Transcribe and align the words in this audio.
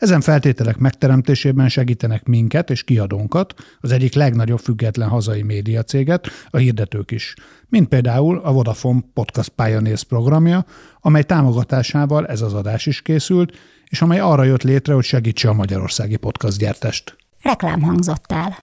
Ezen 0.00 0.20
feltételek 0.20 0.76
megteremtésében 0.76 1.68
segítenek 1.68 2.24
minket 2.24 2.70
és 2.70 2.84
kiadónkat, 2.84 3.54
az 3.80 3.92
egyik 3.92 4.14
legnagyobb 4.14 4.58
független 4.58 5.08
hazai 5.08 5.42
médiacéget, 5.42 6.28
a 6.50 6.56
hirdetők 6.56 7.10
is, 7.10 7.34
mint 7.68 7.88
például 7.88 8.38
a 8.38 8.52
Vodafone 8.52 9.00
Podcast 9.14 9.48
Pioneers 9.48 10.04
programja, 10.04 10.64
amely 11.00 11.22
támogatásával 11.22 12.26
ez 12.26 12.40
az 12.40 12.54
adás 12.54 12.86
is 12.86 13.02
készült, 13.02 13.58
és 13.88 14.02
amely 14.02 14.20
arra 14.20 14.44
jött 14.44 14.62
létre, 14.62 14.94
hogy 14.94 15.04
segítse 15.04 15.48
a 15.48 15.52
magyarországi 15.52 16.16
podcast 16.16 16.58
gyártást. 16.58 17.16
Reklám 17.42 17.82
hangzott 17.82 18.32
el. 18.32 18.58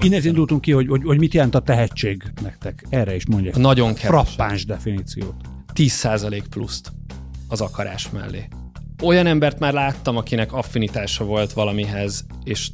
Innen 0.00 0.24
indultunk 0.24 0.60
ki, 0.60 0.72
hogy, 0.72 0.88
hogy, 0.88 1.02
hogy 1.04 1.18
mit 1.18 1.34
jelent 1.34 1.54
a 1.54 1.60
tehetség 1.60 2.22
nektek. 2.42 2.84
Erre 2.88 3.14
is 3.14 3.26
mondják. 3.26 3.56
Nagyon 3.56 3.94
kevés. 3.94 4.06
Frappáns 4.06 4.64
definíciót. 4.64 5.34
10% 5.74 6.42
pluszt 6.50 6.92
az 7.54 7.60
akarás 7.60 8.10
mellé. 8.10 8.48
Olyan 9.02 9.26
embert 9.26 9.58
már 9.58 9.72
láttam, 9.72 10.16
akinek 10.16 10.52
affinitása 10.52 11.24
volt 11.24 11.52
valamihez, 11.52 12.26
és 12.44 12.68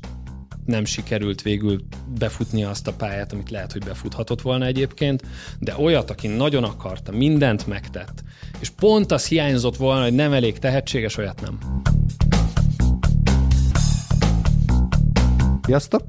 nem 0.65 0.85
sikerült 0.85 1.43
végül 1.43 1.83
befutnia 2.19 2.71
azt 2.71 2.87
a 2.87 2.93
pályát, 2.93 3.33
amit 3.33 3.51
lehet, 3.51 3.73
hogy 3.73 3.85
befuthatott 3.85 4.41
volna 4.41 4.65
egyébként, 4.65 5.23
de 5.59 5.75
olyat, 5.79 6.11
aki 6.11 6.27
nagyon 6.27 6.65
akarta, 6.65 7.13
mindent 7.13 7.67
megtett, 7.67 8.23
és 8.59 8.71
pont 8.71 9.13
az 9.13 9.27
hiányzott 9.27 9.77
volna, 9.77 10.03
hogy 10.03 10.15
nem 10.15 10.33
elég 10.33 10.59
tehetséges, 10.59 11.17
olyat 11.17 11.41
nem. 11.41 11.59
Sziasztok! 15.63 16.03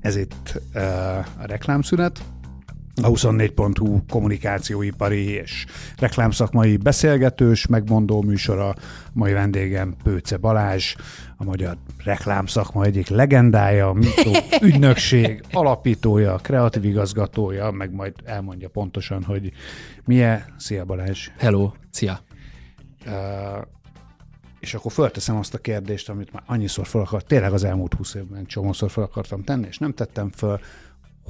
Ez 0.00 0.16
itt 0.16 0.60
uh, 0.74 0.82
a 1.18 1.46
reklámszünet, 1.46 2.20
a 3.02 3.08
24.hu 3.08 4.00
kommunikációipari 4.08 5.28
és 5.28 5.66
reklámszakmai 5.98 6.76
beszélgetős, 6.76 7.66
megmondó 7.66 8.22
műsora. 8.22 8.74
Mai 9.12 9.32
vendégem 9.32 9.94
Pőce 10.02 10.36
Balázs, 10.36 10.94
a 11.36 11.44
magyar 11.44 11.76
reklámszakma 12.04 12.84
egyik 12.84 13.08
legendája, 13.08 13.92
mitó, 13.92 14.30
ügynökség 14.68 15.44
alapítója, 15.52 16.36
kreatív 16.36 16.84
igazgatója, 16.84 17.70
meg 17.70 17.92
majd 17.92 18.14
elmondja 18.24 18.68
pontosan, 18.68 19.24
hogy 19.24 19.52
milyen. 20.04 20.44
Szia 20.56 20.84
Balázs! 20.84 21.28
Hello! 21.38 21.72
Szia! 21.90 22.20
Uh, 23.06 23.12
és 24.60 24.74
akkor 24.74 24.92
fölteszem 24.92 25.36
azt 25.36 25.54
a 25.54 25.58
kérdést, 25.58 26.08
amit 26.08 26.32
már 26.32 26.42
annyiszor 26.46 26.86
fel 26.86 27.00
akart, 27.00 27.26
tényleg 27.26 27.52
az 27.52 27.64
elmúlt 27.64 27.94
húsz 27.94 28.14
évben 28.14 28.46
csomószor 28.46 28.90
fel 28.90 29.04
akartam 29.04 29.42
tenni, 29.42 29.66
és 29.66 29.78
nem 29.78 29.92
tettem 29.92 30.30
föl, 30.30 30.60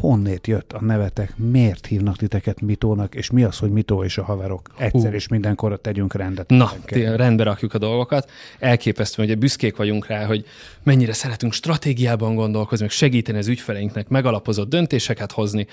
honnét 0.01 0.47
jött 0.47 0.73
a 0.73 0.85
nevetek, 0.85 1.37
miért 1.37 1.87
hívnak 1.87 2.17
titeket 2.17 2.61
Mitónak, 2.61 3.15
és 3.15 3.31
mi 3.31 3.43
az, 3.43 3.59
hogy 3.59 3.71
Mitó 3.71 4.05
és 4.05 4.19
a 4.19 4.25
haverok 4.25 4.71
egyszer 4.79 5.11
Hú. 5.11 5.17
és 5.17 5.29
mindenkorra 5.29 5.77
tegyünk 5.77 6.15
rendet. 6.15 6.51
Na, 6.51 6.73
rendbe 7.17 7.43
rakjuk 7.43 7.75
a 7.75 7.79
dolgokat. 7.79 8.31
Elképesztő, 8.59 9.25
hogy 9.25 9.39
büszkék 9.39 9.77
vagyunk 9.77 10.07
rá, 10.07 10.27
hogy 10.27 10.45
mennyire 10.83 11.13
szeretünk 11.13 11.53
stratégiában 11.53 12.35
gondolkozni, 12.35 12.85
meg 12.85 12.95
segíteni 12.95 13.39
az 13.39 13.49
ügyfeleinknek 13.49 14.09
megalapozott 14.09 14.69
döntéseket 14.69 15.33
hozni. 15.33 15.67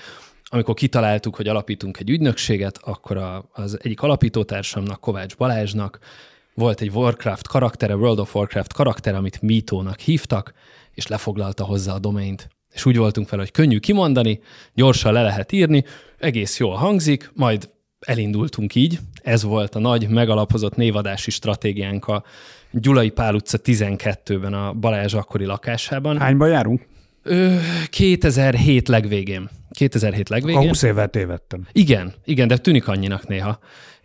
Amikor 0.44 0.74
kitaláltuk, 0.74 1.36
hogy 1.36 1.48
alapítunk 1.48 1.98
egy 1.98 2.10
ügynökséget, 2.10 2.78
akkor 2.82 3.16
a, 3.16 3.48
az 3.52 3.78
egyik 3.82 4.00
alapítótársamnak, 4.00 5.00
Kovács 5.00 5.36
Balázsnak 5.36 5.98
volt 6.54 6.80
egy 6.80 6.90
Warcraft 6.90 7.48
karaktere, 7.48 7.96
World 7.96 8.18
of 8.18 8.34
Warcraft 8.34 8.72
karakter, 8.72 9.14
amit 9.14 9.42
Mitónak 9.42 9.98
hívtak, 9.98 10.52
és 10.92 11.06
lefoglalta 11.06 11.64
hozzá 11.64 11.94
a 11.94 11.98
domaint 11.98 12.48
és 12.74 12.84
úgy 12.84 12.96
voltunk 12.96 13.28
fel, 13.28 13.38
hogy 13.38 13.50
könnyű 13.50 13.78
kimondani, 13.78 14.40
gyorsan 14.74 15.12
le 15.12 15.22
lehet 15.22 15.52
írni, 15.52 15.84
egész 16.18 16.58
jól 16.58 16.74
hangzik, 16.74 17.30
majd 17.34 17.68
elindultunk 18.00 18.74
így. 18.74 18.98
Ez 19.22 19.42
volt 19.42 19.74
a 19.74 19.78
nagy, 19.78 20.08
megalapozott 20.08 20.76
névadási 20.76 21.30
stratégiánk 21.30 22.06
a 22.06 22.24
Gyulai 22.70 23.10
Pál 23.10 23.34
utca 23.34 23.58
12-ben 23.64 24.54
a 24.54 24.72
Balázs 24.72 25.14
akkori 25.14 25.44
lakásában. 25.44 26.18
Hányban 26.18 26.48
járunk? 26.48 26.86
Ö, 27.22 27.56
2007 27.90 28.88
legvégén. 28.88 29.50
2007 29.70 30.28
legvégén. 30.28 30.60
A 30.60 30.66
20 30.66 30.82
évet 30.82 31.10
tévedtem. 31.10 31.66
Igen, 31.72 32.14
igen, 32.24 32.48
de 32.48 32.56
tűnik 32.56 32.88
annyinak 32.88 33.28
néha 33.28 33.58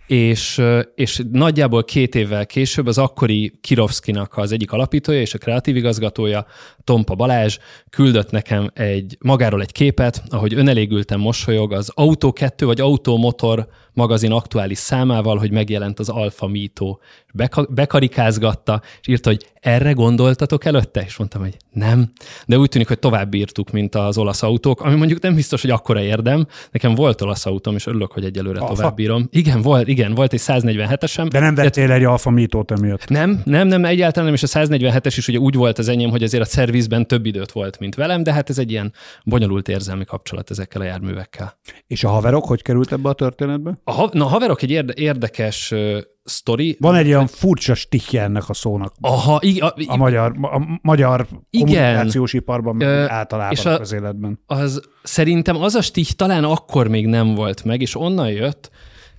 és, 0.10 0.62
és 0.96 1.22
nagyjából 1.32 1.84
két 1.84 2.16
évvel 2.16 2.46
később 2.46 2.88
az 2.88 2.98
akkori 2.98 3.58
Kirovszkinak 3.62 4.38
az 4.38 4.52
egyik 4.52 4.72
alapítója 4.72 5.20
és 5.20 5.34
a 5.34 5.38
kreatív 5.38 5.76
igazgatója, 5.76 6.46
Tompa 6.84 7.16
Balázs 7.16 7.58
küldött 7.90 8.32
nekem 8.32 8.70
egy, 8.74 9.18
magáról 9.20 9.62
egy 9.62 9.72
képet, 9.72 10.24
ahogy 10.30 10.54
önelégülten 10.54 11.20
mosolyog 11.20 11.74
az 11.74 11.92
Autó 11.96 12.34
2 12.34 12.66
vagy 12.66 12.82
Autó 12.82 13.18
Motor 13.18 13.68
magazin 13.94 14.32
aktuális 14.32 14.78
számával, 14.78 15.38
hogy 15.38 15.52
megjelent 15.52 16.00
az 16.00 16.10
Alfa 16.10 16.48
Mito. 16.48 16.98
Beka- 17.34 17.74
bekarikázgatta, 17.74 18.82
és 19.02 19.08
írta, 19.08 19.30
hogy 19.30 19.46
erre 19.60 19.92
gondoltatok 19.92 20.66
előtte? 20.66 21.04
És 21.06 21.18
mondtam, 21.18 21.42
hogy 21.42 21.58
nem. 21.72 22.12
De 22.46 22.58
úgy 22.58 22.70
tűnik, 22.70 22.88
hogy 22.88 23.00
tovább 23.00 23.34
írtuk, 23.34 23.72
mint 23.72 23.96
az 23.96 24.18
olasz 24.18 24.44
autók, 24.44 24.82
ami 24.82 24.96
mondjuk 24.96 25.22
nem 25.22 25.36
biztos, 25.36 25.62
hogy 25.62 25.70
akkora 25.70 26.02
érdem. 26.02 26.48
Nekem 26.72 26.96
volt 26.96 27.22
olasz 27.22 27.46
autóm, 27.46 27.76
és 27.76 27.88
örülök, 27.88 28.12
hogy 28.12 28.26
egyelőre 28.26 28.60
Alfa? 28.60 28.74
tovább 28.74 29.00
írom. 29.00 29.28
Igen, 29.32 29.62
volt, 29.62 29.88
igen, 29.88 30.14
volt 30.14 30.34
egy 30.34 30.42
147-esem. 30.44 31.28
De 31.30 31.40
nem 31.40 31.56
vettél 31.56 31.88
de... 31.88 31.94
egy 31.94 32.04
Alfa 32.04 32.30
Mitót 32.30 32.72
emiatt? 32.72 33.08
Nem, 33.08 33.42
nem, 33.46 33.68
nem, 33.68 33.86
egyáltalán 33.86 34.26
nem, 34.26 34.34
és 34.34 34.44
a 34.44 34.60
147-es 34.60 35.14
is 35.18 35.28
ugye 35.28 35.38
úgy 35.38 35.56
volt 35.56 35.78
az 35.78 35.88
enyém, 35.88 36.10
hogy 36.10 36.24
azért 36.24 36.44
a 36.44 36.46
szervizben 36.46 37.08
több 37.08 37.26
időt 37.26 37.52
volt, 37.52 37.80
mint 37.80 37.96
velem, 37.96 38.24
de 38.24 38.34
hát 38.34 38.50
ez 38.50 38.58
egy 38.58 38.72
ilyen 38.72 38.94
bonyolult 39.26 39.68
érzelmi 39.68 40.06
kapcsolat 40.06 40.50
ezekkel 40.50 40.82
a 40.82 40.84
járművekkel. 40.84 41.60
És 41.88 42.04
a 42.04 42.10
haverok 42.10 42.46
hogy 42.46 42.62
került 42.62 42.92
ebbe 42.92 43.10
a 43.10 43.14
történetbe? 43.14 43.80
A, 43.90 43.92
ha, 43.92 44.10
na, 44.14 44.26
a 44.26 44.28
haverok 44.28 44.62
egy 44.62 44.72
érde, 44.72 44.94
érdekes 44.96 45.72
uh, 45.72 45.98
sztori. 46.24 46.78
Van 46.80 46.96
egy 46.96 47.08
olyan 47.08 47.28
furcsa 47.28 47.74
stikje 47.74 48.22
ennek 48.22 48.50
a 48.50 48.54
szónak. 48.54 48.94
Aha, 49.02 49.40
ig- 49.42 49.62
a, 49.62 49.74
a, 49.88 49.96
magyar, 49.96 50.34
a 50.42 50.80
magyar 50.82 51.28
igen. 51.50 51.66
kommunikációs 51.76 52.34
iparban, 52.34 52.76
meg 52.76 52.88
uh, 52.88 53.12
általában 53.12 53.52
és 53.52 53.66
a, 53.66 53.80
az 53.80 53.92
életben. 53.92 54.40
Az, 54.46 54.82
szerintem 55.04 55.56
az 55.62 55.76
a 55.76 55.82
stih 55.82 56.08
talán 56.08 56.44
akkor 56.44 56.88
még 56.88 57.08
nem 57.08 57.36
volt 57.36 57.64
meg, 57.64 57.82
és 57.82 57.96
onnan 57.96 58.32
jött, 58.32 58.70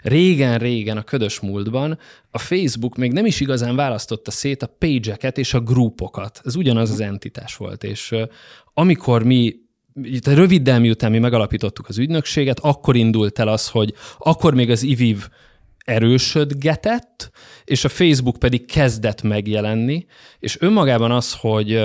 régen-régen 0.03 0.97
a 0.97 1.03
ködös 1.03 1.41
múltban 1.41 1.99
a 2.31 2.39
Facebook 2.39 2.97
még 2.97 3.13
nem 3.13 3.27
is 3.27 3.41
igazán 3.41 3.77
választotta 3.77 4.31
szét 4.31 4.63
a 4.63 4.75
page-eket 4.79 5.39
és 5.39 5.55
a 5.55 5.61
groupokat. 5.61 6.41
Ez 6.45 6.57
ugyanaz 6.57 6.91
az 6.91 7.01
entitás 7.01 7.57
volt, 7.57 7.85
és 7.85 8.15
amikor 8.75 9.25
mi 9.25 9.55
röviddel 10.25 10.81
miután 10.81 11.11
mi 11.11 11.19
megalapítottuk 11.19 11.89
az 11.89 11.99
ügynökséget, 11.99 12.59
akkor 12.61 12.97
indult 12.97 13.39
el 13.39 13.49
az, 13.49 13.69
hogy 13.69 13.95
akkor 14.19 14.55
még 14.55 14.71
az 14.71 14.83
IVIV 14.83 15.29
erősödgetett, 15.85 17.31
és 17.65 17.85
a 17.85 17.89
Facebook 17.89 18.39
pedig 18.39 18.67
kezdett 18.67 19.23
megjelenni, 19.23 20.07
és 20.39 20.61
önmagában 20.61 21.11
az, 21.11 21.35
hogy, 21.35 21.81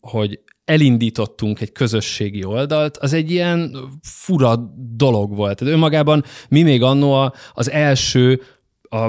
hogy 0.00 0.40
elindítottunk 0.64 1.60
egy 1.60 1.72
közösségi 1.72 2.44
oldalt, 2.44 2.96
az 2.96 3.12
egy 3.12 3.30
ilyen 3.30 3.76
fura 4.02 4.56
dolog 4.96 5.36
volt. 5.36 5.58
Tehát 5.58 5.74
önmagában 5.74 6.24
mi 6.48 6.62
még 6.62 6.82
annó 6.82 7.32
az 7.52 7.70
első 7.70 8.42
a 8.82 9.08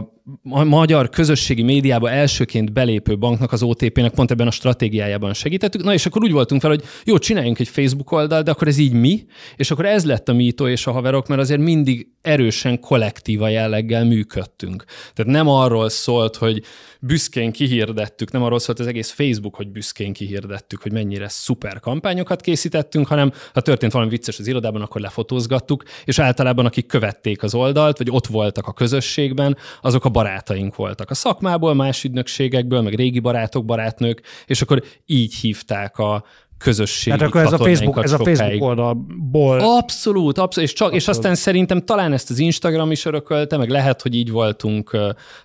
magyar 0.66 1.10
közösségi 1.10 1.62
médiába 1.62 2.10
elsőként 2.10 2.74
belépő 2.74 3.18
banknak, 3.18 3.52
az 3.52 3.64
OTP-nek 3.64 4.12
pont 4.12 4.32
ebben 4.32 4.48
a 4.48 4.52
stratégiájában 4.52 5.34
segítettük. 5.34 5.84
Na 5.84 5.94
és 5.94 6.06
akkor 6.06 6.24
úgy 6.24 6.32
voltunk 6.32 6.62
fel, 6.62 6.70
hogy 6.70 6.84
jó, 7.06 7.18
csináljunk 7.18 7.60
egy 7.60 7.68
Facebook 7.68 8.12
oldalt, 8.12 8.46
de 8.46 8.52
akkor 8.52 8.68
ez 8.68 8.78
így 8.78 8.94
mi, 8.94 9.26
és 9.56 9.72
akkor 9.72 9.86
ez 9.86 10.06
lett 10.06 10.30
a 10.30 10.34
Mito 10.34 10.68
és 10.68 10.88
a 10.88 10.92
haverok, 10.92 11.28
mert 11.28 11.42
azért 11.42 11.60
mindig 11.60 12.08
erősen 12.22 12.80
kollektíva 12.80 13.48
jelleggel 13.48 14.06
működtünk. 14.06 14.84
Tehát 15.14 15.32
nem 15.32 15.48
arról 15.48 15.90
szólt, 15.90 16.36
hogy 16.36 16.64
büszkén 17.02 17.52
kihirdettük, 17.52 18.32
nem 18.32 18.44
arról 18.44 18.60
szólt 18.60 18.80
az 18.80 18.88
egész 18.88 19.12
Facebook, 19.12 19.56
hogy 19.56 19.68
büszkén 19.68 20.14
kihirdettük, 20.14 20.82
hogy 20.82 20.92
mennyire 20.92 21.28
szuper 21.28 21.80
kampányokat 21.80 22.42
készítettünk, 22.42 23.08
hanem 23.08 23.32
ha 23.54 23.62
történt 23.62 23.92
valami 23.92 24.10
vicces 24.10 24.40
az 24.40 24.48
irodában, 24.48 24.82
akkor 24.82 25.02
lefotózgattuk, 25.02 25.84
és 26.06 26.20
általában 26.20 26.66
akik 26.66 26.86
követték 26.86 27.44
az 27.44 27.54
oldalt, 27.54 27.98
vagy 27.98 28.10
ott 28.12 28.28
voltak 28.28 28.68
a 28.68 28.74
közösségben, 28.74 29.58
azok 29.82 30.06
a 30.06 30.10
barátaink 30.20 30.76
voltak. 30.76 31.10
A 31.10 31.14
szakmából, 31.14 31.74
más 31.74 32.04
ügynökségekből, 32.04 32.82
meg 32.82 32.94
régi 32.94 33.20
barátok, 33.20 33.66
barátnők, 33.66 34.22
és 34.46 34.62
akkor 34.62 34.84
így 35.06 35.36
hívták 35.36 35.98
a 35.98 36.24
közösségi 36.60 37.18
Tehát 37.18 37.34
akkor 37.34 37.42
ez 37.46 37.52
a 37.54 37.58
Facebook, 37.58 38.04
ez 38.04 38.12
a. 38.12 38.18
Facebook 38.24 38.64
oldalból. 38.64 39.60
Abszolút, 39.60 40.38
abszolút. 40.38 40.70
És, 40.70 40.76
csak, 40.76 40.94
és 40.94 41.08
aztán 41.08 41.36
szerintem 41.36 41.86
talán 41.86 42.14
ezt 42.14 42.30
az 42.30 42.40
Instagram 42.40 42.92
is 42.92 43.06
örökölte, 43.06 43.58
meg 43.58 43.70
lehet, 43.70 44.02
hogy 44.02 44.16
így 44.16 44.32
voltunk 44.32 44.98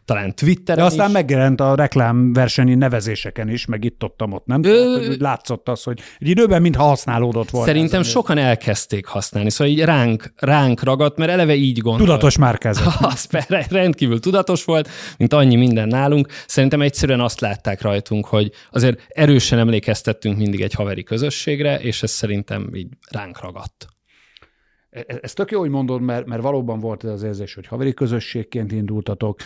talán 0.04 0.34
Twitteren 0.34 0.80
De 0.84 0.90
aztán 0.90 1.06
is. 1.06 1.12
megjelent 1.12 1.60
a 1.60 1.74
reklámversenyi 1.74 2.74
nevezéseken 2.74 3.48
is, 3.48 3.66
meg 3.66 3.84
itt 3.84 4.04
ott, 4.04 4.22
ott 4.22 4.46
nem? 4.46 4.62
Ö- 4.64 4.92
Tehát, 4.92 5.06
hogy 5.06 5.20
látszott 5.20 5.68
az, 5.68 5.82
hogy 5.82 6.00
egy 6.18 6.28
időben 6.28 6.62
mintha 6.62 6.82
használódott 6.84 7.50
volna. 7.50 7.66
Szerintem 7.66 8.00
ez 8.00 8.06
a- 8.06 8.10
sokan 8.10 8.38
elkezdték 8.38 9.06
használni, 9.06 9.50
szóval 9.50 9.72
így 9.72 9.80
ránk, 9.80 10.32
ránk 10.36 10.82
ragadt, 10.82 11.18
mert 11.18 11.30
eleve 11.30 11.54
így 11.54 11.78
gondolt. 11.78 12.04
Tudatos 12.04 12.38
márkázat. 12.38 12.92
Az 13.14 13.28
rendkívül 13.68 14.20
tudatos 14.20 14.64
volt, 14.64 14.88
mint 15.18 15.32
annyi 15.32 15.56
minden 15.56 15.88
nálunk. 15.88 16.28
Szerintem 16.46 16.82
egyszerűen 16.82 17.20
azt 17.20 17.40
látták 17.40 17.82
rajtunk, 17.82 18.26
hogy 18.26 18.50
azért 18.70 19.00
erősen 19.08 19.58
emlékeztettünk 19.58 20.36
mindig 20.36 20.60
egy 20.60 20.72
haveri 20.74 21.02
közösségre, 21.04 21.80
és 21.80 22.02
ez 22.02 22.10
szerintem 22.10 22.70
így 22.74 22.88
ránk 23.10 23.40
ragadt. 23.40 23.86
Ez, 24.90 25.18
ez 25.20 25.32
tök 25.32 25.50
jó, 25.50 25.60
hogy 25.60 25.70
mondod, 25.70 26.00
mert, 26.00 26.26
mert 26.26 26.42
valóban 26.42 26.78
volt 26.78 27.04
ez 27.04 27.10
az 27.10 27.22
érzés, 27.22 27.54
hogy 27.54 27.66
haveri 27.66 27.94
közösségként 27.94 28.72
indultatok, 28.72 29.38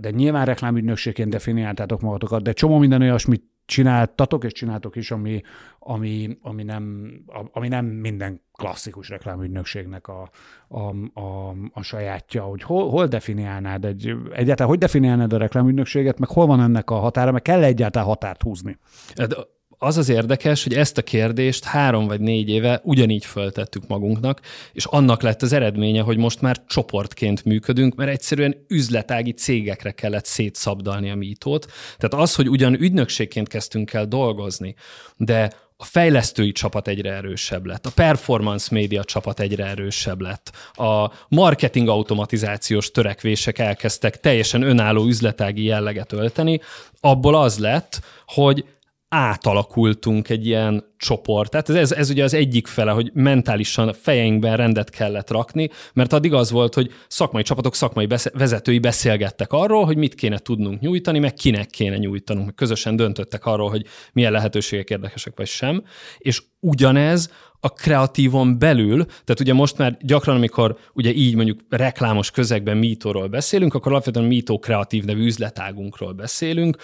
de 0.00 0.10
nyilván 0.10 0.44
reklámügynökségként 0.44 1.30
definiáltátok 1.30 2.00
magatokat, 2.00 2.42
de 2.42 2.52
csomó 2.52 2.78
minden 2.78 3.02
olyasmit 3.02 3.42
csináltatok, 3.64 4.44
és 4.44 4.52
csináltok 4.52 4.96
is, 4.96 5.10
ami, 5.10 5.40
ami, 5.78 6.38
ami, 6.42 6.62
nem, 6.62 7.12
ami 7.52 7.68
nem 7.68 7.86
minden 7.86 8.40
klasszikus 8.52 9.08
reklámügynökségnek 9.08 10.08
a, 10.08 10.30
a, 10.68 10.78
a, 11.20 11.54
a 11.72 11.82
sajátja, 11.82 12.42
hogy 12.42 12.62
hol, 12.62 12.88
hol 12.88 13.06
definiálnád 13.06 13.84
egy, 13.84 14.14
egyáltalán 14.32 14.70
hogy 14.70 14.78
definiálnád 14.78 15.32
a 15.32 15.36
reklámügynökséget, 15.36 16.18
meg 16.18 16.28
hol 16.28 16.46
van 16.46 16.60
ennek 16.60 16.90
a 16.90 16.94
határa, 16.94 17.32
meg 17.32 17.42
kell 17.42 17.62
egyáltalán 17.62 18.08
határt 18.08 18.42
húzni? 18.42 18.78
Hát 19.14 19.48
Az 19.82 19.96
az 19.96 20.08
érdekes, 20.08 20.62
hogy 20.62 20.74
ezt 20.74 20.98
a 20.98 21.02
kérdést 21.02 21.64
három 21.64 22.06
vagy 22.06 22.20
négy 22.20 22.48
éve 22.48 22.80
ugyanígy 22.84 23.24
föltettük 23.24 23.86
magunknak, 23.86 24.40
és 24.72 24.84
annak 24.84 25.22
lett 25.22 25.42
az 25.42 25.52
eredménye, 25.52 26.02
hogy 26.02 26.16
most 26.16 26.40
már 26.40 26.64
csoportként 26.66 27.44
működünk, 27.44 27.94
mert 27.94 28.10
egyszerűen 28.10 28.64
üzletági 28.68 29.32
cégekre 29.32 29.90
kellett 29.90 30.24
szétszabdalni 30.24 31.10
a 31.10 31.14
mítót. 31.14 31.66
Tehát 31.98 32.24
az, 32.24 32.34
hogy 32.34 32.48
ugyan 32.48 32.80
ügynökségként 32.80 33.48
kezdtünk 33.48 33.92
el 33.92 34.06
dolgozni, 34.06 34.74
de 35.16 35.52
a 35.76 35.84
fejlesztői 35.84 36.52
csapat 36.52 36.88
egyre 36.88 37.12
erősebb 37.12 37.66
lett, 37.66 37.86
a 37.86 37.92
performance 37.94 38.68
média 38.70 39.04
csapat 39.04 39.40
egyre 39.40 39.64
erősebb 39.64 40.20
lett, 40.20 40.52
a 40.72 41.10
marketing 41.28 41.88
automatizációs 41.88 42.90
törekvések 42.90 43.58
elkezdtek 43.58 44.20
teljesen 44.20 44.62
önálló 44.62 45.06
üzletági 45.06 45.64
jelleget 45.64 46.12
ölteni, 46.12 46.60
abból 47.00 47.34
az 47.34 47.58
lett, 47.58 48.00
hogy 48.26 48.64
átalakultunk 49.12 50.28
egy 50.28 50.46
ilyen 50.46 50.84
csoport. 50.96 51.50
Tehát 51.50 51.68
ez, 51.68 51.92
ez 51.92 52.10
ugye 52.10 52.24
az 52.24 52.34
egyik 52.34 52.66
fele, 52.66 52.90
hogy 52.90 53.10
mentálisan 53.14 53.92
fejeinkben 53.92 54.56
rendet 54.56 54.90
kellett 54.90 55.30
rakni, 55.30 55.70
mert 55.92 56.12
addig 56.12 56.32
az 56.32 56.50
volt, 56.50 56.74
hogy 56.74 56.90
szakmai 57.08 57.42
csapatok, 57.42 57.74
szakmai 57.74 58.06
besz- 58.06 58.32
vezetői 58.32 58.78
beszélgettek 58.78 59.52
arról, 59.52 59.84
hogy 59.84 59.96
mit 59.96 60.14
kéne 60.14 60.38
tudnunk 60.38 60.80
nyújtani, 60.80 61.18
meg 61.18 61.34
kinek 61.34 61.66
kéne 61.66 61.96
nyújtanunk, 61.96 62.44
meg 62.44 62.54
közösen 62.54 62.96
döntöttek 62.96 63.46
arról, 63.46 63.70
hogy 63.70 63.86
milyen 64.12 64.32
lehetőségek 64.32 64.90
érdekesek 64.90 65.32
vagy 65.36 65.46
sem, 65.46 65.82
és 66.18 66.42
ugyanez 66.60 67.30
a 67.60 67.68
kreatívon 67.68 68.58
belül, 68.58 69.04
tehát 69.04 69.40
ugye 69.40 69.52
most 69.52 69.78
már 69.78 69.96
gyakran, 70.00 70.36
amikor 70.36 70.78
ugye 70.92 71.12
így 71.12 71.34
mondjuk 71.34 71.60
reklámos 71.68 72.30
közegben 72.30 72.76
Mítóról 72.76 73.28
beszélünk, 73.28 73.74
akkor 73.74 73.92
alapvetően 73.92 74.26
Mító 74.26 74.58
kreatív 74.58 75.04
nevű 75.04 75.24
üzletágunkról 75.24 76.12
beszélünk, 76.12 76.76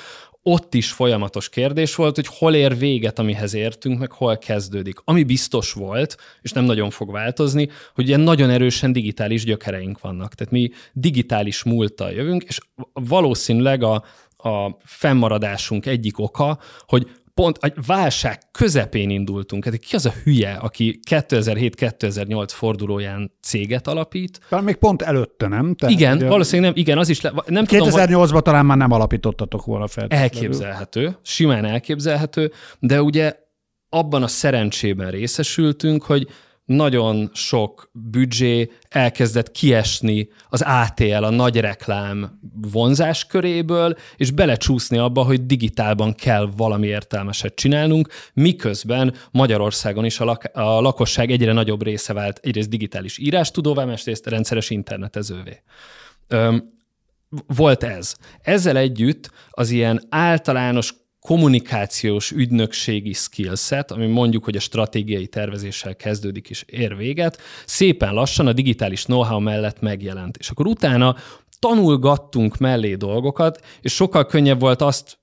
ott 0.49 0.75
is 0.75 0.91
folyamatos 0.91 1.49
kérdés 1.49 1.95
volt, 1.95 2.15
hogy 2.15 2.27
hol 2.27 2.55
ér 2.55 2.79
véget, 2.79 3.19
amihez 3.19 3.55
értünk, 3.55 3.99
meg 3.99 4.13
hol 4.13 4.39
kezdődik. 4.39 4.99
Ami 5.05 5.23
biztos 5.23 5.73
volt, 5.73 6.17
és 6.43 6.53
nem 6.53 6.65
nagyon 6.65 6.91
fog 6.91 7.13
változni, 7.13 7.69
hogy 7.95 8.09
ilyen 8.09 8.21
nagyon 8.21 8.51
erősen 8.51 8.93
digitális 8.93 9.45
gyökereink 9.45 10.01
vannak. 10.01 10.35
Tehát 10.35 10.53
mi 10.53 10.71
digitális 10.93 11.63
múlttal 11.63 12.11
jövünk, 12.11 12.43
és 12.43 12.59
valószínűleg 12.93 13.83
a, 13.83 14.05
a 14.37 14.79
fennmaradásunk 14.85 15.87
egyik 15.87 16.19
oka, 16.19 16.59
hogy 16.87 17.11
pont 17.37 17.59
a 17.59 17.73
válság 17.87 18.39
közepén 18.53 19.11
indultunk. 19.11 19.65
Hát 19.65 19.77
ki 19.77 19.97
az 19.97 20.07
a 20.07 20.13
hülye, 20.25 20.53
aki 20.53 20.99
2007-2008 21.11 22.47
fordulóján 22.49 23.33
céget 23.43 23.87
alapít? 23.87 24.41
Talán 24.49 24.65
még 24.65 24.77
pont 24.77 25.03
előtte, 25.03 25.47
nem? 25.47 25.75
Tehát, 25.75 25.95
Igen, 25.95 26.17
ugye 26.17 26.29
valószínűleg 26.29 26.71
nem, 26.71 26.81
igen, 26.81 26.99
az 26.99 27.09
is 27.09 27.21
le, 27.21 27.33
nem 27.47 27.65
tudom, 27.65 27.91
hogy 27.91 28.01
2008-ban 28.01 28.43
talán 28.43 28.67
már 28.67 28.77
nem 28.77 28.93
alapítottatok 28.93 29.65
volna 29.65 29.87
fel. 29.87 30.07
elképzelhető, 30.09 31.17
simán 31.23 31.65
elképzelhető, 31.65 32.53
de 32.79 33.03
ugye 33.03 33.37
abban 33.89 34.23
a 34.23 34.29
szerencsében 34.29 35.11
részesültünk, 35.11 36.03
hogy 36.03 36.29
nagyon 36.67 37.31
sok 37.35 37.91
büdzsé 37.93 38.71
elkezdett 38.89 39.51
kiesni 39.51 40.29
az 40.49 40.63
ATL, 40.63 41.25
a 41.25 41.31
nagy 41.31 41.61
reklám 41.61 42.41
vonzás 42.73 43.27
köréből, 43.27 43.97
és 44.17 44.31
belecsúszni 44.31 44.99
abba, 44.99 45.23
hogy 45.23 45.47
digitálban 45.47 46.15
kell 46.15 46.51
valami 46.57 46.87
értelmeset 46.87 47.55
csinálnunk, 47.55 48.09
miközben 48.33 49.15
Magyarországon 49.31 50.05
is 50.05 50.21
a, 50.21 50.25
lak- 50.25 50.57
a 50.57 50.81
lakosság 50.81 51.31
egyre 51.31 51.53
nagyobb 51.53 51.83
része 51.83 52.13
vált 52.13 52.41
egyrészt 52.43 52.69
digitális 52.69 53.19
írástudóvá, 53.19 53.85
másrészt 53.85 54.27
rendszeres 54.27 54.71
internetezővé. 54.71 55.63
Öm, 56.29 56.75
volt 57.47 57.83
ez. 57.83 58.15
Ezzel 58.43 58.77
együtt 58.77 59.31
az 59.51 59.71
ilyen 59.71 60.03
általános 60.09 60.95
kommunikációs 61.27 62.31
ügynökségi 62.31 63.13
skillset, 63.13 63.91
ami 63.91 64.07
mondjuk, 64.07 64.45
hogy 64.45 64.57
a 64.57 64.61
stratégiai 64.61 65.27
tervezéssel 65.27 65.97
kezdődik 65.97 66.51
és 66.51 66.65
ér 66.67 66.97
véget, 66.97 67.39
szépen 67.65 68.15
lassan 68.15 68.47
a 68.47 68.53
digitális 68.53 69.03
know-how 69.03 69.39
mellett 69.39 69.81
megjelent. 69.81 70.37
És 70.37 70.51
akkor 70.51 70.67
utána 70.67 71.17
tanulgattunk 71.59 72.59
mellé 72.59 72.95
dolgokat, 72.95 73.61
és 73.81 73.95
sokkal 73.95 74.27
könnyebb 74.27 74.61
volt 74.61 74.83
azt 74.83 75.19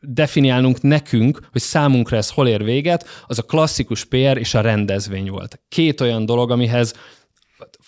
definiálnunk 0.00 0.82
nekünk, 0.82 1.40
hogy 1.52 1.60
számunkra 1.60 2.16
ez 2.16 2.30
hol 2.30 2.48
ér 2.48 2.64
véget, 2.64 3.06
az 3.26 3.38
a 3.38 3.42
klasszikus 3.42 4.04
PR 4.04 4.36
és 4.36 4.54
a 4.54 4.60
rendezvény 4.60 5.30
volt. 5.30 5.60
Két 5.68 6.00
olyan 6.00 6.26
dolog, 6.26 6.50
amihez 6.50 6.94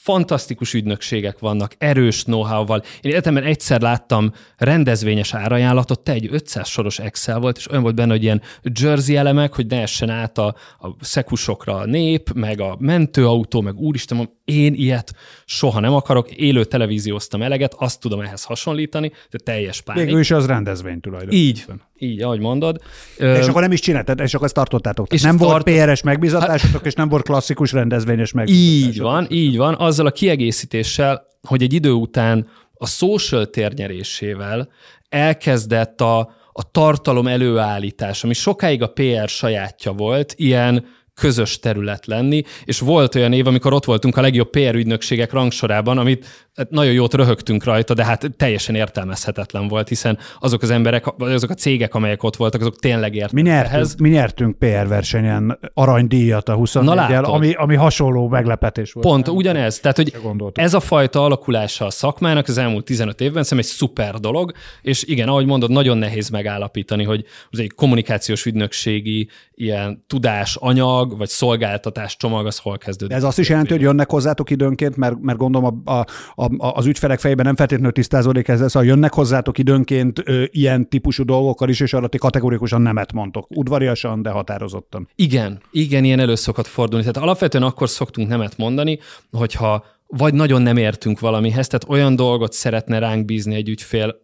fantasztikus 0.02 0.74
ügynökségek 0.74 1.38
vannak, 1.38 1.74
erős 1.78 2.22
know-how-val. 2.22 2.82
Én 3.00 3.10
egyetemen 3.10 3.42
egyszer 3.42 3.80
láttam 3.80 4.32
rendezvényes 4.56 5.34
árajánlatot, 5.34 6.00
te 6.00 6.12
egy 6.12 6.28
500 6.30 6.68
soros 6.68 6.98
Excel 6.98 7.38
volt, 7.38 7.56
és 7.56 7.70
olyan 7.70 7.82
volt 7.82 7.94
benne, 7.94 8.10
hogy 8.10 8.22
ilyen 8.22 8.42
jersey 8.80 9.16
elemek, 9.16 9.54
hogy 9.54 9.66
ne 9.66 9.80
essen 9.80 10.10
át 10.10 10.38
a, 10.38 10.54
a 10.78 10.88
szekusokra 11.00 11.76
a 11.76 11.84
nép, 11.84 12.32
meg 12.32 12.60
a 12.60 12.76
mentőautó, 12.78 13.60
meg 13.60 13.76
úristen, 13.76 14.16
mondom, 14.16 14.34
én 14.44 14.74
ilyet 14.74 15.14
soha 15.44 15.80
nem 15.80 15.94
akarok, 15.94 16.30
élő 16.30 16.64
televízióztam 16.64 17.42
eleget, 17.42 17.74
azt 17.78 18.00
tudom 18.00 18.20
ehhez 18.20 18.44
hasonlítani, 18.44 19.12
de 19.30 19.38
teljes 19.38 19.80
pánik. 19.80 20.04
Végül 20.04 20.20
is 20.20 20.30
az 20.30 20.46
rendezvény 20.46 21.00
tulajdonképpen. 21.00 21.44
Így, 21.46 21.64
így, 22.02 22.22
ahogy 22.22 22.40
mondod. 22.40 22.80
És 23.16 23.46
akkor 23.46 23.62
nem 23.62 23.72
is 23.72 23.80
csináltad, 23.80 24.20
és 24.20 24.34
akkor 24.34 24.46
ezt 24.46 24.54
tartottátok. 24.54 25.12
És 25.12 25.22
nem 25.22 25.36
volt 25.36 25.64
tart- 25.64 25.64
PR-es 25.64 26.02
megbízatásotok, 26.02 26.86
és 26.86 26.94
nem 26.94 27.08
volt 27.08 27.22
klasszikus 27.22 27.72
rendezvényes 27.72 28.32
megbízatásotok. 28.32 28.94
Így 28.94 29.00
van, 29.00 29.26
így 29.28 29.56
van, 29.56 29.74
azzal 29.74 30.06
a 30.06 30.10
kiegészítéssel, 30.10 31.26
hogy 31.42 31.62
egy 31.62 31.72
idő 31.72 31.90
után 31.90 32.48
a 32.74 32.86
social 32.86 33.46
térnyerésével 33.46 34.68
elkezdett 35.08 36.00
a, 36.00 36.18
a 36.52 36.70
tartalom 36.70 37.26
előállítás, 37.26 38.24
ami 38.24 38.32
sokáig 38.32 38.82
a 38.82 38.86
PR 38.86 39.28
sajátja 39.28 39.92
volt, 39.92 40.34
ilyen 40.36 40.84
közös 41.14 41.58
terület 41.58 42.06
lenni, 42.06 42.42
és 42.64 42.78
volt 42.78 43.14
olyan 43.14 43.32
év, 43.32 43.46
amikor 43.46 43.72
ott 43.72 43.84
voltunk 43.84 44.16
a 44.16 44.20
legjobb 44.20 44.50
PR 44.50 44.74
ügynökségek 44.74 45.32
rangsorában, 45.32 45.98
amit 45.98 46.24
hát 46.24 46.49
nagyon 46.68 46.92
jót 46.92 47.14
röhögtünk 47.14 47.64
rajta, 47.64 47.94
de 47.94 48.04
hát 48.04 48.30
teljesen 48.36 48.74
értelmezhetetlen 48.74 49.68
volt, 49.68 49.88
hiszen 49.88 50.18
azok 50.40 50.62
az 50.62 50.70
emberek, 50.70 51.04
vagy 51.16 51.32
azok 51.32 51.50
a 51.50 51.54
cégek, 51.54 51.94
amelyek 51.94 52.22
ott 52.22 52.36
voltak, 52.36 52.60
azok 52.60 52.76
tényleg 52.76 53.14
értek 53.14 53.32
Mi 53.32 53.42
nyertünk, 53.42 53.74
ehhez. 53.74 53.94
mi 53.96 54.08
nyertünk 54.08 54.58
PR 54.58 54.88
versenyen 54.88 55.58
arany-díjat 55.74 56.48
a 56.48 56.54
24 56.54 56.96
látod. 56.96 57.34
ami, 57.34 57.52
ami 57.52 57.74
hasonló 57.74 58.28
meglepetés 58.28 58.92
volt. 58.92 59.06
Pont 59.06 59.28
ugyanez. 59.28 59.78
Tehát, 59.80 59.96
hogy 59.96 60.14
ez 60.52 60.74
a 60.74 60.80
fajta 60.80 61.24
alakulása 61.24 61.86
a 61.86 61.90
szakmának 61.90 62.48
az 62.48 62.58
elmúlt 62.58 62.84
15 62.84 63.20
évben 63.20 63.42
szerintem 63.42 63.58
egy 63.58 63.76
szuper 63.76 64.14
dolog, 64.14 64.52
és 64.82 65.04
igen, 65.04 65.28
ahogy 65.28 65.46
mondod, 65.46 65.70
nagyon 65.70 65.98
nehéz 65.98 66.28
megállapítani, 66.28 67.04
hogy 67.04 67.24
az 67.50 67.58
egy 67.58 67.72
kommunikációs 67.74 68.46
ügynökségi 68.46 69.28
ilyen 69.54 70.04
tudás, 70.06 70.56
anyag, 70.56 71.16
vagy 71.16 71.28
szolgáltatás 71.28 72.16
csomag, 72.16 72.46
az 72.46 72.58
hol 72.58 72.78
kezdődik. 72.78 73.08
De 73.08 73.14
ez 73.14 73.24
azt 73.24 73.38
is 73.38 73.48
jelenti, 73.48 73.72
hogy 73.72 73.80
jönnek 73.80 74.10
hozzátok 74.10 74.50
időnként, 74.50 74.96
mert, 74.96 75.20
mert 75.20 75.38
gondolom 75.38 75.82
a, 75.84 75.90
a, 75.90 76.06
a, 76.34 76.49
az 76.58 76.86
ügyfelek 76.86 77.20
fejében 77.20 77.44
nem 77.44 77.56
feltétlenül 77.56 77.92
tisztázódik 77.92 78.48
ez, 78.48 78.58
szóval 78.58 78.88
jönnek 78.88 79.14
hozzátok 79.14 79.58
időnként 79.58 80.22
ö, 80.24 80.44
ilyen 80.50 80.88
típusú 80.88 81.24
dolgokkal 81.24 81.68
is, 81.68 81.80
és 81.80 81.92
arra 81.92 82.08
ti 82.08 82.18
kategorikusan 82.18 82.82
nemet 82.82 83.12
mondtok. 83.12 83.46
Udvariasan, 83.50 84.22
de 84.22 84.30
határozottan. 84.30 85.08
Igen, 85.14 85.60
igen, 85.70 86.04
ilyen 86.04 86.20
elő 86.20 86.34
szokott 86.34 86.66
fordulni. 86.66 87.04
Tehát 87.04 87.28
alapvetően 87.28 87.64
akkor 87.64 87.88
szoktunk 87.88 88.28
nemet 88.28 88.56
mondani, 88.56 88.98
hogyha 89.30 89.84
vagy 90.06 90.34
nagyon 90.34 90.62
nem 90.62 90.76
értünk 90.76 91.20
valamihez, 91.20 91.66
tehát 91.66 91.88
olyan 91.88 92.16
dolgot 92.16 92.52
szeretne 92.52 92.98
ránk 92.98 93.24
bízni 93.24 93.54
egy 93.54 93.68
ügyfél 93.68 94.16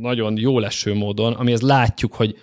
nagyon 0.00 0.36
jó 0.36 0.58
leső 0.58 0.94
módon, 0.94 1.32
amihez 1.32 1.60
látjuk, 1.60 2.14
hogy 2.14 2.34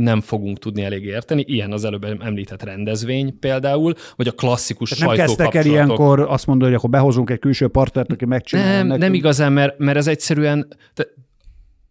nem 0.00 0.20
fogunk 0.20 0.58
tudni 0.58 0.82
elég 0.82 1.04
érteni. 1.04 1.44
Ilyen 1.46 1.72
az 1.72 1.84
előbb 1.84 2.04
említett 2.04 2.62
rendezvény 2.62 3.38
például, 3.38 3.94
vagy 4.16 4.28
a 4.28 4.32
klasszikus 4.32 4.90
Tehát 4.90 5.16
nem 5.16 5.26
kezdtek 5.26 5.54
el 5.54 5.64
ilyenkor 5.64 6.20
azt 6.20 6.46
mondani, 6.46 6.70
hogy 6.70 6.78
akkor 6.78 6.90
behozunk 6.90 7.30
egy 7.30 7.38
külső 7.38 7.68
partnert, 7.68 8.12
aki 8.12 8.24
megcsinálja. 8.24 8.72
Nem, 8.72 8.86
nekünk. 8.86 9.02
nem 9.02 9.14
igazán, 9.14 9.52
mert, 9.52 9.78
mert 9.78 9.96
ez 9.96 10.06
egyszerűen 10.06 10.68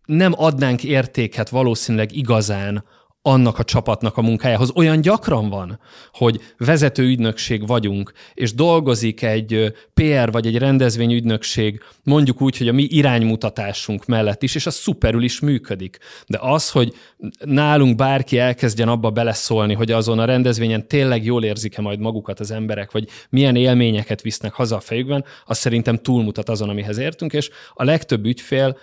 nem 0.06 0.34
adnánk 0.36 0.84
értéket 0.84 1.50
valószínűleg 1.50 2.16
igazán 2.16 2.84
annak 3.22 3.60
a 3.60 3.64
csapatnak 3.64 4.18
a 4.18 4.22
munkájához. 4.22 4.72
Olyan 4.76 5.02
gyakran 5.02 5.50
van, 5.50 5.80
hogy 6.12 6.42
vezető 6.58 7.04
ügynökség 7.04 7.68
vagyunk, 7.68 8.12
és 8.34 8.54
dolgozik 8.54 9.22
egy 9.22 9.74
PR 9.94 10.32
vagy 10.32 10.48
egy 10.48 10.58
rendezvényügynökség, 10.58 11.82
mondjuk 12.04 12.42
úgy, 12.42 12.58
hogy 12.58 12.68
a 12.68 12.74
mi 12.74 12.84
iránymutatásunk 12.84 14.06
mellett 14.06 14.44
is, 14.44 14.56
és 14.56 14.66
az 14.66 14.76
szuperül 14.76 15.24
is 15.24 15.40
működik. 15.40 15.98
De 16.28 16.38
az, 16.42 16.70
hogy 16.70 16.94
nálunk 17.40 17.96
bárki 17.96 18.38
elkezdjen 18.38 18.88
abba 18.88 19.10
beleszólni, 19.10 19.74
hogy 19.74 19.92
azon 19.92 20.20
a 20.20 20.26
rendezvényen 20.26 20.88
tényleg 20.88 21.24
jól 21.24 21.44
érzik-e 21.44 21.82
majd 21.82 22.00
magukat 22.00 22.40
az 22.40 22.52
emberek, 22.52 22.92
vagy 22.92 23.08
milyen 23.30 23.56
élményeket 23.56 24.22
visznek 24.22 24.54
haza 24.54 24.76
a 24.76 24.80
fejükben, 24.80 25.26
az 25.46 25.58
szerintem 25.58 25.98
túlmutat 25.98 26.50
azon, 26.50 26.70
amihez 26.70 26.98
értünk, 26.98 27.34
és 27.34 27.50
a 27.74 27.84
legtöbb 27.84 28.26
ügyfél 28.26 28.78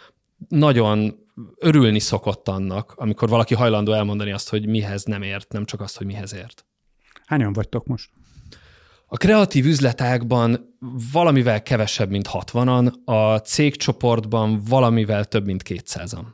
nagyon 0.49 1.26
örülni 1.59 1.99
szokott 1.99 2.49
annak, 2.49 2.93
amikor 2.97 3.29
valaki 3.29 3.55
hajlandó 3.55 3.93
elmondani 3.93 4.33
azt, 4.33 4.49
hogy 4.49 4.67
mihez 4.67 5.05
nem 5.05 5.23
ért, 5.23 5.53
nem 5.53 5.65
csak 5.65 5.81
azt, 5.81 5.97
hogy 5.97 6.07
mihez 6.07 6.35
ért. 6.35 6.67
Hányan 7.27 7.53
vagytok 7.53 7.87
most? 7.87 8.11
A 9.07 9.17
kreatív 9.17 9.67
üzletágban 9.67 10.79
valamivel 11.13 11.63
kevesebb, 11.63 12.11
mint 12.11 12.29
60-an, 12.33 12.93
a 13.05 13.39
cégcsoportban 13.39 14.61
valamivel 14.69 15.25
több, 15.25 15.45
mint 15.45 15.63
200-an. 15.69 16.25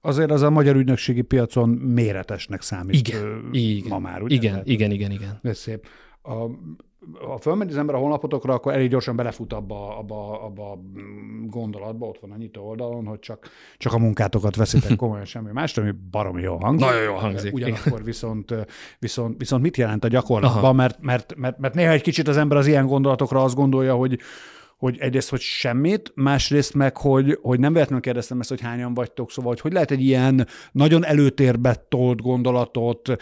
Azért 0.00 0.30
az 0.30 0.42
a 0.42 0.50
magyar 0.50 0.76
ügynökségi 0.76 1.22
piacon 1.22 1.68
méretesnek 1.68 2.62
számít 2.62 3.08
igen, 3.08 3.48
igen, 3.52 3.88
ma 3.88 3.98
már, 3.98 4.22
ugye? 4.22 4.34
Igen, 4.34 4.62
igen, 4.64 4.90
igen, 4.90 5.10
igen. 5.10 5.38
Ez 5.42 5.58
szép. 5.58 5.86
A, 6.22 6.32
ha 7.26 7.38
fölmegy 7.38 7.70
az 7.70 7.76
ember 7.76 7.94
a 7.94 7.98
honlapotokra, 7.98 8.54
akkor 8.54 8.72
elég 8.72 8.90
gyorsan 8.90 9.16
belefut 9.16 9.52
abba, 9.52 9.98
abba, 9.98 10.42
abba 10.42 10.70
a 10.70 10.78
gondolatba, 11.46 12.06
ott 12.06 12.18
van 12.20 12.30
a 12.30 12.36
nyitó 12.36 12.68
oldalon, 12.68 13.06
hogy 13.06 13.18
csak, 13.18 13.48
csak 13.78 13.92
a 13.92 13.98
munkátokat 13.98 14.56
veszitek 14.56 14.96
komolyan 15.04 15.24
semmi 15.24 15.50
más, 15.52 15.76
ami 15.76 15.90
baromi 16.10 16.42
jó 16.42 16.56
hangzik. 16.56 16.86
Nagyon 16.86 17.02
jó 17.02 17.14
hangzik. 17.14 17.54
Ugyanakkor 17.54 18.04
viszont, 18.04 18.54
viszont, 18.98 19.38
viszont 19.38 19.62
mit 19.62 19.76
jelent 19.76 20.04
a 20.04 20.08
gyakorlatban, 20.08 20.74
mert, 20.74 20.98
mert, 21.00 21.34
mert, 21.36 21.58
mert 21.58 21.74
néha 21.74 21.92
egy 21.92 22.02
kicsit 22.02 22.28
az 22.28 22.36
ember 22.36 22.58
az 22.58 22.66
ilyen 22.66 22.86
gondolatokra 22.86 23.42
azt 23.42 23.54
gondolja, 23.54 23.94
hogy 23.94 24.18
hogy 24.78 24.96
egyrészt, 24.98 25.30
hogy 25.30 25.40
semmit, 25.40 26.12
másrészt 26.14 26.74
meg, 26.74 26.96
hogy, 26.96 27.38
hogy 27.42 27.60
nem 27.60 27.72
véletlenül 27.72 28.02
kérdeztem 28.02 28.40
ezt, 28.40 28.48
hogy 28.48 28.60
hányan 28.60 28.94
vagytok, 28.94 29.30
szóval, 29.30 29.50
hogy 29.50 29.60
hogy 29.60 29.72
lehet 29.72 29.90
egy 29.90 30.02
ilyen 30.02 30.46
nagyon 30.72 31.04
előtérbe 31.04 31.84
tolt 31.88 32.20
gondolatot 32.20 33.16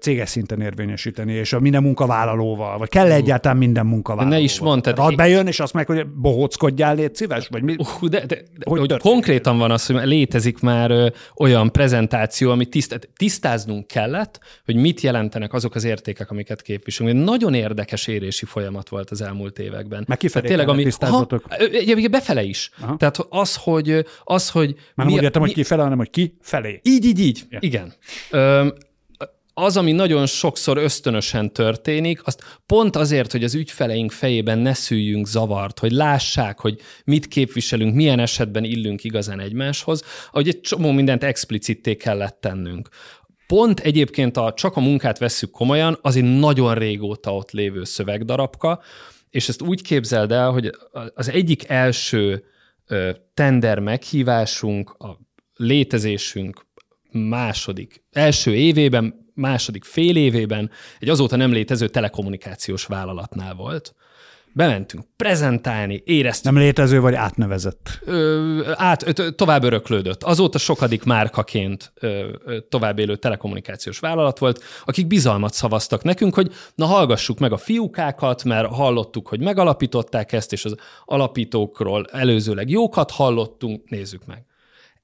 céges 0.00 0.28
szinten 0.28 0.60
érvényesíteni, 0.60 1.32
és 1.32 1.52
a 1.52 1.60
minden 1.60 1.82
munkavállalóval, 1.82 2.78
vagy 2.78 2.88
kell 2.88 3.10
egyáltalán 3.10 3.56
minden 3.56 3.86
munkavállalóval? 3.86 4.38
Ne 4.38 4.44
is 4.44 4.60
mondtad. 4.60 4.94
Tehát 4.94 5.16
bejön, 5.16 5.46
és 5.46 5.60
azt 5.60 5.72
meg, 5.72 5.86
hogy 5.86 6.06
bohóckodjál, 6.06 6.94
légy 6.94 7.14
szíves? 7.14 7.48
Vagy 7.48 7.62
mi? 7.62 7.74
Uh, 7.78 8.08
de, 8.08 8.18
de, 8.18 8.26
de, 8.26 8.42
hogy, 8.64 8.78
hogy 8.78 8.96
konkrétan 8.96 9.58
van 9.58 9.70
az, 9.70 9.86
hogy 9.86 10.06
létezik 10.06 10.60
már 10.60 10.90
ö, 10.90 11.06
olyan 11.36 11.72
prezentáció, 11.72 12.50
amit 12.50 12.70
tiszt, 12.70 13.10
tisztáznunk 13.16 13.86
kellett, 13.86 14.40
hogy 14.64 14.76
mit 14.76 15.00
jelentenek 15.00 15.52
azok 15.52 15.74
az 15.74 15.84
értékek, 15.84 16.30
amiket 16.30 16.62
képviselünk. 16.62 17.24
Nagyon 17.24 17.54
érdekes 17.54 18.06
érési 18.06 18.44
folyamat 18.44 18.88
volt 18.88 19.10
az 19.10 19.22
elmúlt 19.22 19.58
években. 19.58 20.04
Meg 20.08 20.18
tényleg, 20.18 20.68
ami, 20.68 20.84
tisztázatok? 20.98 21.44
Ha, 21.48 22.08
befele 22.10 22.42
is. 22.42 22.70
Aha. 22.80 22.96
Tehát 22.96 23.26
az, 23.28 23.56
hogy... 23.56 24.04
Az, 24.24 24.50
hogy 24.50 24.74
Már 24.94 25.06
nem 25.06 25.16
úgy 25.16 25.22
értem, 25.22 25.42
mi, 25.42 25.48
hogy 25.48 25.56
kifele, 25.56 25.82
hanem 25.82 25.98
hogy 25.98 26.10
ki 26.10 26.36
felé. 26.40 26.80
Így, 26.82 27.04
így, 27.04 27.20
így. 27.20 27.42
Ja. 27.50 27.58
Igen. 27.60 27.92
Öm, 28.30 28.72
az, 29.54 29.76
ami 29.76 29.92
nagyon 29.92 30.26
sokszor 30.26 30.76
ösztönösen 30.76 31.52
történik, 31.52 32.26
azt 32.26 32.60
pont 32.66 32.96
azért, 32.96 33.32
hogy 33.32 33.44
az 33.44 33.54
ügyfeleink 33.54 34.10
fejében 34.10 34.58
ne 34.58 34.74
szüljünk 34.74 35.26
zavart, 35.26 35.78
hogy 35.78 35.92
lássák, 35.92 36.58
hogy 36.58 36.80
mit 37.04 37.28
képviselünk, 37.28 37.94
milyen 37.94 38.18
esetben 38.18 38.64
illünk 38.64 39.04
igazán 39.04 39.40
egymáshoz, 39.40 40.02
ahogy 40.30 40.48
egy 40.48 40.60
csomó 40.60 40.90
mindent 40.90 41.24
explicitté 41.24 41.96
kellett 41.96 42.40
tennünk. 42.40 42.88
Pont 43.46 43.80
egyébként 43.80 44.36
a 44.36 44.52
csak 44.56 44.76
a 44.76 44.80
munkát 44.80 45.18
vesszük 45.18 45.50
komolyan, 45.50 45.98
az 46.02 46.16
egy 46.16 46.38
nagyon 46.38 46.74
régóta 46.74 47.34
ott 47.34 47.50
lévő 47.50 47.84
szövegdarabka, 47.84 48.80
és 49.32 49.48
ezt 49.48 49.62
úgy 49.62 49.82
képzeld 49.82 50.32
el, 50.32 50.50
hogy 50.50 50.70
az 51.14 51.30
egyik 51.30 51.68
első 51.68 52.44
tender 53.34 53.78
meghívásunk, 53.78 54.90
a 54.90 55.18
létezésünk 55.54 56.66
második, 57.10 58.04
első 58.10 58.54
évében, 58.54 59.30
második 59.34 59.84
fél 59.84 60.16
évében 60.16 60.70
egy 60.98 61.08
azóta 61.08 61.36
nem 61.36 61.52
létező 61.52 61.88
telekommunikációs 61.88 62.84
vállalatnál 62.84 63.54
volt, 63.54 63.94
bementünk 64.54 65.04
prezentálni, 65.16 66.02
éreztük. 66.04 66.52
Nem 66.52 66.62
létező 66.62 67.00
vagy 67.00 67.14
átnevezett? 67.14 68.00
Ö, 68.04 68.70
át, 68.74 69.18
ö, 69.18 69.30
tovább 69.30 69.62
öröklődött. 69.64 70.22
Azóta 70.22 70.58
sokadik 70.58 71.04
márkaként 71.04 71.92
ö, 71.94 72.28
ö, 72.44 72.60
tovább 72.60 72.98
élő 72.98 73.16
telekommunikációs 73.16 73.98
vállalat 73.98 74.38
volt, 74.38 74.62
akik 74.84 75.06
bizalmat 75.06 75.52
szavaztak 75.52 76.02
nekünk, 76.02 76.34
hogy 76.34 76.52
na 76.74 76.86
hallgassuk 76.86 77.38
meg 77.38 77.52
a 77.52 77.56
fiúkákat, 77.56 78.44
mert 78.44 78.66
hallottuk, 78.66 79.28
hogy 79.28 79.40
megalapították 79.40 80.32
ezt, 80.32 80.52
és 80.52 80.64
az 80.64 80.74
alapítókról 81.04 82.06
előzőleg 82.10 82.70
jókat 82.70 83.10
hallottunk, 83.10 83.90
nézzük 83.90 84.26
meg. 84.26 84.44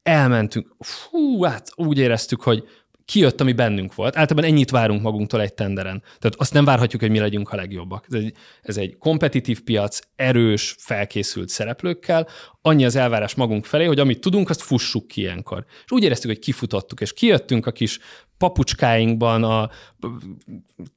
Elmentünk, 0.03 0.77
fú, 0.79 1.43
hát 1.43 1.73
úgy 1.75 1.99
éreztük, 1.99 2.43
hogy 2.43 2.65
kijött, 3.09 3.41
ami 3.41 3.53
bennünk 3.53 3.95
volt. 3.95 4.17
Általában 4.17 4.51
ennyit 4.51 4.71
várunk 4.71 5.03
magunktól 5.03 5.41
egy 5.41 5.55
tenderen. 5.55 6.03
Tehát 6.19 6.35
azt 6.39 6.53
nem 6.53 6.65
várhatjuk, 6.65 7.01
hogy 7.01 7.11
mi 7.11 7.19
legyünk 7.19 7.51
a 7.51 7.57
legjobbak. 7.57 8.07
Ez 8.09 8.21
egy, 8.21 8.33
ez 8.63 8.77
egy 8.77 8.97
kompetitív 8.99 9.63
piac, 9.63 9.99
erős, 10.17 10.75
felkészült 10.79 11.49
szereplőkkel. 11.49 12.29
Annyi 12.63 12.85
az 12.85 12.97
elvárás 12.97 13.35
magunk 13.35 13.65
felé, 13.65 13.85
hogy 13.85 13.99
amit 13.99 14.21
tudunk, 14.21 14.51
azt 14.51 14.63
fussuk 14.63 15.09
ki 15.09 15.21
ilyenkor. 15.21 15.65
És 15.85 15.91
úgy 15.91 16.03
éreztük, 16.03 16.31
hogy 16.31 16.39
kifutottuk, 16.39 17.01
és 17.01 17.13
kijöttünk 17.13 17.67
a 17.67 17.73
kis 17.73 17.99
papucskáinkban 18.39 19.45
a 19.45 19.71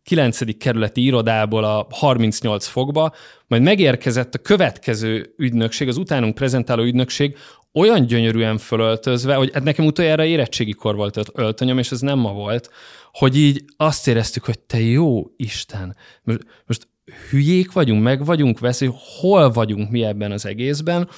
9. 0.03 0.57
kerületi 0.57 1.03
irodából 1.03 1.63
a 1.63 1.87
38 1.89 2.65
fokba, 2.65 3.13
majd 3.47 3.61
megérkezett 3.61 4.35
a 4.35 4.39
következő 4.39 5.33
ügynökség, 5.37 5.87
az 5.87 5.97
utánunk 5.97 6.35
prezentáló 6.35 6.83
ügynökség, 6.83 7.37
olyan 7.73 8.05
gyönyörűen 8.05 8.57
fölöltözve, 8.57 9.35
hogy 9.35 9.49
hát 9.53 9.63
nekem 9.63 9.85
utoljára 9.85 10.25
érettségikor 10.25 10.95
volt 10.95 11.31
öltönyöm, 11.33 11.77
és 11.77 11.91
ez 11.91 11.99
nem 11.99 12.19
ma 12.19 12.33
volt, 12.33 12.69
hogy 13.11 13.37
így 13.37 13.63
azt 13.77 14.07
éreztük, 14.07 14.43
hogy 14.43 14.59
te 14.59 14.79
jó 14.79 15.23
Isten, 15.35 15.95
most, 16.23 16.39
most 16.65 16.87
hülyék 17.29 17.71
vagyunk, 17.71 18.03
meg 18.03 18.25
vagyunk 18.25 18.59
veszni, 18.59 18.93
hol 19.19 19.51
vagyunk 19.51 19.89
mi 19.89 20.03
ebben 20.03 20.31
az 20.31 20.45
egészben, 20.45 21.09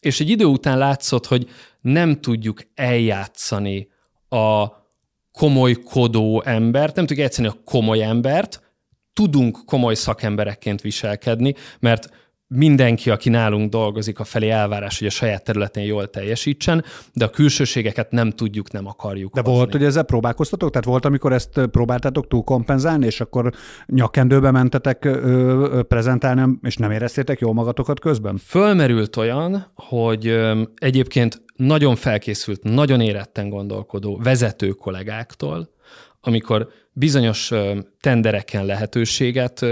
és 0.00 0.20
egy 0.20 0.30
idő 0.30 0.44
után 0.44 0.78
látszott, 0.78 1.26
hogy 1.26 1.48
nem 1.80 2.20
tudjuk 2.20 2.60
eljátszani 2.74 3.88
a 4.28 4.66
komolykodó 5.32 6.42
embert, 6.42 6.94
nem 6.94 7.06
tudjuk 7.06 7.18
eljátszani 7.18 7.48
a 7.48 7.60
komoly 7.64 8.02
embert, 8.02 8.62
tudunk 9.12 9.58
komoly 9.64 9.94
szakemberekként 9.94 10.80
viselkedni, 10.80 11.54
mert 11.80 12.10
mindenki, 12.54 13.10
aki 13.10 13.28
nálunk 13.28 13.70
dolgozik, 13.70 14.18
a 14.18 14.24
felé 14.24 14.48
elvárás, 14.48 14.98
hogy 14.98 15.06
a 15.06 15.10
saját 15.10 15.44
területén 15.44 15.84
jól 15.84 16.10
teljesítsen, 16.10 16.84
de 17.12 17.24
a 17.24 17.28
külsőségeket 17.30 18.10
nem 18.10 18.30
tudjuk, 18.30 18.72
nem 18.72 18.86
akarjuk. 18.86 19.34
De 19.34 19.40
hozni. 19.40 19.56
volt, 19.56 19.72
hogy 19.72 19.84
ezzel 19.84 20.02
próbálkoztatok? 20.02 20.70
Tehát 20.70 20.86
volt, 20.86 21.04
amikor 21.04 21.32
ezt 21.32 21.60
próbáltátok 21.70 22.28
túlkompenzálni, 22.28 23.06
és 23.06 23.20
akkor 23.20 23.52
nyakkendőbe 23.86 24.50
mentetek 24.50 25.04
ö, 25.04 25.10
ö, 25.10 25.82
prezentálni, 25.82 26.58
és 26.62 26.76
nem 26.76 26.90
éreztétek 26.90 27.40
jól 27.40 27.54
magatokat 27.54 28.00
közben? 28.00 28.36
Fölmerült 28.36 29.16
olyan, 29.16 29.72
hogy 29.74 30.26
ö, 30.26 30.62
egyébként 30.74 31.42
nagyon 31.56 31.96
felkészült, 31.96 32.62
nagyon 32.62 33.00
éretten 33.00 33.48
gondolkodó 33.48 34.20
vezető 34.22 34.68
kollégáktól, 34.68 35.70
amikor 36.20 36.68
bizonyos 36.92 37.52
tendereken 38.00 38.64
lehetőséget 38.64 39.64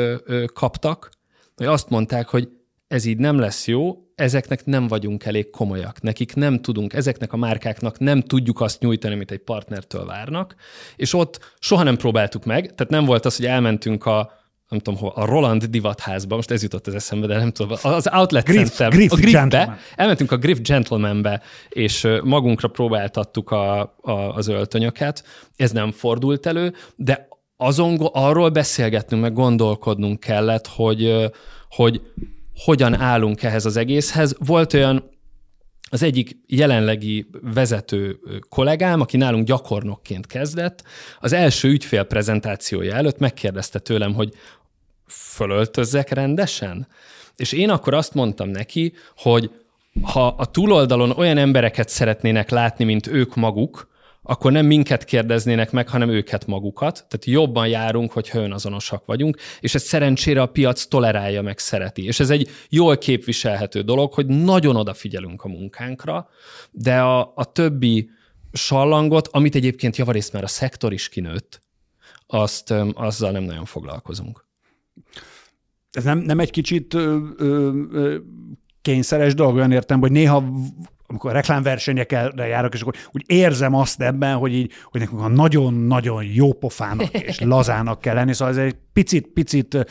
kaptak, 0.54 1.10
hogy 1.56 1.66
azt 1.66 1.88
mondták, 1.88 2.28
hogy 2.28 2.48
ez 2.90 3.04
így 3.04 3.18
nem 3.18 3.38
lesz 3.38 3.66
jó, 3.66 3.96
ezeknek 4.14 4.64
nem 4.64 4.86
vagyunk 4.86 5.24
elég 5.24 5.50
komolyak, 5.50 6.02
nekik 6.02 6.34
nem 6.34 6.60
tudunk, 6.60 6.92
ezeknek 6.92 7.32
a 7.32 7.36
márkáknak 7.36 7.98
nem 7.98 8.20
tudjuk 8.20 8.60
azt 8.60 8.80
nyújtani, 8.80 9.14
amit 9.14 9.30
egy 9.30 9.38
partnertől 9.38 10.06
várnak, 10.06 10.54
és 10.96 11.14
ott 11.14 11.54
soha 11.58 11.82
nem 11.82 11.96
próbáltuk 11.96 12.44
meg, 12.44 12.74
tehát 12.74 12.88
nem 12.88 13.04
volt 13.04 13.24
az, 13.24 13.36
hogy 13.36 13.46
elmentünk 13.46 14.06
a 14.06 14.38
nem 14.68 14.78
tudom, 14.78 15.10
a 15.14 15.24
Roland 15.24 15.64
divatházba, 15.64 16.34
most 16.34 16.50
ez 16.50 16.62
jutott 16.62 16.86
az 16.86 16.94
eszembe, 16.94 17.26
de 17.26 17.36
nem 17.36 17.50
tudom, 17.50 17.76
az 17.82 18.08
Outlet 18.12 18.44
Griff, 18.44 18.68
Center, 18.68 18.98
Griff 18.98 19.12
a 19.12 19.16
Griffbe, 19.16 19.38
Gentleman. 19.40 19.76
elmentünk 19.96 20.32
a 20.32 20.36
Griff 20.36 20.58
Gentlemanbe, 20.58 21.42
és 21.68 22.08
magunkra 22.22 22.68
próbáltattuk 22.68 23.50
a, 23.50 23.80
a, 24.00 24.10
az 24.10 24.48
öltönyöket, 24.48 25.24
ez 25.56 25.70
nem 25.70 25.90
fordult 25.90 26.46
elő, 26.46 26.74
de 26.96 27.28
azon, 27.56 27.96
arról 28.12 28.48
beszélgetnünk, 28.48 29.22
meg 29.22 29.32
gondolkodnunk 29.32 30.20
kellett, 30.20 30.66
hogy, 30.66 31.30
hogy 31.68 32.00
hogyan 32.64 32.94
állunk 32.94 33.42
ehhez 33.42 33.64
az 33.64 33.76
egészhez. 33.76 34.34
Volt 34.38 34.74
olyan 34.74 35.10
az 35.90 36.02
egyik 36.02 36.36
jelenlegi 36.46 37.26
vezető 37.40 38.18
kollégám, 38.48 39.00
aki 39.00 39.16
nálunk 39.16 39.46
gyakornokként 39.46 40.26
kezdett, 40.26 40.82
az 41.20 41.32
első 41.32 41.68
ügyfél 41.68 42.02
prezentációja 42.02 42.94
előtt 42.94 43.18
megkérdezte 43.18 43.78
tőlem, 43.78 44.14
hogy 44.14 44.32
fölöltözzek 45.06 46.10
rendesen? 46.10 46.88
És 47.36 47.52
én 47.52 47.70
akkor 47.70 47.94
azt 47.94 48.14
mondtam 48.14 48.48
neki, 48.48 48.92
hogy 49.16 49.50
ha 50.02 50.26
a 50.26 50.44
túloldalon 50.44 51.10
olyan 51.10 51.38
embereket 51.38 51.88
szeretnének 51.88 52.50
látni, 52.50 52.84
mint 52.84 53.06
ők 53.06 53.34
maguk, 53.34 53.89
akkor 54.30 54.52
nem 54.52 54.66
minket 54.66 55.04
kérdeznének 55.04 55.70
meg, 55.70 55.88
hanem 55.88 56.08
őket 56.08 56.46
magukat. 56.46 56.94
Tehát 56.94 57.24
jobban 57.24 57.68
járunk, 57.68 58.12
hogyha 58.12 58.38
önazonosak 58.38 59.06
vagyunk, 59.06 59.36
és 59.60 59.74
ezt 59.74 59.86
szerencsére 59.86 60.42
a 60.42 60.46
piac 60.46 60.84
tolerálja 60.84 61.42
meg, 61.42 61.58
szereti. 61.58 62.04
És 62.04 62.20
ez 62.20 62.30
egy 62.30 62.48
jól 62.68 62.98
képviselhető 62.98 63.80
dolog, 63.80 64.12
hogy 64.12 64.26
nagyon 64.26 64.76
odafigyelünk 64.76 65.42
a 65.42 65.48
munkánkra, 65.48 66.28
de 66.70 67.00
a, 67.00 67.32
a 67.34 67.52
többi 67.52 68.10
sallangot, 68.52 69.28
amit 69.28 69.54
egyébként 69.54 69.96
javarészt 69.96 70.32
már 70.32 70.42
a 70.42 70.46
szektor 70.46 70.92
is 70.92 71.08
kinőtt, 71.08 71.60
azt 72.26 72.74
azzal 72.94 73.30
nem 73.30 73.42
nagyon 73.42 73.64
foglalkozunk. 73.64 74.46
Ez 75.90 76.04
nem, 76.04 76.18
nem 76.18 76.40
egy 76.40 76.50
kicsit 76.50 76.94
ö, 76.94 77.18
ö, 77.36 78.16
kényszeres 78.82 79.34
dolog, 79.34 79.54
olyan 79.54 79.72
értem, 79.72 80.00
hogy 80.00 80.12
néha 80.12 80.44
amikor 81.10 81.32
reklámversenyekre 81.32 82.46
járok, 82.46 82.74
és 82.74 82.80
akkor 82.80 82.94
úgy 83.12 83.22
érzem 83.26 83.74
azt 83.74 84.00
ebben, 84.00 84.36
hogy 84.36 84.54
így, 84.54 84.72
hogy 84.84 85.00
nekünk 85.00 85.20
a 85.20 85.28
nagyon-nagyon 85.28 86.24
jó 86.24 86.52
pofának 86.52 87.12
és 87.12 87.40
lazának 87.40 88.00
kell 88.00 88.14
lenni, 88.14 88.32
szóval 88.32 88.54
ez 88.54 88.64
egy 88.64 88.76
picit, 89.00 89.26
picit, 89.26 89.86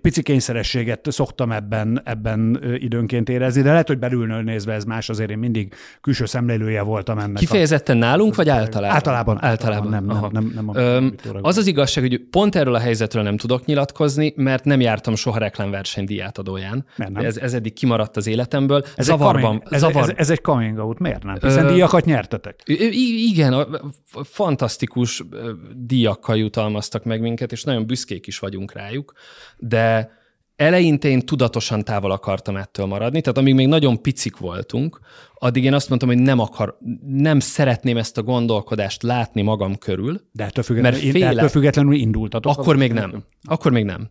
pici 0.00 0.22
kényszerességet 0.22 1.06
szoktam 1.10 1.52
ebben, 1.52 2.00
ebben 2.04 2.60
időnként 2.78 3.28
érezni, 3.28 3.62
de 3.62 3.70
lehet, 3.70 3.86
hogy 3.86 3.98
belülnől 3.98 4.42
nézve 4.42 4.72
ez 4.72 4.84
más, 4.84 5.08
azért 5.08 5.30
én 5.30 5.38
mindig 5.38 5.74
külső 6.00 6.24
szemlélője 6.24 6.82
voltam 6.82 7.18
ennek. 7.18 7.36
Kifejezetten 7.36 7.96
a... 7.96 7.98
nálunk, 7.98 8.34
vagy 8.34 8.48
általában? 8.48 8.94
Általában. 8.94 9.44
Általában, 9.44 9.90
nem, 9.90 10.04
nem, 10.04 10.28
nem, 10.32 10.52
nem 10.54 10.68
a 10.68 10.76
Öm, 10.76 11.14
Az 11.40 11.56
az 11.56 11.66
igazság, 11.66 12.04
hogy 12.04 12.20
pont 12.30 12.54
erről 12.54 12.74
a 12.74 12.78
helyzetről 12.78 13.22
nem 13.22 13.36
tudok 13.36 13.64
nyilatkozni, 13.64 14.32
mert 14.36 14.64
nem 14.64 14.80
jártam 14.80 15.14
soha 15.14 15.38
reklámverseny 15.38 16.04
díjátadóján. 16.04 16.86
Ez, 17.14 17.36
ez 17.36 17.54
eddig 17.54 17.72
kimaradt 17.72 18.16
az 18.16 18.26
életemből. 18.26 18.84
Ez 18.96 19.04
Zavarban, 19.04 19.62
egy 19.70 19.80
coming, 19.80 19.96
ez, 19.96 20.08
ez, 20.08 20.12
ez 20.16 20.30
egy 20.30 20.40
coming 20.40 20.78
out, 20.78 20.98
miért 20.98 21.22
nem? 21.22 21.36
Hiszen 21.40 21.66
Ö... 21.66 21.72
díjakat 21.72 22.04
nyertetek. 22.04 22.62
Igen, 23.30 23.66
fantasztikus 24.22 25.24
díjakkal 25.74 26.36
jutalmaztak 26.36 27.04
meg 27.04 27.20
minket, 27.20 27.52
és 27.52 27.64
nagyon 27.64 27.86
büszkék 27.86 28.26
is 28.26 28.33
vagyunk 28.38 28.72
rájuk, 28.72 29.12
de 29.56 30.10
eleinte 30.56 31.08
én 31.08 31.20
tudatosan 31.20 31.84
távol 31.84 32.10
akartam 32.10 32.56
ettől 32.56 32.86
maradni, 32.86 33.20
tehát 33.20 33.38
amíg 33.38 33.54
még 33.54 33.66
nagyon 33.66 34.02
picik 34.02 34.36
voltunk, 34.36 35.00
addig 35.34 35.64
én 35.64 35.74
azt 35.74 35.88
mondtam, 35.88 36.08
hogy 36.08 36.18
nem 36.18 36.38
akar, 36.38 36.78
nem 37.06 37.40
szeretném 37.40 37.96
ezt 37.96 38.18
a 38.18 38.22
gondolkodást 38.22 39.02
látni 39.02 39.42
magam 39.42 39.78
körül. 39.78 40.20
De 40.32 40.44
ettől 40.44 40.64
függetlenül, 40.64 41.00
mert 41.00 41.12
félek, 41.12 41.36
ettől 41.36 41.48
függetlenül 41.48 41.94
indultatok? 41.94 42.58
Akkor 42.58 42.76
még 42.76 42.92
nem. 42.92 43.24
Akkor 43.42 43.72
még 43.72 43.84
nem. 43.84 44.08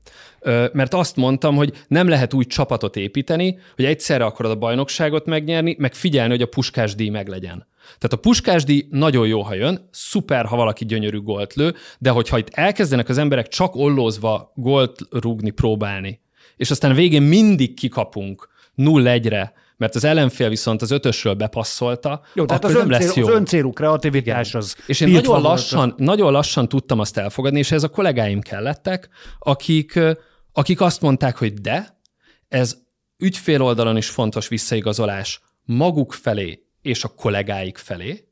Mert 0.74 0.94
azt 0.94 1.16
mondtam, 1.16 1.56
hogy 1.56 1.86
nem 1.88 2.08
lehet 2.08 2.34
úgy 2.34 2.48
csapatot 2.48 2.96
építeni, 2.96 3.58
hogy 3.76 3.86
egyszerre 3.86 4.26
akarod 4.26 4.52
a 4.52 4.56
bajnokságot 4.56 5.26
megnyerni, 5.26 5.76
meg 5.80 5.94
figyelni, 5.94 6.32
hogy 6.32 6.42
a 6.42 6.48
puskás 6.48 6.96
díj 6.96 7.10
meglegyen. 7.10 7.68
Tehát 7.84 8.14
a 8.14 8.18
puskásdi 8.18 8.88
nagyon 8.90 9.28
jó, 9.28 9.42
ha 9.42 9.54
jön, 9.54 9.90
szuper, 9.92 10.46
ha 10.46 10.56
valaki 10.56 10.86
gyönyörű 10.86 11.22
gólt 11.22 11.54
lő, 11.54 11.74
de 12.00 12.10
hogyha 12.10 12.38
itt 12.38 12.50
elkezdenek 12.50 13.10
az 13.10 13.18
emberek 13.18 13.48
csak 13.48 13.76
ollózva 13.76 14.52
gólt 14.56 15.00
rúgni, 15.10 15.50
próbálni, 15.50 16.22
és 16.56 16.72
aztán 16.72 16.96
végén 16.96 17.22
mindig 17.22 17.74
kikapunk 17.74 18.50
0-1-re, 18.78 19.54
mert 19.78 19.96
az 19.96 20.04
ellenfél 20.04 20.50
viszont 20.50 20.82
az 20.82 20.92
ötösről 20.92 21.34
bepasszolta, 21.34 22.22
jó, 22.34 22.46
tehát 22.46 22.66
az 22.66 22.74
nem 22.74 22.82
öncél, 22.82 22.98
lesz 22.98 23.16
jó. 23.16 23.28
Az 23.28 23.34
öncélú 23.34 23.72
kreativitás 23.72 24.56
az 24.56 24.76
És 24.88 25.00
én 25.00 25.12
nagyon 25.12 25.42
lassan, 25.42 25.94
nagyon 25.98 26.32
lassan 26.32 26.68
tudtam 26.68 27.00
azt 27.00 27.18
elfogadni, 27.18 27.60
és 27.60 27.72
ez 27.72 27.84
a 27.84 27.90
kollégáim 27.90 28.42
kellettek, 28.42 29.10
akik, 29.40 30.00
akik 30.54 30.82
azt 30.82 31.02
mondták, 31.02 31.38
hogy 31.38 31.54
de, 31.54 32.00
ez 32.48 32.78
ügyfél 33.18 33.62
oldalon 33.62 33.98
is 33.98 34.10
fontos 34.10 34.48
visszaigazolás 34.48 35.42
maguk 35.64 36.14
felé 36.14 36.64
és 36.84 37.04
a 37.04 37.08
kollégáik 37.08 37.78
felé. 37.78 38.28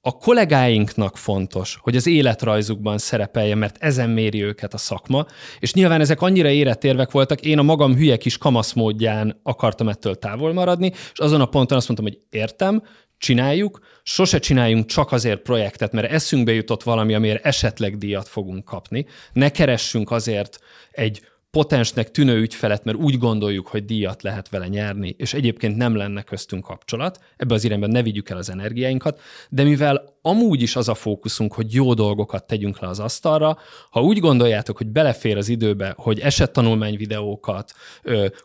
A 0.00 0.16
kollégáinknak 0.16 1.16
fontos, 1.16 1.78
hogy 1.80 1.96
az 1.96 2.06
életrajzukban 2.06 2.98
szerepeljen, 2.98 3.58
mert 3.58 3.76
ezen 3.80 4.10
méri 4.10 4.42
őket 4.42 4.74
a 4.74 4.78
szakma, 4.78 5.26
és 5.58 5.74
nyilván 5.74 6.00
ezek 6.00 6.20
annyira 6.20 6.48
érett 6.48 7.10
voltak, 7.10 7.40
én 7.40 7.58
a 7.58 7.62
magam 7.62 7.94
hülye 7.96 8.16
kis 8.16 8.38
kamasz 8.38 8.72
módján 8.72 9.40
akartam 9.42 9.88
ettől 9.88 10.18
távol 10.18 10.52
maradni, 10.52 10.92
és 11.12 11.18
azon 11.18 11.40
a 11.40 11.46
ponton 11.46 11.76
azt 11.76 11.88
mondtam, 11.88 12.12
hogy 12.12 12.40
értem, 12.40 12.82
csináljuk, 13.18 13.78
sose 14.02 14.38
csináljunk 14.38 14.86
csak 14.86 15.12
azért 15.12 15.40
projektet, 15.40 15.92
mert 15.92 16.12
eszünkbe 16.12 16.52
jutott 16.52 16.82
valami, 16.82 17.14
amiért 17.14 17.44
esetleg 17.44 17.98
díjat 17.98 18.28
fogunk 18.28 18.64
kapni. 18.64 19.06
Ne 19.32 19.48
keressünk 19.48 20.10
azért 20.10 20.58
egy 20.90 21.20
potensnek 21.50 22.10
tűnő 22.10 22.40
ügyfelet, 22.40 22.84
mert 22.84 22.98
úgy 22.98 23.18
gondoljuk, 23.18 23.66
hogy 23.66 23.84
díjat 23.84 24.22
lehet 24.22 24.48
vele 24.48 24.68
nyerni, 24.68 25.14
és 25.18 25.34
egyébként 25.34 25.76
nem 25.76 25.96
lenne 25.96 26.22
köztünk 26.22 26.64
kapcsolat, 26.64 27.20
ebbe 27.36 27.54
az 27.54 27.64
irányban 27.64 27.90
ne 27.90 28.02
vigyük 28.02 28.28
el 28.30 28.36
az 28.36 28.50
energiáinkat, 28.50 29.20
de 29.48 29.62
mivel 29.62 30.18
amúgy 30.22 30.62
is 30.62 30.76
az 30.76 30.88
a 30.88 30.94
fókuszunk, 30.94 31.52
hogy 31.52 31.74
jó 31.74 31.94
dolgokat 31.94 32.46
tegyünk 32.46 32.78
le 32.78 32.88
az 32.88 33.00
asztalra, 33.00 33.58
ha 33.90 34.02
úgy 34.02 34.18
gondoljátok, 34.18 34.76
hogy 34.76 34.86
belefér 34.86 35.36
az 35.36 35.48
időbe, 35.48 35.94
hogy 35.96 36.20
esettanulmány 36.20 36.96
videókat, 36.96 37.72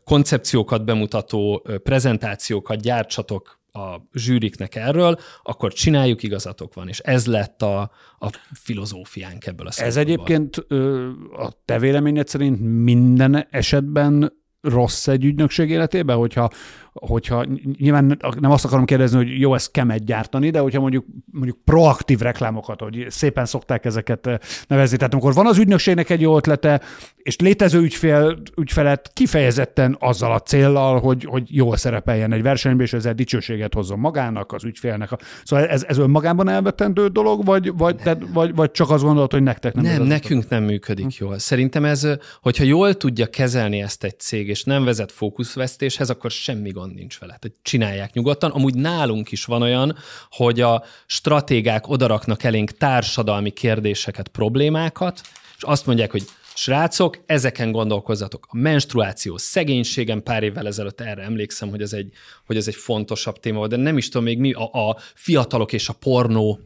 koncepciókat 0.04 0.86
bemutató 0.86 1.66
prezentációkat 1.84 2.82
gyártsatok 2.82 3.60
a 3.76 4.08
zsűriknek 4.14 4.76
erről, 4.76 5.20
akkor 5.44 5.74
csináljuk, 5.74 6.24
igazatok 6.24 6.74
van. 6.74 6.88
És 6.88 7.00
ez 7.00 7.26
lett 7.26 7.62
a, 7.62 7.92
a 8.20 8.30
filozófiánk 8.54 9.46
ebből 9.46 9.68
a 9.68 9.72
Ez 9.76 9.98
egyébként 9.98 10.58
a 11.32 11.62
te 11.66 11.80
véleményed 11.80 12.28
szerint 12.28 12.60
minden 12.62 13.48
esetben 13.50 14.44
rossz 14.66 15.08
egy 15.08 15.26
ügynökség 15.26 15.70
életében, 15.70 16.18
hogyha 16.18 16.50
hogyha 17.00 17.46
nyilván 17.78 18.20
nem 18.40 18.52
azt 18.52 18.66
akarom 18.66 18.86
kérdezni, 18.86 19.18
hogy 19.18 19.40
jó, 19.40 19.54
ezt 19.56 19.72
kemet 19.72 20.06
gyártani, 20.06 20.50
de 20.50 20.60
hogyha 20.60 20.80
mondjuk, 20.80 21.06
mondjuk 21.32 21.58
proaktív 21.64 22.20
reklámokat, 22.20 22.80
hogy 22.80 23.06
szépen 23.10 23.46
szokták 23.46 23.86
ezeket 23.86 24.28
eh, 24.28 24.38
nevezni. 24.68 24.98
Tehát 24.98 25.14
amikor 25.14 25.34
van 25.34 25.48
az 25.48 25.58
ügynökségnek 25.58 26.10
egy 26.10 26.22
jó 26.22 26.36
ötlete, 26.36 26.82
és 27.16 27.36
létező 27.36 27.80
ügyfél, 27.80 28.42
ügyfelet 28.58 29.10
kifejezetten 29.14 29.98
azzal 30.00 30.32
a 30.32 30.40
céllal, 30.40 31.00
hogy, 31.00 31.26
hogy 31.30 31.56
jól 31.56 31.78
szerepeljen 31.78 32.34
egy 32.34 32.42
versenyben, 32.42 32.86
és 32.86 32.94
ezzel 32.94 33.14
dicsőséget 33.14 33.74
hozzon 33.74 34.00
magának, 34.00 34.52
az 34.52 34.64
ügyfélnek. 34.64 35.10
Szóval 35.44 35.68
ez, 35.68 35.84
ez 35.88 35.98
önmagában 35.98 36.50
elvetendő 36.50 37.08
dolog, 37.08 37.46
vagy, 37.46 37.78
vagy, 37.78 37.96
te, 37.96 38.18
vagy, 38.34 38.56
vagy 38.56 38.72
csak 38.72 38.90
azt 38.90 39.04
gondolod, 39.04 39.32
hogy 39.32 39.44
nektek 39.44 39.74
nem 39.74 39.84
Nem, 39.84 40.04
nekünk 40.04 40.50
nem 40.50 40.64
működik 40.64 41.16
jól. 41.16 41.40
Szerintem 41.40 41.86
ez, 41.86 42.08
hogyha 42.42 42.64
jól 42.64 42.94
tudja 42.94 43.28
kezelni 43.28 43.82
ezt 43.82 44.04
egy 44.04 44.20
cég, 44.20 44.50
és 44.56 44.64
nem 44.64 44.84
vezet 44.84 45.12
fókuszvesztéshez, 45.12 46.10
akkor 46.10 46.32
semmi 46.32 46.72
gond 46.72 46.94
nincs 46.94 47.20
vele. 47.20 47.38
Tehát 47.40 47.58
csinálják 47.62 48.14
nyugodtan. 48.14 48.52
Amúgy 48.52 48.76
nálunk 48.76 49.32
is 49.32 49.46
van 49.46 49.62
olyan, 49.62 49.96
hogy 50.30 50.62
a 50.62 50.84
stratégák 51.06 51.88
odaraknak 51.88 52.44
elénk 52.44 52.72
társadalmi 52.72 53.50
kérdéseket, 53.52 54.28
problémákat, 54.28 55.22
és 55.58 55.64
azt 55.64 55.86
mondják, 55.86 56.12
hogy 56.12 56.24
Srácok, 56.58 57.18
ezeken 57.26 57.72
gondolkozzatok. 57.72 58.48
A 58.50 58.58
menstruáció, 58.58 59.38
szegénységen 59.38 60.24
pár 60.24 60.44
évvel 60.44 60.68
ezelőtt 60.68 61.02
erre 61.02 61.22
emlékszem, 61.22 61.70
hogy 61.70 61.82
ez 61.82 61.94
egy, 61.94 62.12
hogy 62.46 62.58
ez 62.58 62.68
egy 62.68 62.76
fontosabb 62.76 63.40
téma 63.40 63.58
volt, 63.58 63.70
de 63.70 63.76
nem 63.76 63.98
is 63.98 64.10
tudom 64.10 64.24
még 64.24 64.40
mi, 64.40 64.54
a, 64.54 64.90
a 64.90 64.98
fiatalok 65.14 65.74
és 65.74 65.90
a 65.90 65.94
pornó 65.94 66.60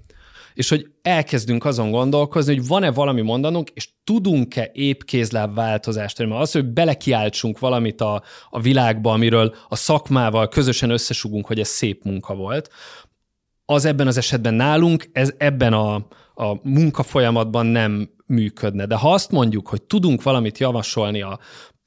és 0.53 0.69
hogy 0.69 0.87
elkezdünk 1.01 1.65
azon 1.65 1.91
gondolkozni, 1.91 2.55
hogy 2.55 2.67
van-e 2.67 2.91
valami 2.91 3.21
mondanunk, 3.21 3.69
és 3.69 3.89
tudunk-e 4.03 4.69
épp 4.73 5.01
kézláb 5.01 5.55
változást. 5.55 6.17
Mert 6.17 6.41
az, 6.41 6.51
hogy 6.51 6.65
belekiáltsunk 6.65 7.59
valamit 7.59 8.01
a, 8.01 8.23
a 8.49 8.59
világba, 8.59 9.11
amiről 9.11 9.55
a 9.67 9.75
szakmával 9.75 10.47
közösen 10.47 10.89
összesugunk, 10.89 11.45
hogy 11.45 11.59
ez 11.59 11.67
szép 11.67 12.03
munka 12.03 12.35
volt, 12.35 12.69
az 13.65 13.85
ebben 13.85 14.07
az 14.07 14.17
esetben 14.17 14.53
nálunk, 14.53 15.09
ez 15.11 15.33
ebben 15.37 15.73
a, 15.73 15.95
a 16.33 16.59
munkafolyamatban 16.63 17.65
nem 17.65 18.09
működne. 18.25 18.85
De 18.85 18.95
ha 18.95 19.13
azt 19.13 19.31
mondjuk, 19.31 19.67
hogy 19.67 19.81
tudunk 19.81 20.23
valamit 20.23 20.57
javasolni 20.57 21.21
a 21.21 21.39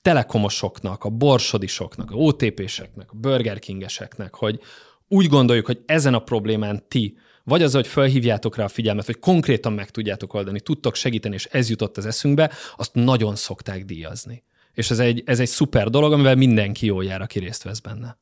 telekomosoknak, 0.03 1.05
a 1.05 1.09
borsodisoknak, 1.09 2.11
a 2.11 2.15
OTP-seknek, 2.15 3.11
a 3.11 3.17
Burger 3.17 3.59
King-eseknek, 3.59 4.35
hogy 4.35 4.61
úgy 5.09 5.27
gondoljuk, 5.27 5.67
hogy 5.67 5.83
ezen 5.87 6.15
a 6.15 6.19
problémán 6.19 6.85
ti 6.89 7.17
vagy 7.45 7.63
az, 7.63 7.75
hogy 7.75 7.87
felhívjátok 7.87 8.57
rá 8.57 8.65
a 8.65 8.69
figyelmet, 8.69 9.07
hogy 9.07 9.19
konkrétan 9.19 9.73
meg 9.73 9.91
tudjátok 9.91 10.35
oldani, 10.35 10.61
tudtok 10.61 10.95
segíteni, 10.95 11.35
és 11.35 11.45
ez 11.45 11.71
jutott 11.71 11.97
az 11.97 12.07
eszünkbe, 12.07 12.51
azt 12.77 12.95
nagyon 12.95 13.37
szokták 13.37 13.85
díjazni. 13.85 14.43
És 14.73 14.91
ez 14.91 14.99
egy, 14.99 15.23
ez 15.27 15.41
egy 15.41 15.49
szuper 15.49 15.91
dolog, 15.91 16.13
amivel 16.13 16.35
mindenki 16.35 16.87
jól 16.87 17.05
jár, 17.05 17.21
aki 17.21 17.39
részt 17.39 17.63
vesz 17.63 17.81
benne. 17.81 18.19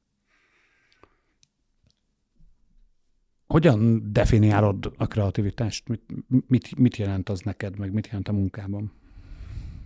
Hogyan 3.47 4.13
definiálod 4.13 4.93
a 4.97 5.07
kreativitást? 5.07 5.89
Mit, 5.89 6.03
mit, 6.47 6.77
mit 6.79 6.97
jelent 6.97 7.29
az 7.29 7.41
neked, 7.41 7.79
meg 7.79 7.93
mit 7.93 8.07
jelent 8.07 8.29
a 8.29 8.33
munkában? 8.33 8.93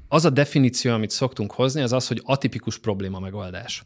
Az 0.08 0.24
a 0.24 0.30
definíció, 0.30 0.92
amit 0.92 1.10
szoktunk 1.10 1.52
hozni, 1.52 1.80
az 1.80 1.92
az, 1.92 2.06
hogy 2.08 2.20
atipikus 2.24 2.78
probléma 2.78 3.18
megoldás 3.18 3.84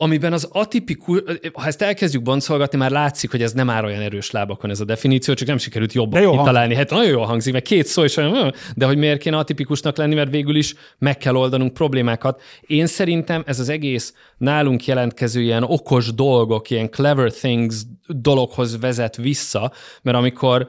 amiben 0.00 0.32
az 0.32 0.48
atipikus, 0.52 1.22
ha 1.52 1.66
ezt 1.66 1.82
elkezdjük 1.82 2.22
boncolgatni, 2.22 2.78
már 2.78 2.90
látszik, 2.90 3.30
hogy 3.30 3.42
ez 3.42 3.52
nem 3.52 3.70
áll 3.70 3.84
olyan 3.84 4.02
erős 4.02 4.30
lábakon 4.30 4.70
ez 4.70 4.80
a 4.80 4.84
definíció, 4.84 5.34
csak 5.34 5.48
nem 5.48 5.58
sikerült 5.58 5.92
jobban 5.92 6.20
jó 6.20 6.30
kitalálni. 6.30 6.74
Hát 6.74 6.90
nagyon 6.90 7.10
jól 7.10 7.24
hangzik, 7.24 7.52
mert 7.52 7.64
két 7.64 7.86
szó 7.86 8.04
is 8.04 8.16
olyan, 8.16 8.54
de 8.74 8.86
hogy 8.86 8.96
miért 8.96 9.20
kéne 9.20 9.36
atipikusnak 9.36 9.96
lenni, 9.96 10.14
mert 10.14 10.30
végül 10.30 10.56
is 10.56 10.74
meg 10.98 11.18
kell 11.18 11.34
oldanunk 11.34 11.72
problémákat. 11.72 12.42
Én 12.60 12.86
szerintem 12.86 13.42
ez 13.46 13.60
az 13.60 13.68
egész 13.68 14.14
nálunk 14.36 14.86
jelentkező 14.86 15.40
ilyen 15.40 15.62
okos 15.62 16.14
dolgok, 16.14 16.70
ilyen 16.70 16.90
clever 16.90 17.32
things 17.32 17.76
dologhoz 18.06 18.80
vezet 18.80 19.16
vissza, 19.16 19.72
mert 20.02 20.16
amikor 20.16 20.68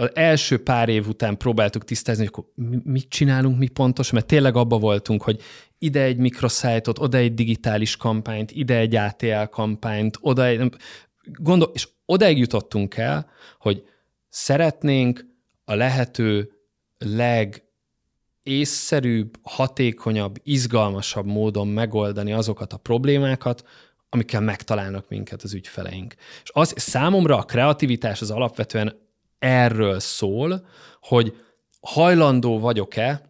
az 0.00 0.10
első 0.14 0.62
pár 0.62 0.88
év 0.88 1.08
után 1.08 1.36
próbáltuk 1.36 1.84
tisztázni, 1.84 2.24
hogy 2.24 2.32
akkor 2.32 2.52
mit 2.84 3.08
csinálunk 3.08 3.58
mi 3.58 3.68
pontos, 3.68 4.10
mert 4.10 4.26
tényleg 4.26 4.56
abba 4.56 4.78
voltunk, 4.78 5.22
hogy 5.22 5.40
ide 5.78 6.02
egy 6.02 6.16
mikrosite 6.16 6.92
oda 6.98 7.18
egy 7.18 7.34
digitális 7.34 7.96
kampányt, 7.96 8.50
ide 8.50 8.76
egy 8.76 8.94
ATL 8.94 9.42
kampányt, 9.50 10.18
oda 10.20 10.46
egy... 10.46 10.74
Gondol, 11.24 11.70
és 11.74 11.88
odaig 12.04 12.38
jutottunk 12.38 12.96
el, 12.96 13.30
hogy 13.58 13.84
szeretnénk 14.28 15.26
a 15.64 15.74
lehető 15.74 16.50
legészszerűbb, 18.44 19.38
hatékonyabb, 19.42 20.36
izgalmasabb 20.42 21.26
módon 21.26 21.68
megoldani 21.68 22.32
azokat 22.32 22.72
a 22.72 22.76
problémákat, 22.76 23.68
amikkel 24.08 24.40
megtalálnak 24.40 25.08
minket 25.08 25.42
az 25.42 25.54
ügyfeleink. 25.54 26.14
És 26.42 26.50
az 26.52 26.74
számomra 26.76 27.38
a 27.38 27.42
kreativitás 27.42 28.20
az 28.20 28.30
alapvetően 28.30 29.08
erről 29.40 30.00
szól, 30.00 30.66
hogy 31.00 31.34
hajlandó 31.80 32.58
vagyok-e, 32.58 33.28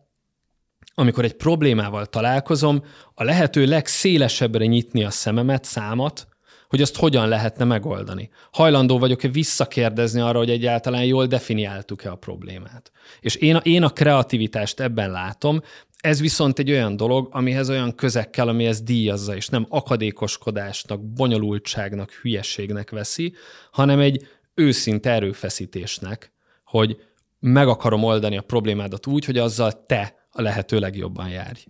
amikor 0.95 1.25
egy 1.25 1.35
problémával 1.35 2.07
találkozom, 2.07 2.85
a 3.15 3.25
lehető 3.25 3.65
legszélesebbre 3.65 4.65
nyitni 4.65 5.05
a 5.05 5.11
szememet, 5.11 5.65
számat, 5.65 6.29
hogy 6.69 6.83
azt 6.83 6.97
hogyan 6.97 7.29
lehetne 7.29 7.65
megoldani. 7.65 8.31
Hajlandó 8.53 8.99
vagyok-e 8.99 9.29
visszakérdezni 9.29 10.21
arra, 10.21 10.39
hogy 10.39 10.51
egyáltalán 10.51 11.05
jól 11.05 11.27
definiáltuk-e 11.27 12.11
a 12.11 12.17
problémát. 12.17 12.93
És 13.21 13.35
én 13.35 13.57
a, 13.57 13.59
én 13.59 13.83
a 13.83 13.89
kreativitást 13.89 14.81
ebben 14.81 15.11
látom, 15.11 15.63
ez 16.01 16.21
viszont 16.21 16.59
egy 16.59 16.71
olyan 16.71 16.97
dolog, 16.97 17.29
amihez 17.31 17.71
olyan 17.71 17.95
közekkel, 17.95 18.49
ami 18.49 18.67
ezt 18.67 18.85
díjazza, 18.85 19.37
és 19.37 19.49
nem 19.49 19.67
akadékoskodásnak, 19.69 21.05
bonyolultságnak, 21.05 22.11
hülyeségnek 22.11 22.91
veszi, 22.91 23.35
hanem 23.71 23.99
egy 23.99 24.29
őszinte 24.55 25.11
erőfeszítésnek, 25.11 26.33
hogy 26.65 26.97
meg 27.39 27.69
akarom 27.69 28.03
oldani 28.05 28.37
a 28.37 28.43
problémádat 28.43 29.07
úgy, 29.07 29.25
hogy 29.25 29.39
azzal 29.39 29.87
te 29.87 30.15
a 30.31 30.43
lehető 30.43 30.79
legjobban 30.79 31.29
járj. 31.29 31.65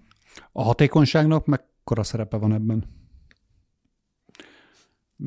A 0.53 0.63
hatékonyságnak 0.63 1.47
mekkora 1.47 2.03
szerepe 2.03 2.37
van 2.37 2.53
ebben? 2.53 2.85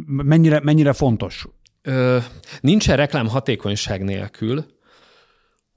Mennyire, 0.05 0.59
mennyire 0.59 0.93
fontos? 0.93 1.47
Ö, 1.81 2.17
nincsen 2.61 2.95
reklám 2.95 3.27
hatékonyság 3.27 4.03
nélkül, 4.03 4.65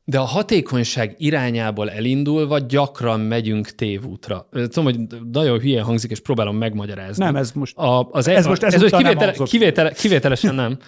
de 0.09 0.19
a 0.19 0.25
hatékonyság 0.25 1.15
irányából 1.19 1.91
elindulva 1.91 2.59
gyakran 2.59 3.21
megyünk 3.21 3.69
tévútra. 3.69 4.49
Tudom, 4.51 4.85
hogy 4.85 5.01
nagyon 5.33 5.59
hülye 5.59 5.83
hangzik, 5.83 6.11
és 6.11 6.21
próbálom 6.21 6.57
megmagyarázni. 6.57 7.25
Nem, 7.25 7.37
ez 7.37 7.53
most, 7.53 7.77
a, 7.77 8.09
az 8.11 8.29
ez, 8.29 8.47
most 8.47 8.63
ez, 8.63 8.75
ez 8.75 8.91
kivétele, 8.91 9.35
nem 9.37 9.47
kivétele, 9.47 9.93
kivételesen 9.93 10.55
nem. 10.55 10.79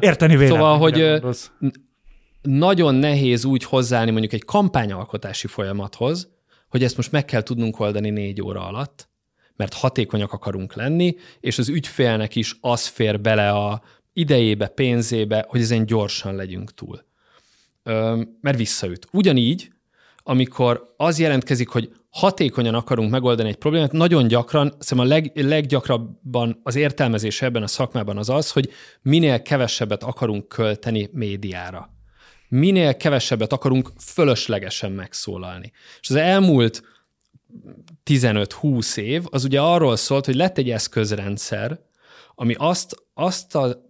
Érteni 0.00 0.36
vélem. 0.36 0.54
Szóval, 0.54 0.78
hogy 0.78 1.22
nagyon 2.42 2.94
nehéz 2.94 3.44
úgy 3.44 3.64
hozzáállni 3.64 4.10
mondjuk 4.10 4.32
egy 4.32 4.44
kampányalkotási 4.44 5.46
folyamathoz, 5.46 6.28
hogy 6.68 6.82
ezt 6.82 6.96
most 6.96 7.12
meg 7.12 7.24
kell 7.24 7.42
tudnunk 7.42 7.80
oldani 7.80 8.10
négy 8.10 8.42
óra 8.42 8.66
alatt, 8.66 9.08
mert 9.56 9.74
hatékonyak 9.74 10.32
akarunk 10.32 10.74
lenni, 10.74 11.16
és 11.40 11.58
az 11.58 11.68
ügyfélnek 11.68 12.36
is 12.36 12.56
az 12.60 12.86
fér 12.86 13.20
bele 13.20 13.50
a 13.50 13.82
idejébe, 14.12 14.66
pénzébe, 14.66 15.44
hogy 15.48 15.60
ezen 15.60 15.86
gyorsan 15.86 16.34
legyünk 16.34 16.74
túl 16.74 17.04
mert 18.40 18.56
visszaüt. 18.56 19.06
Ugyanígy, 19.12 19.70
amikor 20.22 20.94
az 20.96 21.18
jelentkezik, 21.18 21.68
hogy 21.68 21.90
hatékonyan 22.10 22.74
akarunk 22.74 23.10
megoldani 23.10 23.48
egy 23.48 23.56
problémát, 23.56 23.92
nagyon 23.92 24.26
gyakran, 24.26 24.74
szerintem 24.78 24.98
a 24.98 25.14
leg, 25.14 25.30
leggyakrabban 25.34 26.60
az 26.62 26.76
értelmezés 26.76 27.42
ebben 27.42 27.62
a 27.62 27.66
szakmában 27.66 28.16
az 28.16 28.28
az, 28.28 28.50
hogy 28.50 28.70
minél 29.02 29.42
kevesebbet 29.42 30.02
akarunk 30.02 30.48
költeni 30.48 31.08
médiára. 31.12 31.90
Minél 32.48 32.96
kevesebbet 32.96 33.52
akarunk 33.52 33.92
fölöslegesen 33.98 34.92
megszólalni. 34.92 35.72
És 36.00 36.10
az 36.10 36.16
elmúlt 36.16 36.82
15-20 38.04 38.96
év, 38.96 39.24
az 39.30 39.44
ugye 39.44 39.60
arról 39.60 39.96
szólt, 39.96 40.24
hogy 40.24 40.34
lett 40.34 40.58
egy 40.58 40.70
eszközrendszer, 40.70 41.80
ami 42.34 42.54
azt, 42.58 42.96
azt 43.14 43.54
a 43.54 43.84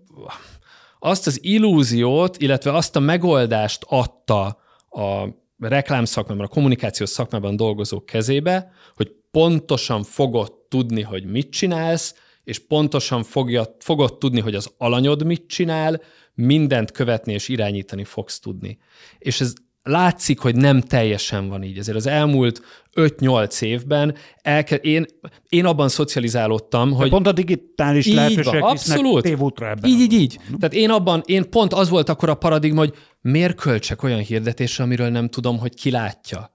azt 0.98 1.26
az 1.26 1.38
illúziót, 1.42 2.36
illetve 2.36 2.72
azt 2.72 2.96
a 2.96 3.00
megoldást 3.00 3.84
adta 3.88 4.44
a 4.90 5.28
reklámszakmában, 5.58 6.44
a 6.44 6.48
kommunikációs 6.48 7.08
szakmában 7.08 7.56
dolgozók 7.56 8.06
kezébe, 8.06 8.70
hogy 8.94 9.12
pontosan 9.30 10.02
fogod 10.02 10.52
tudni, 10.68 11.02
hogy 11.02 11.24
mit 11.24 11.50
csinálsz, 11.50 12.14
és 12.44 12.58
pontosan 12.58 13.22
fogja, 13.22 13.76
fogod 13.78 14.18
tudni, 14.18 14.40
hogy 14.40 14.54
az 14.54 14.70
alanyod 14.78 15.24
mit 15.24 15.46
csinál, 15.46 16.00
mindent 16.34 16.90
követni 16.90 17.32
és 17.32 17.48
irányítani 17.48 18.04
fogsz 18.04 18.38
tudni. 18.38 18.78
És 19.18 19.40
ez 19.40 19.52
látszik, 19.86 20.38
hogy 20.38 20.56
nem 20.56 20.80
teljesen 20.80 21.48
van 21.48 21.62
így. 21.62 21.78
Ezért 21.78 21.96
az 21.96 22.06
elmúlt 22.06 22.62
5-8 22.94 23.62
évben 23.62 24.14
elke, 24.42 24.76
én, 24.76 25.06
én 25.48 25.64
abban 25.64 25.88
szocializálódtam, 25.88 26.90
De 26.90 26.96
hogy... 26.96 27.10
pont 27.10 27.26
a 27.26 27.32
digitális 27.32 28.06
lehetőségek 28.06 28.62
abszolút. 28.62 29.22
tévútra 29.22 29.68
ebben. 29.68 29.90
Így, 29.90 30.00
így, 30.00 30.12
így. 30.12 30.38
Tehát 30.58 30.74
én 30.74 30.90
abban, 30.90 31.22
én 31.24 31.50
pont 31.50 31.72
az 31.72 31.88
volt 31.88 32.08
akkor 32.08 32.28
a 32.28 32.34
paradigma, 32.34 32.78
hogy 32.78 32.94
miért 33.20 33.56
költsek 33.56 34.02
olyan 34.02 34.20
hirdetésre, 34.20 34.84
amiről 34.84 35.08
nem 35.08 35.28
tudom, 35.28 35.58
hogy 35.58 35.74
ki 35.74 35.90
látja. 35.90 36.54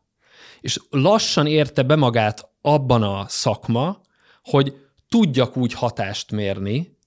És 0.62 0.80
lassan 0.90 1.48
érte 1.48 1.84
be 1.84 1.96
magát 1.96 2.50
abban 2.62 3.04
a 3.04 3.26
szakma, 3.28 4.02
hogy 4.44 4.74
tudjak 5.10 5.58
úgy 5.58 5.74
hatást 5.74 6.32
mérni, 6.32 6.98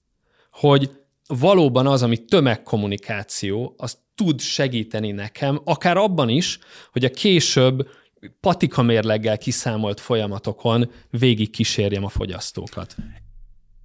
hogy 0.51 0.89
valóban 1.27 1.87
az, 1.87 2.03
ami 2.03 2.17
tömegkommunikáció, 2.17 3.73
az 3.77 3.97
tud 4.15 4.39
segíteni 4.39 5.11
nekem, 5.11 5.61
akár 5.63 5.97
abban 5.97 6.29
is, 6.29 6.59
hogy 6.91 7.05
a 7.05 7.09
később 7.09 7.87
patika 8.39 8.81
mérleggel 8.81 9.37
kiszámolt 9.37 9.99
folyamatokon 9.99 10.91
végig 11.09 11.49
kísérjem 11.49 12.03
a 12.03 12.09
fogyasztókat. 12.09 12.95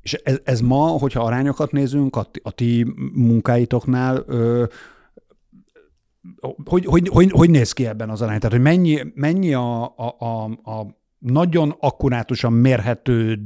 És 0.03 0.13
ez, 0.13 0.39
ez 0.45 0.61
ma, 0.61 0.87
hogyha 0.87 1.25
arányokat 1.25 1.73
nézünk 1.73 2.17
a, 2.17 2.31
a 2.43 2.51
ti 2.51 2.87
munkáitoknál, 3.13 4.25
ö, 4.27 4.65
hogy, 6.65 6.85
hogy, 6.85 7.09
hogy, 7.09 7.31
hogy 7.31 7.51
néz 7.51 7.73
ki 7.73 7.87
ebben 7.87 8.11
az 8.11 8.23
arány? 8.23 8.39
Tehát, 8.39 8.57
hogy 8.57 8.65
mennyi, 8.65 9.01
mennyi 9.15 9.55
a, 9.55 9.83
a, 9.83 10.17
a, 10.19 10.45
a 10.45 11.00
nagyon 11.21 11.77
akkurátusan 11.81 12.53
mérhető 12.53 13.39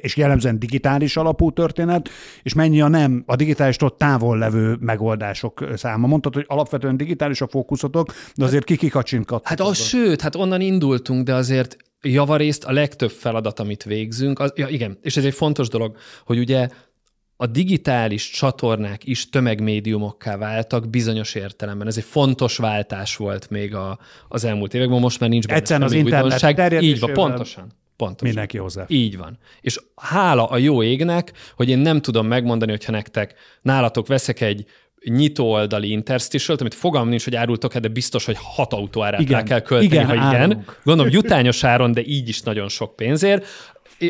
és 0.00 0.16
jellemzően 0.16 0.58
digitális 0.58 1.16
alapú 1.16 1.52
történet, 1.52 2.08
és 2.42 2.54
mennyi 2.54 2.80
a 2.80 2.88
nem, 2.88 3.22
a 3.26 3.36
digitálistól 3.36 3.96
távol 3.96 4.38
levő 4.38 4.76
megoldások 4.80 5.64
száma. 5.74 6.06
Mondtad, 6.06 6.34
hogy 6.34 6.44
alapvetően 6.48 6.96
digitális 6.96 7.40
a 7.40 7.48
fókuszotok, 7.48 8.12
de 8.34 8.44
azért 8.44 8.64
kikikacsinkat. 8.64 9.46
Hát 9.46 9.60
az 9.60 9.78
sőt, 9.78 10.20
hát 10.20 10.34
onnan 10.34 10.60
indultunk, 10.60 11.24
de 11.24 11.34
azért 11.34 11.76
javarészt 12.02 12.64
a 12.64 12.72
legtöbb 12.72 13.10
feladat, 13.10 13.60
amit 13.60 13.84
végzünk, 13.84 14.38
az, 14.38 14.52
ja 14.54 14.68
igen, 14.68 14.98
és 15.02 15.16
ez 15.16 15.24
egy 15.24 15.34
fontos 15.34 15.68
dolog, 15.68 15.96
hogy 16.24 16.38
ugye 16.38 16.68
a 17.36 17.46
digitális 17.46 18.30
csatornák 18.30 19.06
is 19.06 19.28
tömegmédiumokká 19.28 20.36
váltak 20.36 20.88
bizonyos 20.88 21.34
értelemben. 21.34 21.86
Ez 21.86 21.96
egy 21.96 22.04
fontos 22.04 22.56
váltás 22.56 23.16
volt 23.16 23.50
még 23.50 23.74
a, 23.74 23.98
az 24.28 24.44
elmúlt 24.44 24.74
években, 24.74 25.00
most 25.00 25.20
már 25.20 25.28
nincs 25.28 25.46
benne 25.46 25.58
Egyszerűen 25.58 25.86
az 25.86 25.92
internet 25.92 26.82
Így 26.82 27.00
van, 27.00 27.12
pontosan. 27.12 27.72
Pontosan. 27.96 28.26
Mindenki 28.26 28.58
hozzá. 28.58 28.84
Így 28.88 29.16
van. 29.16 29.38
És 29.60 29.80
hála 29.94 30.46
a 30.46 30.56
jó 30.56 30.82
égnek, 30.82 31.32
hogy 31.56 31.68
én 31.68 31.78
nem 31.78 32.00
tudom 32.00 32.26
megmondani, 32.26 32.70
hogyha 32.70 32.92
nektek 32.92 33.34
nálatok 33.62 34.06
veszek 34.06 34.40
egy 34.40 34.66
nyitó 35.10 35.50
oldali 35.50 35.90
interstitial 35.90 36.56
amit 36.60 36.74
fogalmam 36.74 37.08
nincs, 37.08 37.24
hogy 37.24 37.34
árultok 37.34 37.76
de 37.76 37.88
biztos, 37.88 38.24
hogy 38.24 38.36
hat 38.38 38.72
autó 38.72 39.02
árát 39.02 39.20
igen. 39.20 39.44
kell 39.44 39.60
költeni, 39.60 39.92
igen, 39.92 40.06
ha 40.06 40.14
igen. 40.14 40.26
Árulunk. 40.26 40.80
Gondolom 40.84 41.12
jutányos 41.12 41.64
áron, 41.64 41.92
de 41.92 42.02
így 42.04 42.28
is 42.28 42.42
nagyon 42.42 42.68
sok 42.68 42.96
pénzért 42.96 43.46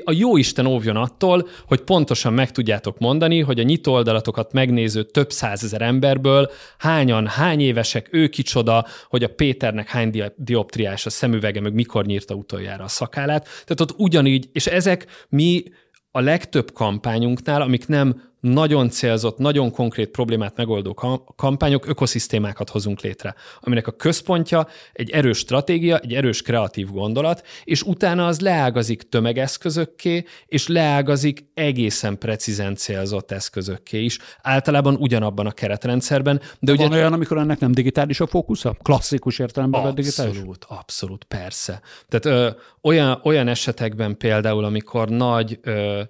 a 0.05 0.13
jó 0.13 0.37
Isten 0.37 0.67
óvjon 0.67 0.97
attól, 0.97 1.49
hogy 1.67 1.81
pontosan 1.81 2.33
meg 2.33 2.51
tudjátok 2.51 2.99
mondani, 2.99 3.41
hogy 3.41 3.61
a 3.61 3.63
nyitó 3.63 3.93
oldalatokat 3.93 4.53
megnéző 4.53 5.03
több 5.03 5.31
százezer 5.31 5.83
emberből 5.83 6.51
hányan, 6.79 7.27
hány 7.27 7.61
évesek, 7.61 8.09
ő 8.11 8.29
kicsoda, 8.29 8.87
hogy 9.09 9.23
a 9.23 9.29
Péternek 9.29 9.89
hány 9.89 10.33
dioptriás 10.37 11.07
a 11.07 11.11
szemüvege, 11.11 11.61
meg 11.61 11.73
mikor 11.73 12.07
nyírta 12.07 12.35
utoljára 12.35 12.85
a 12.85 12.89
szakálát. 12.89 13.43
Tehát 13.45 13.81
ott 13.81 13.95
ugyanígy, 13.97 14.49
és 14.53 14.67
ezek 14.67 15.07
mi 15.29 15.63
a 16.11 16.21
legtöbb 16.21 16.73
kampányunknál, 16.73 17.63
amik 17.63 17.87
nem 17.87 18.23
nagyon 18.53 18.91
célzott, 18.91 19.39
nagyon 19.39 19.71
konkrét 19.71 20.09
problémát 20.09 20.57
megoldó 20.57 20.95
kampányok, 21.37 21.87
ökoszisztémákat 21.87 22.71
hozunk 22.71 23.01
létre, 23.01 23.35
aminek 23.61 23.87
a 23.87 23.91
központja 23.91 24.67
egy 24.93 25.11
erős 25.11 25.39
stratégia, 25.39 25.99
egy 25.99 26.15
erős 26.15 26.43
kreatív 26.43 26.91
gondolat, 26.91 27.47
és 27.65 27.83
utána 27.83 28.27
az 28.27 28.41
leágazik 28.41 29.03
tömegeszközökké, 29.03 30.25
és 30.47 30.69
leágazik 30.69 31.45
egészen 31.55 32.19
precízen 32.19 32.75
célzott 32.75 33.31
eszközökké 33.31 34.05
is, 34.05 34.19
általában 34.43 34.95
ugyanabban 34.95 35.47
a 35.47 35.53
keretrendszerben. 35.53 36.37
De, 36.37 36.47
de 36.61 36.73
ugye... 36.73 36.83
van 36.83 36.93
olyan, 36.93 37.13
amikor 37.13 37.39
ennek 37.39 37.59
nem 37.59 37.73
digitális 37.73 38.21
a 38.21 38.27
fókusza? 38.27 38.77
Klasszikus 38.83 39.39
értelemben 39.39 39.81
abszolút, 39.81 40.01
digitális? 40.01 40.37
Abszolút, 40.37 40.65
abszolút, 40.69 41.25
persze. 41.25 41.81
Tehát 42.09 42.39
ö, 42.39 42.61
olyan, 42.83 43.21
olyan 43.23 43.49
esetekben 43.49 44.17
például, 44.17 44.65
amikor 44.65 45.09
nagy 45.09 45.59
ö, 45.63 46.03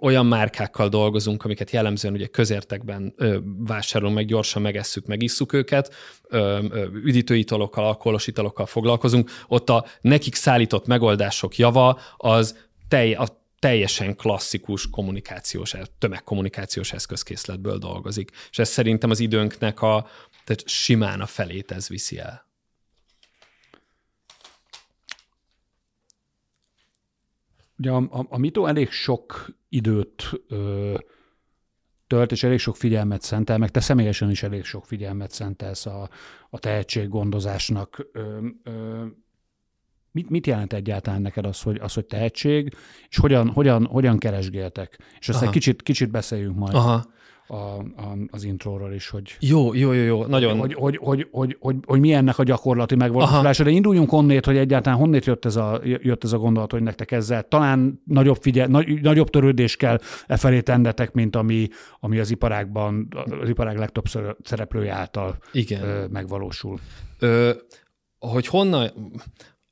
olyan 0.00 0.26
márkákkal 0.26 0.88
dolgozunk, 0.88 1.44
amiket 1.44 1.70
jellemzően 1.70 2.14
ugye 2.14 2.26
közértekben 2.26 3.14
ö, 3.16 3.38
vásárolunk 3.58 4.16
meg, 4.16 4.26
gyorsan 4.26 4.62
megesszük, 4.62 5.06
megisszuk 5.06 5.52
őket, 5.52 5.94
ö, 6.28 6.58
ö, 6.70 6.86
üdítőitalokkal, 7.04 7.84
alkoholos 7.84 8.26
italokkal 8.26 8.66
foglalkozunk, 8.66 9.30
ott 9.48 9.70
a 9.70 9.84
nekik 10.00 10.34
szállított 10.34 10.86
megoldások 10.86 11.56
java 11.56 11.98
az 12.16 12.66
telj, 12.88 13.14
a 13.14 13.26
teljesen 13.58 14.16
klasszikus 14.16 14.90
kommunikációs, 14.90 15.74
tömegkommunikációs 15.98 16.92
eszközkészletből 16.92 17.78
dolgozik. 17.78 18.30
És 18.50 18.58
ez 18.58 18.68
szerintem 18.68 19.10
az 19.10 19.20
időnknek 19.20 19.82
a, 19.82 20.06
tehát 20.44 20.68
simán 20.68 21.20
a 21.20 21.26
felét 21.26 21.70
ez 21.70 21.88
viszi 21.88 22.18
el. 22.18 22.47
Ugye 27.78 27.90
a, 27.90 27.96
a, 27.96 28.26
a 28.28 28.38
Mito 28.38 28.66
elég 28.66 28.90
sok 28.90 29.46
időt 29.68 30.30
ö, 30.48 30.94
tölt, 32.06 32.32
és 32.32 32.42
elég 32.42 32.58
sok 32.58 32.76
figyelmet 32.76 33.22
szentel, 33.22 33.58
meg 33.58 33.70
te 33.70 33.80
személyesen 33.80 34.30
is 34.30 34.42
elég 34.42 34.64
sok 34.64 34.84
figyelmet 34.84 35.30
szentelsz 35.30 35.86
a, 35.86 36.08
a 36.50 36.58
tehetséggondozásnak. 36.58 38.08
Ö, 38.12 38.46
ö, 38.62 39.04
mit, 40.10 40.30
mit 40.30 40.46
jelent 40.46 40.72
egyáltalán 40.72 41.22
neked 41.22 41.44
az, 41.44 41.62
hogy, 41.62 41.78
az, 41.80 41.94
hogy 41.94 42.06
tehetség, 42.06 42.76
és 43.08 43.16
hogyan, 43.16 43.48
hogyan, 43.48 43.86
hogyan 43.86 44.18
keresgéltek? 44.18 44.98
És 45.18 45.28
aztán 45.28 45.50
kicsit, 45.50 45.82
kicsit 45.82 46.10
beszéljünk 46.10 46.56
majd. 46.56 46.74
Aha 46.74 47.16
a, 47.48 47.54
a, 47.54 48.16
az 48.30 48.44
intróról 48.44 48.92
is, 48.92 49.08
hogy... 49.08 49.36
Jó, 49.40 49.74
jó, 49.74 49.92
jó, 49.92 50.02
jó, 50.02 50.26
nagyon... 50.26 50.58
Hogy, 50.58 50.74
hogy, 50.74 50.98
hogy, 51.02 51.28
hogy, 51.30 51.56
hogy, 51.60 51.76
hogy 51.86 52.00
mi 52.00 52.12
ennek 52.12 52.38
a 52.38 52.42
gyakorlati 52.42 52.94
megvalósulása, 52.94 53.64
de 53.64 53.70
induljunk 53.70 54.10
honnét, 54.10 54.44
hogy 54.44 54.56
egyáltalán 54.56 54.98
honnét 54.98 55.24
jött 55.24 55.44
ez, 55.44 55.56
a, 55.56 55.80
jött 55.82 56.24
ez 56.24 56.32
a 56.32 56.38
gondolat, 56.38 56.70
hogy 56.70 56.82
nektek 56.82 57.10
ezzel 57.10 57.42
talán 57.42 58.02
nagyobb, 58.04 58.36
figyel, 58.40 58.66
nagy, 58.66 59.00
nagyobb 59.00 59.30
törődés 59.30 59.76
kell 59.76 59.98
e 60.26 60.36
felé 60.36 60.60
tendetek, 60.60 61.12
mint 61.12 61.36
ami, 61.36 61.68
ami 62.00 62.18
az 62.18 62.30
iparágban, 62.30 63.08
az 63.40 63.48
iparág 63.48 63.76
legtöbb 63.78 64.04
szereplője 64.42 64.92
által 64.92 65.38
Igen. 65.52 65.82
Ö, 65.82 66.06
megvalósul. 66.06 66.78
Ö, 67.18 67.50
hogy 68.18 68.46
honnan, 68.46 68.90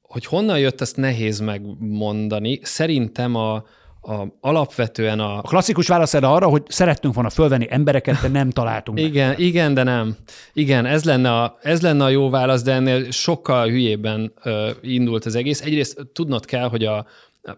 hogy 0.03 0.25
honnan 0.25 0.59
jött, 0.59 0.81
ezt 0.81 0.97
nehéz 0.97 1.41
megmondani. 1.41 2.61
Szerintem 2.62 3.35
a, 3.35 3.65
a, 4.07 4.27
alapvetően 4.40 5.21
a... 5.21 5.38
A 5.38 5.40
klasszikus 5.40 5.88
válasz 5.88 6.14
erre 6.14 6.29
arra, 6.29 6.47
hogy 6.49 6.62
szerettünk 6.69 7.14
volna 7.14 7.31
fölvenni 7.31 7.66
embereket, 7.71 8.21
de 8.21 8.29
nem 8.29 8.51
találtunk. 8.51 9.01
igen, 9.01 9.29
meg. 9.29 9.38
igen, 9.38 9.75
de 9.75 9.83
nem. 9.83 10.16
Igen, 10.53 10.87
ez 10.87 11.05
lenne, 11.05 11.33
a, 11.33 11.59
ez 11.62 11.83
lenne 11.83 12.05
a 12.05 12.09
jó 12.09 12.31
válasz, 12.31 12.62
de 12.62 12.73
ennél 12.73 13.11
sokkal 13.11 13.69
hülyében 13.69 14.33
uh, 14.45 14.69
indult 14.81 15.25
az 15.25 15.35
egész. 15.35 15.61
Egyrészt 15.61 16.07
tudnod 16.12 16.45
kell, 16.45 16.69
hogy 16.69 16.85
a, 16.85 17.07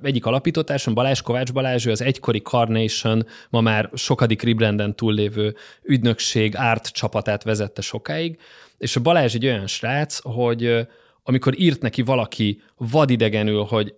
egyik 0.02 0.26
alapítótársam, 0.26 0.94
Balázs 0.94 1.20
Kovács 1.20 1.52
Balázs, 1.52 1.87
ő 1.87 1.90
az 1.90 2.02
egykori 2.02 2.38
Carnation, 2.40 3.26
ma 3.50 3.61
már 3.61 3.90
sokadik 3.94 4.42
rebranden 4.42 4.96
túllévő 4.96 5.54
ügynökség 5.82 6.56
árt 6.56 6.87
csapatát 6.88 7.42
vezette 7.42 7.80
sokáig, 7.80 8.38
és 8.78 8.96
a 8.96 9.00
Balázs 9.00 9.34
egy 9.34 9.46
olyan 9.46 9.66
srác, 9.66 10.20
hogy 10.22 10.87
amikor 11.22 11.61
írt 11.61 11.80
neki 11.80 12.02
valaki 12.02 12.62
vadidegenül, 12.76 13.62
hogy 13.62 13.94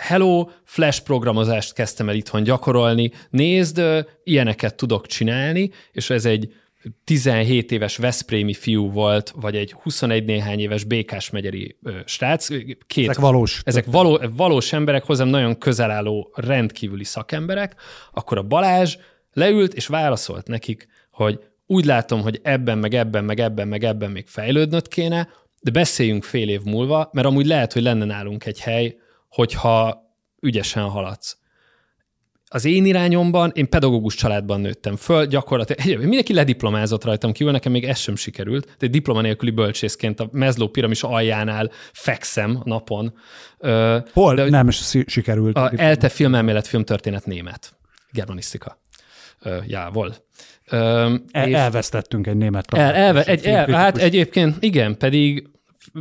hello, 0.00 0.48
flash 0.64 1.02
programozást 1.02 1.72
kezdtem 1.72 2.08
el 2.08 2.14
itthon 2.14 2.42
gyakorolni, 2.42 3.10
nézd, 3.30 3.82
ilyeneket 4.24 4.74
tudok 4.74 5.06
csinálni, 5.06 5.70
és 5.92 6.10
ez 6.10 6.24
egy 6.24 6.52
17 7.04 7.72
éves 7.72 7.96
Veszprémi 7.96 8.54
fiú 8.54 8.90
volt, 8.90 9.32
vagy 9.36 9.56
egy 9.56 9.72
21 9.72 10.24
néhány 10.24 10.60
éves 10.60 10.84
Békás 10.84 11.30
megyeri 11.30 11.76
srác. 12.04 12.48
Két, 12.86 13.08
ezek 13.08 13.18
valós. 13.22 13.60
Ezek 13.64 13.84
való, 13.86 14.20
valós 14.36 14.72
emberek, 14.72 15.04
hozzám 15.04 15.28
nagyon 15.28 15.58
közel 15.58 15.90
álló 15.90 16.32
rendkívüli 16.34 17.04
szakemberek. 17.04 17.74
Akkor 18.12 18.38
a 18.38 18.42
Balázs 18.42 18.96
leült 19.32 19.74
és 19.74 19.86
válaszolt 19.86 20.46
nekik, 20.46 20.88
hogy 21.10 21.40
úgy 21.66 21.84
látom, 21.84 22.20
hogy 22.22 22.40
ebben, 22.42 22.78
meg 22.78 22.94
ebben, 22.94 23.24
meg 23.24 23.40
ebben, 23.40 23.68
meg 23.68 23.84
ebben 23.84 24.10
még 24.10 24.26
fejlődnöd 24.26 24.88
kéne, 24.88 25.28
de 25.60 25.70
beszéljünk 25.70 26.24
fél 26.24 26.48
év 26.48 26.62
múlva, 26.62 27.10
mert 27.12 27.26
amúgy 27.26 27.46
lehet, 27.46 27.72
hogy 27.72 27.82
lenne 27.82 28.04
nálunk 28.04 28.46
egy 28.46 28.60
hely, 28.60 28.96
hogyha 29.30 30.02
ügyesen 30.40 30.82
haladsz. 30.82 31.38
Az 32.52 32.64
én 32.64 32.84
irányomban, 32.84 33.50
én 33.54 33.68
pedagógus 33.68 34.14
családban 34.14 34.60
nőttem 34.60 34.96
föl, 34.96 35.26
gyakorlatilag 35.26 36.00
mindenki 36.00 36.34
lediplomázott 36.34 37.04
rajtam 37.04 37.32
kívül, 37.32 37.52
nekem 37.52 37.72
még 37.72 37.84
ez 37.84 37.98
sem 37.98 38.16
sikerült, 38.16 38.76
de 38.78 38.86
diploma 38.86 39.20
nélküli 39.20 39.50
bölcsészként 39.50 40.20
a 40.20 40.28
Mezló 40.32 40.68
piramis 40.68 41.02
aljánál 41.02 41.70
fekszem 41.92 42.56
a 42.64 42.68
napon. 42.68 43.14
Hol 44.12 44.34
de, 44.34 44.48
nem 44.48 44.70
sikerült? 45.06 45.56
A 45.56 45.72
ELTE 45.76 46.08
filmelmélet, 46.08 46.66
filmtörténet 46.66 47.26
német. 47.26 47.72
Germanisztika. 48.12 48.80
Jávol. 49.66 50.14
El, 50.66 51.20
elvesztettünk 51.32 52.26
egy 52.26 52.36
német 52.36 52.74
el, 52.74 52.94
elve, 52.94 53.24
egy, 53.24 53.44
el, 53.44 53.70
Hát 53.70 53.98
egyébként 53.98 54.56
igen, 54.60 54.98
pedig 54.98 55.48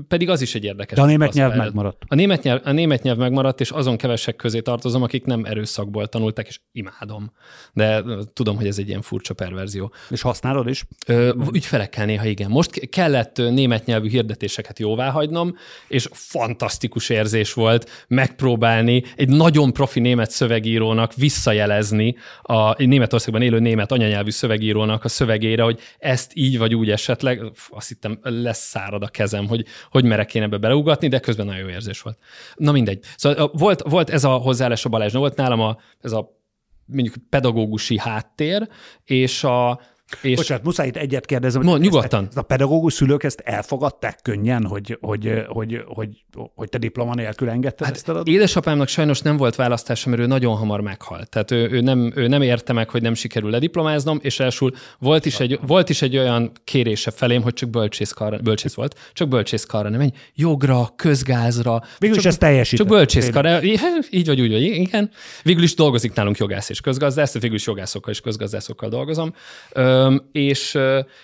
pedig 0.08 0.30
az 0.30 0.42
is 0.42 0.56
egy 0.56 0.63
érdekes. 0.63 0.98
De 0.98 1.04
a 1.04 1.06
német 1.06 1.34
nyelv 1.34 1.56
megmaradt. 1.56 2.04
A 2.08 2.15
német 2.15 2.44
nyelv, 2.44 2.62
a 2.63 2.72
német 2.72 3.04
nyelv 3.04 3.18
megmaradt, 3.18 3.60
és 3.60 3.70
azon 3.70 3.98
kevesek 3.98 4.36
közé 4.36 4.60
tartozom, 4.60 5.04
akik 5.04 5.26
nem 5.26 5.46
erőszakból 5.46 6.08
tanulták, 6.08 6.48
és 6.48 6.60
imádom. 6.72 7.32
De 7.74 8.04
tudom, 8.34 8.56
hogy 8.56 8.68
ez 8.68 8.78
egy 8.78 8.88
ilyen 8.88 9.02
furcsa 9.02 9.34
perverzió. 9.34 9.94
És 10.10 10.22
használod 10.22 10.68
is? 10.68 10.86
Ö, 11.08 11.34
ügyfelekkel 11.54 12.06
néha 12.06 12.26
igen. 12.26 12.50
Most 12.50 12.89
kellett 12.89 13.38
német 13.38 13.86
nyelvű 13.86 14.10
hirdetéseket 14.10 14.80
jóvá 14.80 15.10
hagynom, 15.10 15.56
és 15.88 16.08
fantasztikus 16.12 17.10
érzés 17.10 17.54
volt 17.54 18.06
megpróbálni 18.08 19.04
egy 19.15 19.30
nagyon 19.30 19.74
profi 19.74 20.00
német 20.00 20.32
szövegírónak 20.32 21.13
visszajelezni 21.13 22.15
a 22.42 22.84
Németországban 22.84 23.42
élő 23.42 23.60
német 23.60 23.92
anyanyelvű 23.92 24.30
szövegírónak 24.30 25.04
a 25.04 25.08
szövegére, 25.08 25.63
hogy 25.63 25.80
ezt 25.98 26.32
így 26.34 26.58
vagy 26.58 26.76
úgy 26.76 26.92
esetleg, 26.92 27.42
azt 27.70 27.88
hittem 27.88 28.20
lesz 28.22 28.68
szárad 28.68 29.04
a 29.04 29.08
kezem, 29.08 29.48
hogy 29.48 29.65
hogy 29.90 30.04
merek 30.04 30.36
én 30.36 30.44
ebbe 30.44 30.58
beleugatni, 30.58 31.08
de 31.08 31.20
közben 31.20 31.46
nagyon 31.46 31.62
jó 31.62 31.70
érzés 31.70 32.02
volt. 32.02 32.18
Na 32.56 32.72
mindegy. 32.72 33.04
Szóval 33.16 33.52
volt, 33.54 33.82
volt 33.82 34.10
ez 34.10 34.24
a 34.24 34.30
hozzáállás 34.30 34.86
a 34.86 34.90
Balázs, 34.90 35.14
volt 35.14 35.36
nálam 35.36 35.60
a, 35.60 35.78
ez 36.02 36.12
a 36.12 36.38
mondjuk 36.86 37.16
pedagógusi 37.30 38.00
háttér, 38.00 38.68
és 39.04 39.44
a, 39.44 39.82
és... 40.22 40.36
Bocsánat, 40.36 40.63
muszáj 40.63 40.88
itt 40.88 40.95
egyet 40.95 41.26
kérdezem. 41.26 41.62
Mond, 41.62 41.82
nyugodtan. 41.82 42.26
Ezt, 42.28 42.38
a 42.38 42.41
pedagógus 42.41 42.93
szülők 42.93 43.24
ezt 43.24 43.39
elfogadták 43.39 44.19
könnyen, 44.22 44.65
hogy, 44.65 44.98
hogy, 45.02 45.43
hogy, 45.48 45.84
hogy, 45.88 46.10
hogy 46.56 46.69
te 46.69 46.78
diploma 46.78 47.13
nélkül 47.13 47.50
engedted 47.50 47.86
hát 47.86 47.95
ezt 47.95 48.10
eladni? 48.10 48.32
Édesapámnak 48.32 48.88
sajnos 48.88 49.19
nem 49.19 49.38
volt 49.38 49.56
választása, 49.56 50.10
mert 50.10 50.22
ő 50.22 50.26
nagyon 50.26 50.56
hamar 50.56 50.82
meghalt. 50.82 51.30
Tehát 51.30 51.52
ő, 51.52 51.69
ő, 51.72 51.82
nem, 51.82 52.12
ő 52.15 52.28
nem 52.28 52.41
érte 52.41 52.74
meg, 52.74 52.89
hogy 52.89 53.02
nem 53.02 53.13
sikerül 53.13 53.50
lediplomáznom, 53.50 54.19
és 54.22 54.39
elsől 54.39 54.72
volt 55.00 55.26
is, 55.26 55.39
egy, 55.39 55.60
volt 55.67 55.89
is 55.89 56.02
egy 56.02 56.17
olyan 56.17 56.52
kérése 56.63 57.12
felém, 57.12 57.41
hogy 57.41 57.54
csak 57.54 57.69
bölcsészkarra, 57.69 58.38
bölcsész 58.38 58.74
volt, 58.74 58.95
csak 59.13 59.28
bölcsészkarra 59.28 59.89
nem 59.89 59.98
menj, 59.98 60.12
jogra, 60.36 60.93
közgázra. 60.95 61.84
Végül 61.98 62.17
is 62.17 62.26
ez 62.26 62.38
teljesített. 62.38 62.88
Csak 62.88 62.98
bölcsészkarra, 62.98 63.63
így 63.63 64.26
vagy 64.26 64.41
úgy 64.41 64.52
vagy, 64.52 64.62
igen. 64.62 65.10
Végül 65.43 65.63
is 65.63 65.76
dolgozik 65.76 66.13
nálunk 66.13 66.38
jogász 66.38 66.69
és 66.69 66.82
közgazdász, 66.82 67.34
végül 67.34 67.56
is 67.56 67.65
jogászokkal 67.65 68.13
és 68.13 68.22
közgazdászokkal 68.22 68.89
dolgozom. 68.89 69.34
Ö, 69.72 69.99
és, 70.32 70.78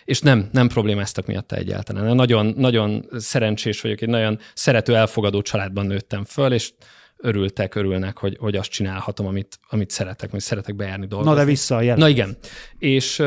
és 0.05 0.19
nem, 0.19 0.49
nem 0.51 0.67
problémáztak 0.67 1.25
miatta 1.25 1.55
egyáltalán. 1.55 2.15
Nagyon, 2.15 2.53
nagyon 2.57 3.05
szerencsés 3.17 3.81
vagyok, 3.81 4.01
egy 4.01 4.09
nagyon 4.09 4.39
szerető, 4.53 4.95
elfogadó 4.95 5.41
családban 5.41 5.85
nőttem 5.85 6.23
föl, 6.23 6.53
és 6.53 6.73
örültek, 7.17 7.75
örülnek, 7.75 8.17
hogy, 8.17 8.37
hogy 8.39 8.55
azt 8.55 8.69
csinálhatom, 8.69 9.25
amit, 9.25 9.59
amit 9.69 9.89
szeretek, 9.89 10.31
hogy 10.31 10.39
szeretek 10.39 10.75
bejárni 10.75 11.07
dolgozni. 11.07 11.33
Na 11.33 11.39
de 11.39 11.45
vissza 11.45 11.75
a 11.75 11.81
jelen. 11.81 11.99
Na 11.99 12.07
igen. 12.07 12.37
És, 12.77 13.23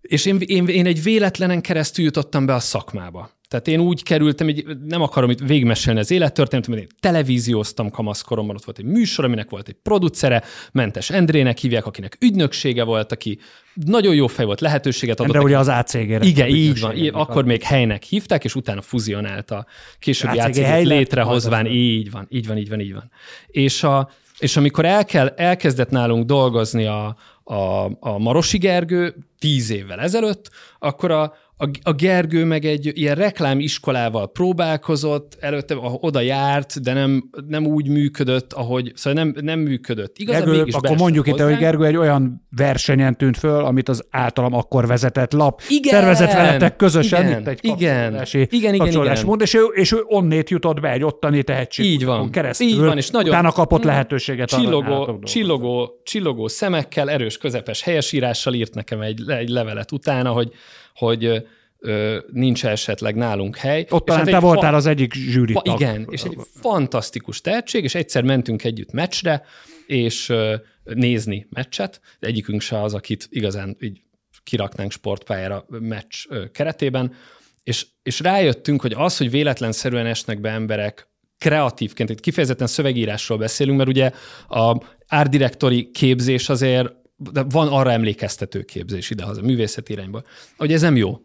és 0.00 0.26
én, 0.26 0.38
én, 0.40 0.66
én 0.66 0.86
egy 0.86 1.02
véletlenen 1.02 1.60
keresztül 1.60 2.04
jutottam 2.04 2.46
be 2.46 2.54
a 2.54 2.60
szakmába. 2.60 3.30
Tehát 3.50 3.68
én 3.68 3.80
úgy 3.80 4.02
kerültem, 4.02 4.46
hogy 4.46 4.64
nem 4.86 5.02
akarom 5.02 5.30
itt 5.30 5.38
végigmesélni 5.38 6.00
az 6.00 6.10
élettörténetet, 6.10 6.70
mert 6.70 6.82
én 6.82 6.88
televízióztam 7.00 7.90
kamaszkoromban, 7.90 8.56
ott 8.56 8.64
volt 8.64 8.78
egy 8.78 8.84
műsor, 8.84 9.24
aminek 9.24 9.50
volt 9.50 9.68
egy 9.68 9.76
producere, 9.82 10.42
Mentes 10.72 11.10
Endrének 11.10 11.58
hívják, 11.58 11.86
akinek 11.86 12.16
ügynöksége 12.20 12.84
volt, 12.84 13.12
aki 13.12 13.38
nagyon 13.74 14.14
jó 14.14 14.26
fej 14.26 14.44
volt, 14.44 14.60
lehetőséget 14.60 15.20
adott. 15.20 15.32
De 15.32 15.40
ugye 15.40 15.58
az 15.58 15.68
ACG-re. 15.68 16.24
Igen, 16.24 16.48
így 16.48 16.80
van. 16.80 17.08
Akkor 17.12 17.44
még 17.44 17.62
helynek 17.62 18.02
hívták, 18.02 18.44
és 18.44 18.54
utána 18.54 18.82
fuzionált 18.82 19.50
a 19.50 19.66
későbbi 19.98 20.38
ACG, 20.38 20.58
ACG 20.58 20.86
létrehozván. 20.86 21.66
Így 21.66 22.10
van, 22.10 22.26
így 22.28 22.46
van, 22.46 22.56
így 22.56 22.68
van, 22.68 22.80
így 22.80 22.92
van. 22.92 23.10
És, 23.46 23.82
a, 23.82 24.10
és 24.38 24.56
amikor 24.56 24.84
el 24.84 25.04
kell, 25.04 25.26
elkezdett 25.26 25.90
nálunk 25.90 26.26
dolgozni 26.26 26.86
a, 26.86 27.16
a, 27.44 27.84
a 28.00 28.18
Marosi 28.18 28.58
Gergő 28.58 29.14
tíz 29.38 29.70
évvel 29.70 30.00
ezelőtt, 30.00 30.50
akkor 30.78 31.10
a, 31.10 31.34
a, 31.62 31.68
a 31.82 31.92
Gergő 31.92 32.44
meg 32.44 32.64
egy 32.64 32.90
ilyen 32.98 33.14
reklámiskolával 33.14 34.30
próbálkozott, 34.30 35.36
előtte 35.40 35.76
oda 35.80 36.20
járt, 36.20 36.82
de 36.82 36.92
nem, 36.92 37.30
nem 37.48 37.66
úgy 37.66 37.88
működött, 37.88 38.52
ahogy, 38.52 38.92
szóval 38.94 39.24
nem, 39.24 39.34
nem 39.44 39.58
működött. 39.58 40.18
Igazán 40.18 40.40
Gergő, 40.40 40.56
mégis 40.56 40.74
akkor 40.74 40.96
mondjuk 40.96 41.26
itt, 41.26 41.40
hogy 41.40 41.56
Gergő 41.56 41.84
egy 41.84 41.96
olyan 41.96 42.46
versenyen 42.56 43.16
tűnt 43.16 43.38
föl, 43.38 43.64
amit 43.64 43.88
az 43.88 44.04
általam 44.10 44.54
akkor 44.54 44.86
vezetett 44.86 45.32
lap 45.32 45.62
igen, 45.68 45.92
szervezett 45.92 46.32
veletek 46.32 46.76
közösen, 46.76 47.26
igen, 47.26 47.40
itt 47.40 47.46
egy 47.46 47.58
igen, 47.62 48.24
igen, 48.50 48.74
igen, 48.74 48.86
igen. 48.86 49.24
Mond, 49.26 49.40
és, 49.40 49.54
ő, 49.54 49.62
és 49.72 49.92
ő 49.92 50.02
onnét 50.04 50.50
jutott 50.50 50.80
be 50.80 50.90
egy 50.90 51.04
ottani 51.04 51.42
tehetség. 51.42 51.86
Így 51.86 52.04
van. 52.04 52.30
Keresztül, 52.30 52.66
így 52.66 52.78
van, 52.78 52.96
és 52.96 53.10
nagyon 53.10 53.28
utána 53.30 53.52
kapott 53.52 53.84
lehetőséget. 53.84 54.48
Csillogó, 54.48 55.18
csillogó, 55.22 56.00
csillogó 56.04 56.48
szemekkel, 56.48 57.10
erős 57.10 57.38
közepes 57.38 57.82
helyesírással 57.82 58.54
írt 58.54 58.74
nekem 58.74 59.00
egy, 59.00 59.30
egy 59.30 59.48
levelet 59.48 59.92
utána, 59.92 60.30
hogy 60.30 60.52
hogy 60.94 61.44
ö, 61.78 62.18
nincs 62.32 62.66
esetleg 62.66 63.14
nálunk 63.14 63.56
hely. 63.56 63.86
Ott 63.88 64.04
talán 64.04 64.22
hát 64.22 64.30
te 64.30 64.40
voltál 64.40 64.70
fa- 64.70 64.78
az 64.78 64.86
egyik 64.86 65.14
zsűri 65.14 65.52
fa- 65.52 65.66
Igen, 65.66 66.06
és 66.10 66.22
egy 66.22 66.36
fantasztikus 66.60 67.40
tehetség, 67.40 67.84
és 67.84 67.94
egyszer 67.94 68.22
mentünk 68.22 68.64
együtt 68.64 68.92
meccsre, 68.92 69.42
és 69.86 70.28
ö, 70.28 70.54
nézni 70.84 71.46
meccset. 71.50 72.00
Egyikünk 72.20 72.60
se 72.60 72.82
az, 72.82 72.94
akit 72.94 73.28
igazán 73.30 73.76
így 73.80 74.00
kiraknánk 74.42 74.92
sportpályára 74.92 75.66
meccs 75.68 76.14
keretében, 76.52 77.14
és, 77.62 77.86
és 78.02 78.20
rájöttünk, 78.20 78.80
hogy 78.80 78.92
az, 78.96 79.16
hogy 79.16 79.30
véletlenszerűen 79.30 80.06
esnek 80.06 80.40
be 80.40 80.50
emberek 80.50 81.08
kreatívként, 81.38 82.10
itt 82.10 82.20
kifejezetten 82.20 82.66
szövegírásról 82.66 83.38
beszélünk, 83.38 83.76
mert 83.76 83.88
ugye 83.88 84.10
a 84.48 84.82
árdirektori 85.06 85.90
képzés 85.90 86.48
azért 86.48 86.92
de 87.32 87.42
van 87.42 87.68
arra 87.68 87.92
emlékeztető 87.92 88.62
képzés 88.62 89.10
idehaza, 89.10 89.42
művészeti 89.42 89.92
irányba, 89.92 90.22
hogy 90.56 90.72
ez 90.72 90.80
nem 90.80 90.96
jó. 90.96 91.20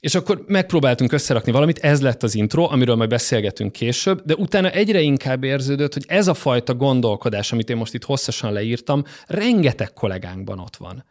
És 0.00 0.14
akkor 0.14 0.44
megpróbáltunk 0.46 1.12
összerakni 1.12 1.52
valamit, 1.52 1.78
ez 1.78 2.00
lett 2.00 2.22
az 2.22 2.34
intro, 2.34 2.64
amiről 2.64 2.94
majd 2.94 3.08
beszélgetünk 3.08 3.72
később, 3.72 4.22
de 4.24 4.34
utána 4.34 4.70
egyre 4.70 5.00
inkább 5.00 5.44
érződött, 5.44 5.92
hogy 5.92 6.04
ez 6.08 6.28
a 6.28 6.34
fajta 6.34 6.74
gondolkodás, 6.74 7.52
amit 7.52 7.70
én 7.70 7.76
most 7.76 7.94
itt 7.94 8.04
hosszasan 8.04 8.52
leírtam, 8.52 9.04
rengeteg 9.26 9.92
kollégánkban 9.92 10.58
ott 10.58 10.76
van. 10.76 11.04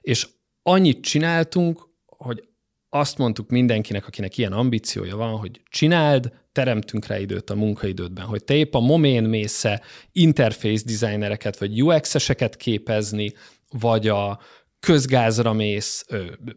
És 0.00 0.26
annyit 0.62 1.02
csináltunk, 1.02 1.88
hogy 2.06 2.48
azt 2.88 3.18
mondtuk 3.18 3.50
mindenkinek, 3.50 4.06
akinek 4.06 4.38
ilyen 4.38 4.52
ambíciója 4.52 5.16
van, 5.16 5.36
hogy 5.36 5.60
csináld, 5.68 6.32
teremtünk 6.56 7.06
rá 7.06 7.18
időt 7.18 7.50
a 7.50 7.54
munkaidődben, 7.54 8.24
hogy 8.24 8.44
te 8.44 8.54
épp 8.54 8.74
a 8.74 8.80
momén 8.80 9.24
mész 9.24 9.64
interface 10.12 10.84
designereket, 10.84 11.58
vagy 11.58 11.82
UX-eseket 11.82 12.56
képezni, 12.56 13.32
vagy 13.78 14.08
a 14.08 14.40
közgázra 14.80 15.52
mész, 15.52 16.06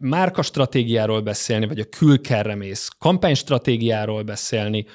márkastratégiáról 0.00 1.20
beszélni, 1.20 1.66
vagy 1.66 1.80
a 1.80 1.88
külkerre 1.98 2.54
mész, 2.54 2.88
kampánystratégiáról 2.98 4.22
beszélni, 4.22 4.86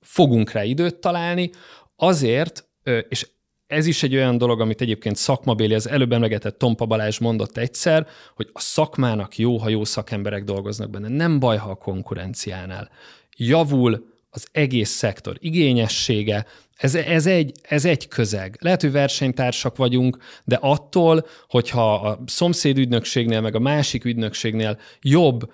fogunk 0.00 0.50
rá 0.50 0.64
időt 0.64 0.96
találni, 0.96 1.50
azért, 1.96 2.68
és 3.08 3.28
ez 3.66 3.86
is 3.86 4.02
egy 4.02 4.14
olyan 4.14 4.38
dolog, 4.38 4.60
amit 4.60 4.80
egyébként 4.80 5.16
szakmabéli, 5.16 5.74
az 5.74 5.88
előbb 5.88 6.12
emlegetett 6.12 6.58
Tompa 6.58 6.86
Balázs 6.86 7.18
mondott 7.18 7.56
egyszer, 7.56 8.06
hogy 8.34 8.50
a 8.52 8.60
szakmának 8.60 9.38
jó, 9.38 9.56
ha 9.56 9.68
jó 9.68 9.84
szakemberek 9.84 10.44
dolgoznak 10.44 10.90
benne. 10.90 11.08
Nem 11.08 11.38
baj, 11.38 11.56
ha 11.56 11.70
a 11.70 11.74
konkurenciánál. 11.74 12.90
Javul 13.36 14.12
az 14.34 14.46
egész 14.52 14.90
szektor 14.90 15.36
igényessége, 15.40 16.46
ez, 16.76 16.94
ez, 16.94 17.26
egy, 17.26 17.52
ez 17.62 17.84
egy 17.84 18.08
közeg. 18.08 18.58
Lehet, 18.60 18.80
hogy 18.80 18.92
versenytársak 18.92 19.76
vagyunk, 19.76 20.16
de 20.44 20.58
attól, 20.60 21.26
hogyha 21.48 21.94
a 21.94 22.22
szomszéd 22.26 22.78
ügynökségnél, 22.78 23.40
meg 23.40 23.54
a 23.54 23.58
másik 23.58 24.04
ügynökségnél 24.04 24.78
jobb, 25.00 25.52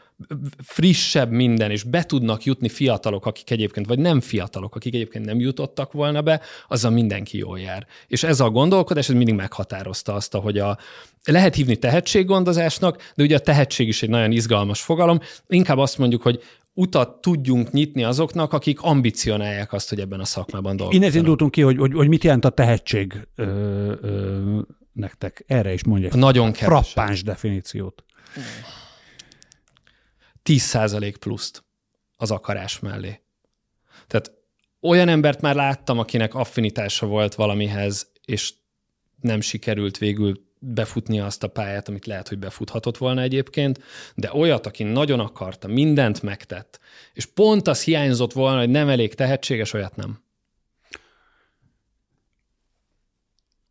frissebb 0.62 1.30
minden, 1.30 1.70
és 1.70 1.82
be 1.82 2.02
tudnak 2.02 2.44
jutni 2.44 2.68
fiatalok, 2.68 3.26
akik 3.26 3.50
egyébként, 3.50 3.86
vagy 3.86 3.98
nem 3.98 4.20
fiatalok, 4.20 4.76
akik 4.76 4.94
egyébként 4.94 5.24
nem 5.24 5.40
jutottak 5.40 5.92
volna 5.92 6.22
be, 6.22 6.40
azzal 6.68 6.90
mindenki 6.90 7.38
jól 7.38 7.58
jár. 7.58 7.86
És 8.06 8.22
ez 8.22 8.40
a 8.40 8.50
gondolkodás, 8.50 9.08
ez 9.08 9.14
mindig 9.14 9.34
meghatározta 9.34 10.14
azt, 10.14 10.34
hogy 10.34 10.58
a, 10.58 10.78
lehet 11.24 11.54
hívni 11.54 11.76
tehetséggondozásnak, 11.76 13.12
de 13.14 13.22
ugye 13.22 13.36
a 13.36 13.40
tehetség 13.40 13.88
is 13.88 14.02
egy 14.02 14.08
nagyon 14.08 14.32
izgalmas 14.32 14.80
fogalom. 14.80 15.20
Inkább 15.48 15.78
azt 15.78 15.98
mondjuk, 15.98 16.22
hogy 16.22 16.42
utat 16.72 17.20
tudjunk 17.20 17.70
nyitni 17.70 18.04
azoknak, 18.04 18.52
akik 18.52 18.80
ambicionálják 18.80 19.72
azt, 19.72 19.88
hogy 19.88 20.00
ebben 20.00 20.20
a 20.20 20.24
szakmában 20.24 20.76
dolgozzanak. 20.76 21.04
Innen 21.04 21.16
indultunk 21.16 21.50
ki, 21.50 21.62
hogy, 21.62 21.76
hogy, 21.76 21.92
hogy 21.92 22.08
mit 22.08 22.24
jelent 22.24 22.44
a 22.44 22.50
tehetség 22.50 23.28
ö, 23.34 23.44
ö, 24.00 24.60
nektek. 24.92 25.44
Erre 25.46 25.72
is 25.72 25.84
mondják. 25.84 26.14
Nagyon 26.14 26.52
kevesen. 26.52 26.82
Frappáns 26.82 27.22
definíciót. 27.22 28.04
10% 30.44 31.14
pluszt 31.20 31.64
az 32.16 32.30
akarás 32.30 32.78
mellé. 32.78 33.20
Tehát 34.06 34.32
olyan 34.80 35.08
embert 35.08 35.40
már 35.40 35.54
láttam, 35.54 35.98
akinek 35.98 36.34
affinitása 36.34 37.06
volt 37.06 37.34
valamihez, 37.34 38.10
és 38.24 38.54
nem 39.20 39.40
sikerült 39.40 39.98
végül 39.98 40.48
befutnia 40.62 41.24
azt 41.24 41.42
a 41.42 41.48
pályát, 41.48 41.88
amit 41.88 42.06
lehet, 42.06 42.28
hogy 42.28 42.38
befuthatott 42.38 42.96
volna 42.96 43.20
egyébként, 43.20 43.80
de 44.14 44.30
olyat, 44.34 44.66
aki 44.66 44.82
nagyon 44.82 45.20
akarta, 45.20 45.68
mindent 45.68 46.22
megtett, 46.22 46.80
és 47.12 47.26
pont 47.26 47.68
az 47.68 47.84
hiányzott 47.84 48.32
volna, 48.32 48.58
hogy 48.58 48.70
nem 48.70 48.88
elég 48.88 49.14
tehetséges, 49.14 49.72
olyat 49.72 49.96
nem. 49.96 50.22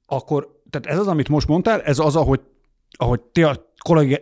Akkor, 0.06 0.62
tehát 0.70 0.88
ez 0.88 1.00
az, 1.00 1.08
amit 1.08 1.30
most 1.30 1.48
mondtál, 1.48 1.82
ez 1.82 2.00
az, 2.00 2.16
ahogy, 2.16 2.42
ahogy 2.98 3.22
ti 3.22 3.44
a 3.44 3.68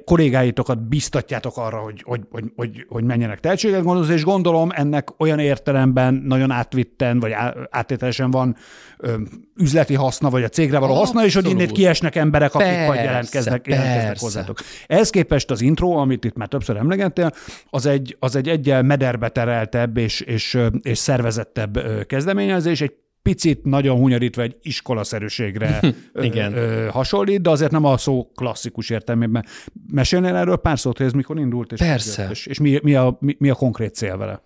kollégáitokat 0.05 0.87
biztatjátok 0.87 1.57
arra, 1.57 1.77
hogy, 1.77 2.01
hogy, 2.05 2.21
hogy, 2.31 2.43
hogy, 2.55 2.85
hogy 2.89 3.03
menjenek 3.03 3.39
tehetséget 3.39 3.83
gondozni, 3.83 4.13
és 4.13 4.23
gondolom 4.23 4.69
ennek 4.73 5.19
olyan 5.19 5.39
értelemben 5.39 6.13
nagyon 6.13 6.51
átvitten, 6.51 7.19
vagy 7.19 7.31
áttételesen 7.69 8.31
van 8.31 8.55
ö, 8.97 9.15
üzleti 9.55 9.93
haszna, 9.93 10.29
vagy 10.29 10.43
a 10.43 10.47
cégre 10.47 10.79
való 10.79 10.93
haszna, 10.93 11.25
és 11.25 11.35
hogy 11.35 11.49
innét 11.49 11.71
kiesnek 11.71 12.15
emberek, 12.15 12.53
akik 12.53 12.67
persze, 12.67 12.87
vagy 12.87 13.03
jelentkeznek, 13.03 13.67
jelentkeznek 13.67 14.19
hozzátok. 14.19 14.57
Ehhez 14.87 15.09
képest 15.09 15.51
az 15.51 15.61
intro, 15.61 15.89
amit 15.89 16.25
itt 16.25 16.35
már 16.35 16.47
többször 16.47 16.77
emlegettél, 16.77 17.31
az 17.69 17.85
egy, 17.85 18.17
az 18.19 18.35
egy 18.35 18.47
egyel 18.47 18.81
mederbe 18.81 19.29
tereltebb 19.29 19.97
és, 19.97 20.21
és, 20.21 20.57
és 20.81 20.97
szervezettebb 20.97 22.05
kezdeményezés, 22.05 22.81
egy 22.81 22.93
picit 23.27 23.63
nagyon 23.63 23.97
hunyarítva 23.97 24.41
egy 24.41 24.55
iskolaszerűségre 24.61 25.79
Igen. 26.21 26.53
Ö, 26.53 26.85
ö, 26.85 26.87
hasonlít, 26.87 27.41
de 27.41 27.49
azért 27.49 27.71
nem 27.71 27.83
a 27.83 27.97
szó 27.97 28.31
klasszikus 28.35 28.89
értelmében. 28.89 29.45
Mesélnél 29.91 30.35
erről 30.35 30.55
pár 30.55 30.79
szót, 30.79 30.97
hogy 30.97 31.05
ez 31.05 31.11
mikor 31.11 31.39
indult? 31.39 31.71
És 31.71 31.79
Persze. 31.79 32.27
És, 32.29 32.45
és 32.45 32.59
mi, 32.59 32.79
mi, 32.83 32.95
a, 32.95 33.17
mi, 33.19 33.35
mi 33.39 33.49
a 33.49 33.53
konkrét 33.53 33.95
cél 33.95 34.17
vele? 34.17 34.41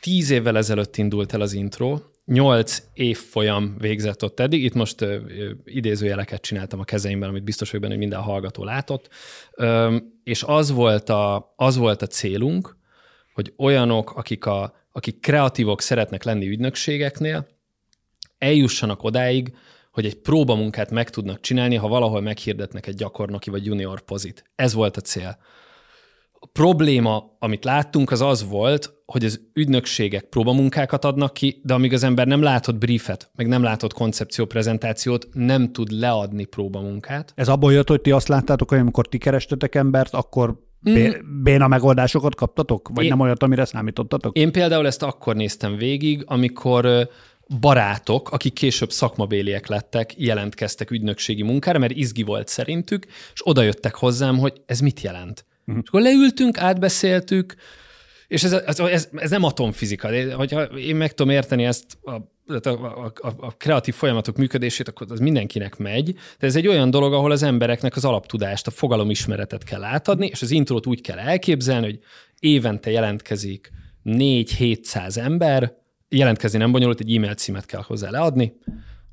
Tíz 0.00 0.30
évvel 0.30 0.56
ezelőtt 0.56 0.96
indult 0.96 1.32
el 1.32 1.40
az 1.40 1.52
intro, 1.52 1.98
nyolc 2.24 2.82
évfolyam 2.94 3.74
végzett 3.78 4.24
ott 4.24 4.40
eddig. 4.40 4.64
Itt 4.64 4.74
most 4.74 5.00
ö, 5.00 5.18
idézőjeleket 5.64 6.42
csináltam 6.42 6.80
a 6.80 6.84
kezeimben, 6.84 7.28
amit 7.28 7.44
biztos 7.44 7.66
vagyok 7.70 7.82
benne, 7.82 7.94
hogy 7.94 8.08
minden 8.08 8.24
hallgató 8.24 8.64
látott. 8.64 9.08
Ö, 9.52 9.96
és 10.24 10.42
az 10.42 10.70
volt, 10.70 11.08
a, 11.08 11.52
az 11.56 11.76
volt 11.76 12.02
a 12.02 12.06
célunk, 12.06 12.76
hogy 13.34 13.52
olyanok, 13.56 14.16
akik, 14.16 14.46
a, 14.46 14.74
akik 14.92 15.20
kreatívok 15.20 15.80
szeretnek 15.80 16.24
lenni 16.24 16.48
ügynökségeknél, 16.48 17.46
eljussanak 18.38 19.02
odáig, 19.02 19.52
hogy 19.92 20.06
egy 20.06 20.20
próbamunkát 20.20 20.90
meg 20.90 21.10
tudnak 21.10 21.40
csinálni, 21.40 21.74
ha 21.74 21.88
valahol 21.88 22.20
meghirdetnek 22.20 22.86
egy 22.86 22.94
gyakornoki 22.94 23.50
vagy 23.50 23.66
junior 23.66 24.00
pozit. 24.00 24.44
Ez 24.54 24.72
volt 24.72 24.96
a 24.96 25.00
cél. 25.00 25.38
A 26.40 26.46
probléma, 26.46 27.36
amit 27.38 27.64
láttunk, 27.64 28.10
az 28.10 28.20
az 28.20 28.48
volt, 28.48 28.92
hogy 29.06 29.24
az 29.24 29.40
ügynökségek 29.52 30.24
próbamunkákat 30.24 31.04
adnak 31.04 31.32
ki, 31.32 31.60
de 31.64 31.74
amíg 31.74 31.92
az 31.92 32.02
ember 32.02 32.26
nem 32.26 32.42
látott 32.42 32.76
briefet, 32.76 33.30
meg 33.34 33.46
nem 33.46 33.62
látott 33.62 33.92
koncepcióprezentációt, 33.92 35.28
nem 35.32 35.72
tud 35.72 35.90
leadni 35.90 36.44
próbamunkát. 36.44 37.32
Ez 37.34 37.48
abból 37.48 37.72
jött, 37.72 37.88
hogy 37.88 38.00
ti 38.00 38.10
azt 38.10 38.28
láttátok, 38.28 38.68
hogy 38.68 38.78
amikor 38.78 39.06
ti 39.06 39.18
kerestetek 39.18 39.74
embert, 39.74 40.14
akkor 40.14 40.66
mm. 40.90 41.06
béna 41.42 41.68
megoldásokat 41.68 42.34
kaptatok? 42.34 42.88
Vagy 42.94 43.04
én, 43.04 43.10
nem 43.10 43.20
olyat, 43.20 43.42
amire 43.42 43.64
számítottatok? 43.64 44.36
Én 44.36 44.52
például 44.52 44.86
ezt 44.86 45.02
akkor 45.02 45.36
néztem 45.36 45.76
végig, 45.76 46.22
amikor 46.26 47.08
barátok, 47.60 48.30
akik 48.30 48.52
később 48.52 48.90
szakmabéliek 48.90 49.66
lettek, 49.66 50.14
jelentkeztek 50.16 50.90
ügynökségi 50.90 51.42
munkára, 51.42 51.78
mert 51.78 51.92
izgi 51.92 52.22
volt 52.22 52.48
szerintük, 52.48 53.06
és 53.32 53.40
oda 53.44 53.62
jöttek 53.62 53.94
hozzám, 53.94 54.38
hogy 54.38 54.62
ez 54.66 54.80
mit 54.80 55.00
jelent. 55.00 55.44
Uh-huh. 55.60 55.82
És 55.82 55.88
akkor 55.88 56.00
leültünk, 56.00 56.58
átbeszéltük, 56.58 57.54
és 58.28 58.44
ez, 58.44 58.52
ez, 58.52 58.78
ez, 58.78 59.08
ez 59.14 59.30
nem 59.30 59.44
atomfizika. 59.44 60.10
De, 60.10 60.34
hogyha 60.34 60.62
én 60.62 60.96
meg 60.96 61.14
tudom 61.14 61.32
érteni 61.32 61.64
ezt 61.64 61.98
a, 62.02 62.12
a, 62.68 62.68
a, 63.14 63.34
a 63.36 63.56
kreatív 63.56 63.94
folyamatok 63.94 64.36
működését, 64.36 64.88
akkor 64.88 65.06
az 65.10 65.18
mindenkinek 65.18 65.76
megy, 65.76 66.14
de 66.38 66.46
ez 66.46 66.56
egy 66.56 66.66
olyan 66.66 66.90
dolog, 66.90 67.12
ahol 67.12 67.30
az 67.30 67.42
embereknek 67.42 67.96
az 67.96 68.04
alaptudást, 68.04 68.66
a 68.66 68.70
fogalomismeretet 68.70 69.64
kell 69.64 69.84
átadni, 69.84 70.26
és 70.26 70.42
az 70.42 70.50
intrót 70.50 70.86
úgy 70.86 71.00
kell 71.00 71.18
elképzelni, 71.18 71.86
hogy 71.86 71.98
évente 72.38 72.90
jelentkezik 72.90 73.70
4-700 74.04 75.16
ember, 75.16 75.72
jelentkezni 76.08 76.58
nem 76.58 76.72
bonyolult, 76.72 77.00
egy 77.00 77.14
e-mail 77.14 77.34
címet 77.34 77.66
kell 77.66 77.82
hozzá 77.86 78.10
leadni, 78.10 78.58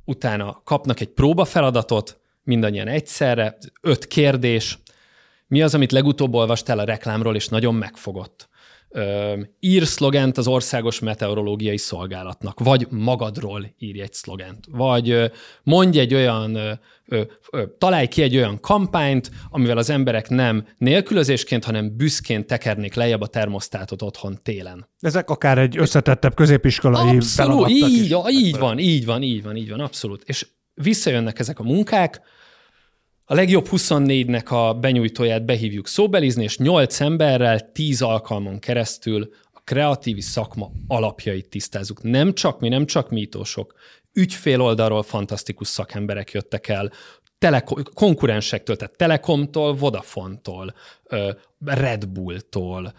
utána 0.05 0.61
kapnak 0.63 0.99
egy 0.99 1.09
próbafeladatot, 1.09 2.19
mindannyian 2.43 2.87
egyszerre. 2.87 3.57
Öt 3.81 4.07
kérdés. 4.07 4.79
Mi 5.47 5.61
az, 5.61 5.73
amit 5.73 5.91
legutóbb 5.91 6.33
olvastál 6.33 6.79
a 6.79 6.83
reklámról, 6.83 7.35
és 7.35 7.47
nagyon 7.47 7.75
megfogott? 7.75 8.49
Ír 9.59 9.85
szlogent 9.85 10.37
az 10.37 10.47
Országos 10.47 10.99
Meteorológiai 10.99 11.77
Szolgálatnak, 11.77 12.59
vagy 12.59 12.87
magadról 12.89 13.73
írj 13.77 14.01
egy 14.01 14.13
szlogent, 14.13 14.65
vagy 14.71 15.31
mondj 15.63 15.99
egy 15.99 16.13
olyan, 16.13 16.57
találj 17.77 18.07
ki 18.07 18.21
egy 18.21 18.35
olyan 18.35 18.59
kampányt, 18.59 19.31
amivel 19.49 19.77
az 19.77 19.89
emberek 19.89 20.29
nem 20.29 20.67
nélkülözésként, 20.77 21.65
hanem 21.65 21.95
büszkén 21.97 22.47
tekernék 22.47 22.93
lejjebb 22.93 23.21
a 23.21 23.27
termosztátot 23.27 24.01
otthon 24.01 24.39
télen. 24.43 24.89
Ezek 24.99 25.29
akár 25.29 25.57
egy 25.57 25.77
összetettebb 25.77 26.35
középiskolai 26.35 27.15
Abszolút, 27.15 27.69
így, 27.69 27.89
is. 27.89 27.97
így 27.97 28.09
van, 28.57 28.79
így 28.79 29.05
van, 29.05 29.21
így 29.21 29.43
van, 29.43 29.55
így 29.55 29.69
van, 29.69 29.79
abszolút. 29.79 30.23
És 30.25 30.47
visszajönnek 30.73 31.39
ezek 31.39 31.59
a 31.59 31.63
munkák, 31.63 32.21
a 33.27 33.33
legjobb 33.33 33.67
24-nek 33.71 34.47
a 34.47 34.73
benyújtóját 34.73 35.45
behívjuk 35.45 35.87
szóbelizni, 35.87 36.43
és 36.43 36.57
8 36.57 37.01
emberrel 37.01 37.71
10 37.71 38.01
alkalmon 38.01 38.59
keresztül 38.59 39.33
a 39.51 39.59
kreatív 39.63 40.17
szakma 40.19 40.71
alapjait 40.87 41.49
tisztázzuk. 41.49 42.03
Nem 42.03 42.33
csak 42.33 42.59
mi, 42.59 42.69
nem 42.69 42.85
csak 42.85 43.09
mítósok. 43.09 43.73
Ügyfél 44.13 44.61
oldalról 44.61 45.03
fantasztikus 45.03 45.67
szakemberek 45.67 46.31
jöttek 46.31 46.67
el, 46.67 46.91
teleko- 47.37 47.93
konkurensektől, 47.93 48.75
tehát 48.75 48.97
Telekomtól, 48.97 49.75
Vodafone-tól, 49.75 50.73
Red 51.65 52.07
Bull-tól, 52.07 52.93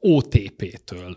OTP-től, 0.00 1.16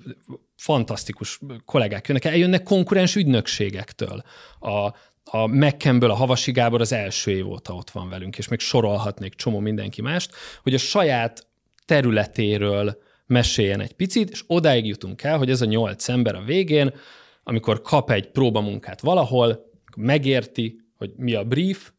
fantasztikus 0.56 1.40
kollégák 1.66 2.08
jönnek 2.08 2.26
el, 2.26 2.32
eljönnek 2.32 2.64
konkurens 2.64 3.16
ügynökségektől. 3.16 4.24
A, 4.60 4.94
a 5.32 5.48
Mekkenből 5.48 6.12
a 6.12 6.16
Havasi 6.16 6.52
Gábor 6.52 6.82
az 6.82 6.92
első 6.92 7.32
év 7.32 7.48
óta 7.48 7.74
ott 7.74 7.90
van 7.90 8.10
velünk, 8.10 8.38
és 8.38 8.48
még 8.48 8.60
sorolhatnék 8.60 9.34
csomó 9.34 9.60
mindenki 9.60 10.02
mást, 10.02 10.36
hogy 10.64 10.74
a 10.74 10.78
saját 10.78 11.48
területéről 11.86 12.98
meséljen 13.26 13.80
egy 13.80 13.94
picit, 13.94 14.30
és 14.30 14.44
odáig 14.48 14.86
jutunk 14.86 15.24
el, 15.24 15.38
hogy 15.38 15.50
ez 15.50 15.62
a 15.62 15.66
nyolc 15.66 16.10
ember 16.10 16.36
a 16.36 16.44
végén, 16.44 16.94
amikor 17.44 17.82
kap 17.82 18.12
egy 18.12 18.32
próbamunkát 18.32 19.02
valahol, 19.02 19.72
megérti, 19.98 20.80
hogy 20.98 21.12
mi 21.16 21.34
a 21.34 21.44
brief, 21.44 21.92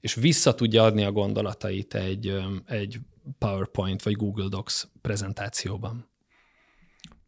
és 0.00 0.14
vissza 0.14 0.54
tudja 0.54 0.84
adni 0.84 1.04
a 1.04 1.12
gondolatait 1.12 1.94
egy, 1.94 2.34
egy 2.66 2.98
PowerPoint 3.38 4.02
vagy 4.02 4.14
Google 4.14 4.48
Docs 4.48 4.82
prezentációban. 5.00 6.08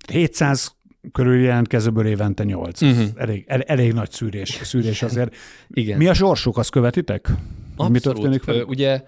700 0.08 0.74
körül 1.12 1.40
jelentkezőből 1.40 2.06
évente 2.06 2.44
8. 2.44 2.80
Uh-huh. 2.80 3.08
elég, 3.16 3.44
el, 3.46 3.60
elég 3.60 3.92
nagy 3.92 4.10
szűrés, 4.10 4.48
szűrés 4.62 5.02
azért. 5.08 5.34
Igen. 5.68 5.98
Mi 5.98 6.06
a 6.06 6.14
sorsuk, 6.14 6.58
azt 6.58 6.70
követitek? 6.70 7.28
Abszolút. 7.76 7.92
Mi 7.92 8.00
történik 8.00 8.42
fel? 8.42 8.62
Ugye 8.62 9.02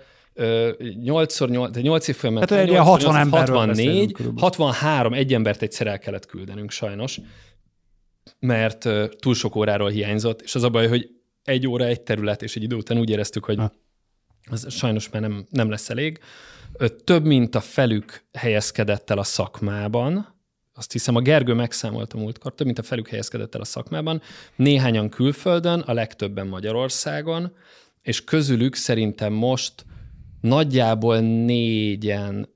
8 1.03 1.41
8 1.41 1.77
8 1.77 2.09
év 2.09 2.17
folyamán. 2.17 2.47
Hát 2.49 2.59
egy 2.59 2.77
60 2.77 3.17
ember 3.17 3.49
64, 3.49 4.17
63, 4.37 5.13
egy 5.13 5.35
embert 5.35 5.63
egyszer 5.63 5.87
el 5.87 5.99
kellett 5.99 6.27
küldenünk 6.27 6.71
sajnos, 6.71 7.21
mert 8.39 8.89
túl 9.19 9.35
sok 9.35 9.57
óráról 9.57 9.89
hiányzott, 9.89 10.43
és 10.43 10.55
az 10.55 10.63
a 10.63 10.69
baj, 10.71 10.89
hogy 10.89 11.11
egy 11.45 11.67
óra, 11.67 11.85
egy 11.85 12.01
terület, 12.01 12.43
és 12.43 12.57
egy 12.57 12.63
idő 12.63 12.77
után 12.77 12.99
úgy 12.99 13.11
éreztük, 13.11 13.45
hogy 13.45 13.59
az 14.51 14.73
sajnos 14.73 15.09
már 15.09 15.23
nem, 15.23 15.47
nem 15.51 15.71
lesz 15.71 15.91
elég. 15.91 16.19
Több 17.05 17.25
mint 17.25 17.55
a 17.55 17.61
felük 17.61 18.25
helyezkedett 18.33 19.11
el 19.11 19.19
a 19.19 19.23
szakmában, 19.23 20.41
azt 20.83 20.93
hiszem 20.93 21.17
a 21.17 21.21
Gergő 21.21 21.53
megszámolt 21.53 22.13
a 22.13 22.19
múltkor, 22.19 22.55
több 22.55 22.67
mint 22.67 22.79
a 22.79 22.83
felük 22.83 23.09
helyezkedett 23.09 23.55
el 23.55 23.61
a 23.61 23.65
szakmában, 23.65 24.23
néhányan 24.57 25.09
külföldön, 25.09 25.81
a 25.81 25.93
legtöbben 25.93 26.47
Magyarországon, 26.47 27.53
és 28.03 28.25
közülük 28.25 28.75
szerintem 28.75 29.33
most 29.33 29.85
nagyjából 30.41 31.19
négyen, 31.21 32.49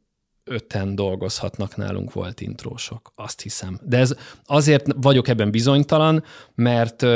öten 0.44 0.94
dolgozhatnak 0.94 1.76
nálunk 1.76 2.12
volt 2.12 2.40
intrósok, 2.40 3.12
azt 3.14 3.40
hiszem. 3.40 3.78
De 3.82 3.98
ez 3.98 4.16
azért 4.46 4.86
vagyok 4.96 5.28
ebben 5.28 5.50
bizonytalan, 5.50 6.24
mert 6.54 7.06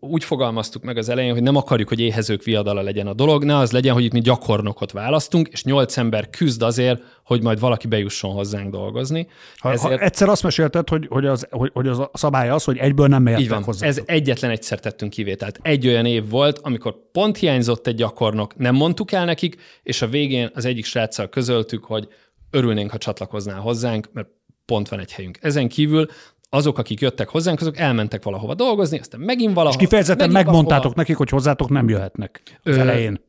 úgy 0.00 0.24
fogalmaztuk 0.24 0.82
meg 0.82 0.96
az 0.96 1.08
elején, 1.08 1.32
hogy 1.32 1.42
nem 1.42 1.56
akarjuk, 1.56 1.88
hogy 1.88 2.00
éhezők 2.00 2.42
viadala 2.42 2.82
legyen 2.82 3.06
a 3.06 3.14
dolog, 3.14 3.44
ne 3.44 3.56
az 3.56 3.72
legyen, 3.72 3.94
hogy 3.94 4.04
itt 4.04 4.12
mi 4.12 4.20
gyakornokot 4.20 4.92
választunk, 4.92 5.48
és 5.48 5.64
nyolc 5.64 5.96
ember 5.96 6.30
küzd 6.30 6.62
azért, 6.62 7.02
hogy 7.24 7.42
majd 7.42 7.60
valaki 7.60 7.86
bejusson 7.86 8.32
hozzánk 8.32 8.70
dolgozni. 8.70 9.26
Ha, 9.56 9.72
Ezért... 9.72 9.98
ha 9.98 10.04
egyszer 10.04 10.28
azt 10.28 10.42
mesélted, 10.42 10.88
hogy, 10.88 11.06
hogy, 11.10 11.26
az, 11.26 11.46
hogy, 11.50 11.70
hogy 11.74 11.88
az 11.88 11.98
a 11.98 12.10
szabály 12.12 12.48
az, 12.48 12.64
hogy 12.64 12.76
egyből 12.76 13.06
nem 13.06 13.22
mehettek 13.22 13.48
van. 13.48 13.62
hozzá. 13.62 13.86
Ez 13.86 14.00
egyetlen 14.04 14.50
egyszer 14.50 14.80
tettünk 14.80 15.10
kivételt. 15.10 15.58
Egy 15.62 15.86
olyan 15.86 16.06
év 16.06 16.28
volt, 16.28 16.58
amikor 16.58 16.94
pont 17.12 17.36
hiányzott 17.36 17.86
egy 17.86 17.94
gyakornok, 17.94 18.56
nem 18.56 18.74
mondtuk 18.74 19.12
el 19.12 19.24
nekik, 19.24 19.56
és 19.82 20.02
a 20.02 20.08
végén 20.08 20.50
az 20.54 20.64
egyik 20.64 20.84
sráccal 20.84 21.28
közöltük, 21.28 21.84
hogy 21.84 22.08
örülnénk, 22.50 22.90
ha 22.90 22.98
csatlakoznál 22.98 23.60
hozzánk, 23.60 24.08
mert 24.12 24.28
pont 24.64 24.88
van 24.88 25.00
egy 25.00 25.12
helyünk. 25.12 25.38
Ezen 25.40 25.68
kívül 25.68 26.06
azok, 26.50 26.78
akik 26.78 27.00
jöttek 27.00 27.28
hozzánk, 27.28 27.60
azok 27.60 27.76
elmentek 27.76 28.22
valahova 28.22 28.54
dolgozni, 28.54 28.98
aztán 28.98 29.20
megint 29.20 29.54
valahova. 29.54 29.80
És 29.80 29.86
kifejezetten 29.86 30.30
megmondtátok 30.30 30.68
valahova. 30.68 30.94
nekik, 30.96 31.16
hogy 31.16 31.28
hozzátok 31.28 31.68
nem 31.68 31.88
jöhetnek 31.88 32.60
az 32.62 32.76
Ö, 32.76 32.78
elején. 32.78 33.20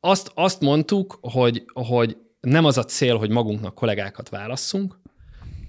Azt, 0.00 0.30
azt 0.34 0.60
mondtuk, 0.60 1.18
hogy, 1.20 1.64
hogy 1.72 2.16
nem 2.40 2.64
az 2.64 2.78
a 2.78 2.84
cél, 2.84 3.16
hogy 3.16 3.30
magunknak 3.30 3.74
kollégákat 3.74 4.28
válasszunk, 4.28 4.98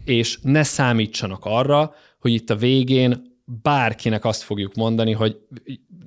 és 0.05 0.39
ne 0.41 0.63
számítsanak 0.63 1.45
arra, 1.45 1.93
hogy 2.19 2.31
itt 2.31 2.49
a 2.49 2.55
végén 2.55 3.37
bárkinek 3.61 4.25
azt 4.25 4.41
fogjuk 4.41 4.73
mondani, 4.73 5.11
hogy 5.11 5.37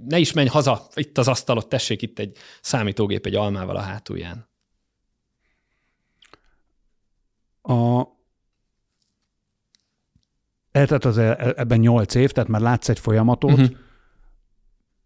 ne 0.09 0.19
is 0.19 0.33
menj 0.33 0.49
haza, 0.49 0.87
itt 0.95 1.19
az 1.19 1.29
asztalot, 1.29 1.69
tessék 1.69 2.03
itt 2.03 2.19
egy 2.19 2.37
számítógép 2.61 3.27
egy 3.27 3.35
almával 3.35 3.77
a 3.77 3.81
hátulján. 3.81 4.49
A, 7.63 8.03
eltelt 10.73 11.05
az 11.05 11.19
e, 11.19 11.53
ebben 11.57 11.79
nyolc 11.79 12.15
év, 12.15 12.31
tehát 12.31 12.51
már 12.51 12.61
látsz 12.61 12.89
egy 12.89 12.99
folyamatot, 12.99 13.53
uh-huh. 13.53 13.69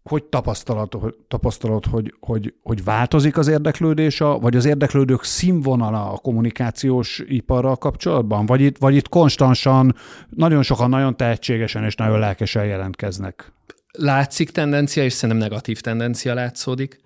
hogy 0.03 0.23
tapasztalod, 0.23 1.15
tapasztalod 1.27 1.85
hogy, 1.85 2.13
hogy, 2.19 2.53
hogy 2.63 2.83
változik 2.83 3.37
az 3.37 3.47
érdeklődés, 3.47 4.21
a, 4.21 4.39
vagy 4.39 4.55
az 4.55 4.65
érdeklődők 4.65 5.23
színvonala 5.23 6.11
a 6.11 6.17
kommunikációs 6.17 7.23
iparral 7.27 7.75
kapcsolatban? 7.75 8.45
Vagy 8.45 8.61
itt, 8.61 8.77
vagy 8.77 8.95
itt 8.95 9.09
konstansan 9.09 9.95
nagyon 10.29 10.63
sokan 10.63 10.89
nagyon 10.89 11.17
tehetségesen 11.17 11.83
és 11.83 11.95
nagyon 11.95 12.19
lelkesen 12.19 12.65
jelentkeznek? 12.65 13.51
Látszik 13.91 14.49
tendencia, 14.49 15.03
és 15.03 15.13
szerintem 15.13 15.47
negatív 15.47 15.81
tendencia 15.81 16.33
látszódik 16.33 16.99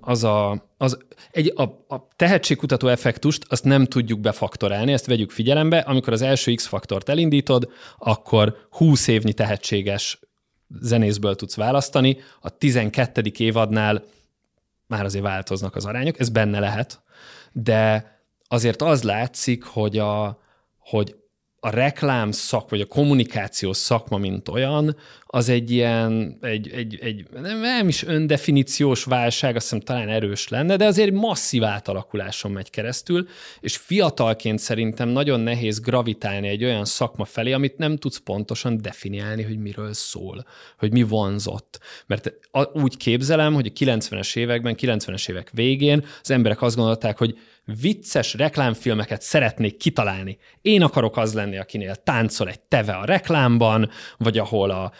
az 0.00 0.24
a, 0.24 0.65
az 0.76 0.98
egy, 1.30 1.52
a, 1.56 1.62
a 1.94 2.08
tehetségkutató 2.16 2.88
effektust 2.88 3.44
azt 3.48 3.64
nem 3.64 3.84
tudjuk 3.84 4.20
befaktorálni, 4.20 4.92
ezt 4.92 5.06
vegyük 5.06 5.30
figyelembe. 5.30 5.78
Amikor 5.78 6.12
az 6.12 6.22
első 6.22 6.54
X-faktort 6.54 7.08
elindítod, 7.08 7.70
akkor 7.98 8.56
20 8.70 9.06
évnyi 9.06 9.32
tehetséges 9.32 10.18
zenészből 10.80 11.34
tudsz 11.34 11.56
választani, 11.56 12.16
a 12.40 12.50
12. 12.50 13.22
évadnál 13.36 14.04
már 14.86 15.04
azért 15.04 15.24
változnak 15.24 15.76
az 15.76 15.84
arányok, 15.84 16.18
ez 16.18 16.28
benne 16.28 16.58
lehet, 16.58 17.02
de 17.52 18.14
azért 18.48 18.82
az 18.82 19.02
látszik, 19.02 19.64
hogy, 19.64 19.98
a, 19.98 20.40
hogy 20.78 21.16
a 21.60 21.70
reklám 21.70 22.30
szak, 22.30 22.70
vagy 22.70 22.80
a 22.80 22.86
kommunikációs 22.86 23.76
szakma, 23.76 24.18
mint 24.18 24.48
olyan, 24.48 24.96
az 25.26 25.48
egy 25.48 25.70
ilyen, 25.70 26.38
egy, 26.40 26.68
egy, 26.68 26.98
egy 27.00 27.26
nem 27.30 27.88
is 27.88 28.04
öndefiníciós 28.04 29.04
válság, 29.04 29.56
azt 29.56 29.64
hiszem 29.64 29.80
talán 29.80 30.08
erős 30.08 30.48
lenne, 30.48 30.76
de 30.76 30.84
azért 30.84 31.12
masszív 31.12 31.64
átalakuláson 31.64 32.50
megy 32.50 32.70
keresztül, 32.70 33.28
és 33.60 33.76
fiatalként 33.76 34.58
szerintem 34.58 35.08
nagyon 35.08 35.40
nehéz 35.40 35.80
gravitálni 35.80 36.48
egy 36.48 36.64
olyan 36.64 36.84
szakma 36.84 37.24
felé, 37.24 37.52
amit 37.52 37.78
nem 37.78 37.96
tudsz 37.96 38.18
pontosan 38.18 38.82
definiálni, 38.82 39.42
hogy 39.42 39.58
miről 39.58 39.92
szól, 39.92 40.46
hogy 40.78 40.92
mi 40.92 41.02
vonzott. 41.02 41.80
Mert 42.06 42.32
úgy 42.72 42.96
képzelem, 42.96 43.54
hogy 43.54 43.66
a 43.66 43.78
90-es 43.84 44.36
években, 44.36 44.74
90-es 44.78 45.28
évek 45.28 45.50
végén 45.52 46.04
az 46.22 46.30
emberek 46.30 46.62
azt 46.62 46.76
gondolták, 46.76 47.18
hogy 47.18 47.38
vicces 47.80 48.34
reklámfilmeket 48.34 49.22
szeretnék 49.22 49.76
kitalálni. 49.76 50.38
Én 50.62 50.82
akarok 50.82 51.16
az 51.16 51.34
lenni, 51.34 51.58
akinél 51.58 51.94
táncol 51.94 52.48
egy 52.48 52.60
teve 52.60 52.92
a 52.92 53.04
reklámban, 53.04 53.90
vagy 54.18 54.38
ahol 54.38 54.70
a 54.70 54.92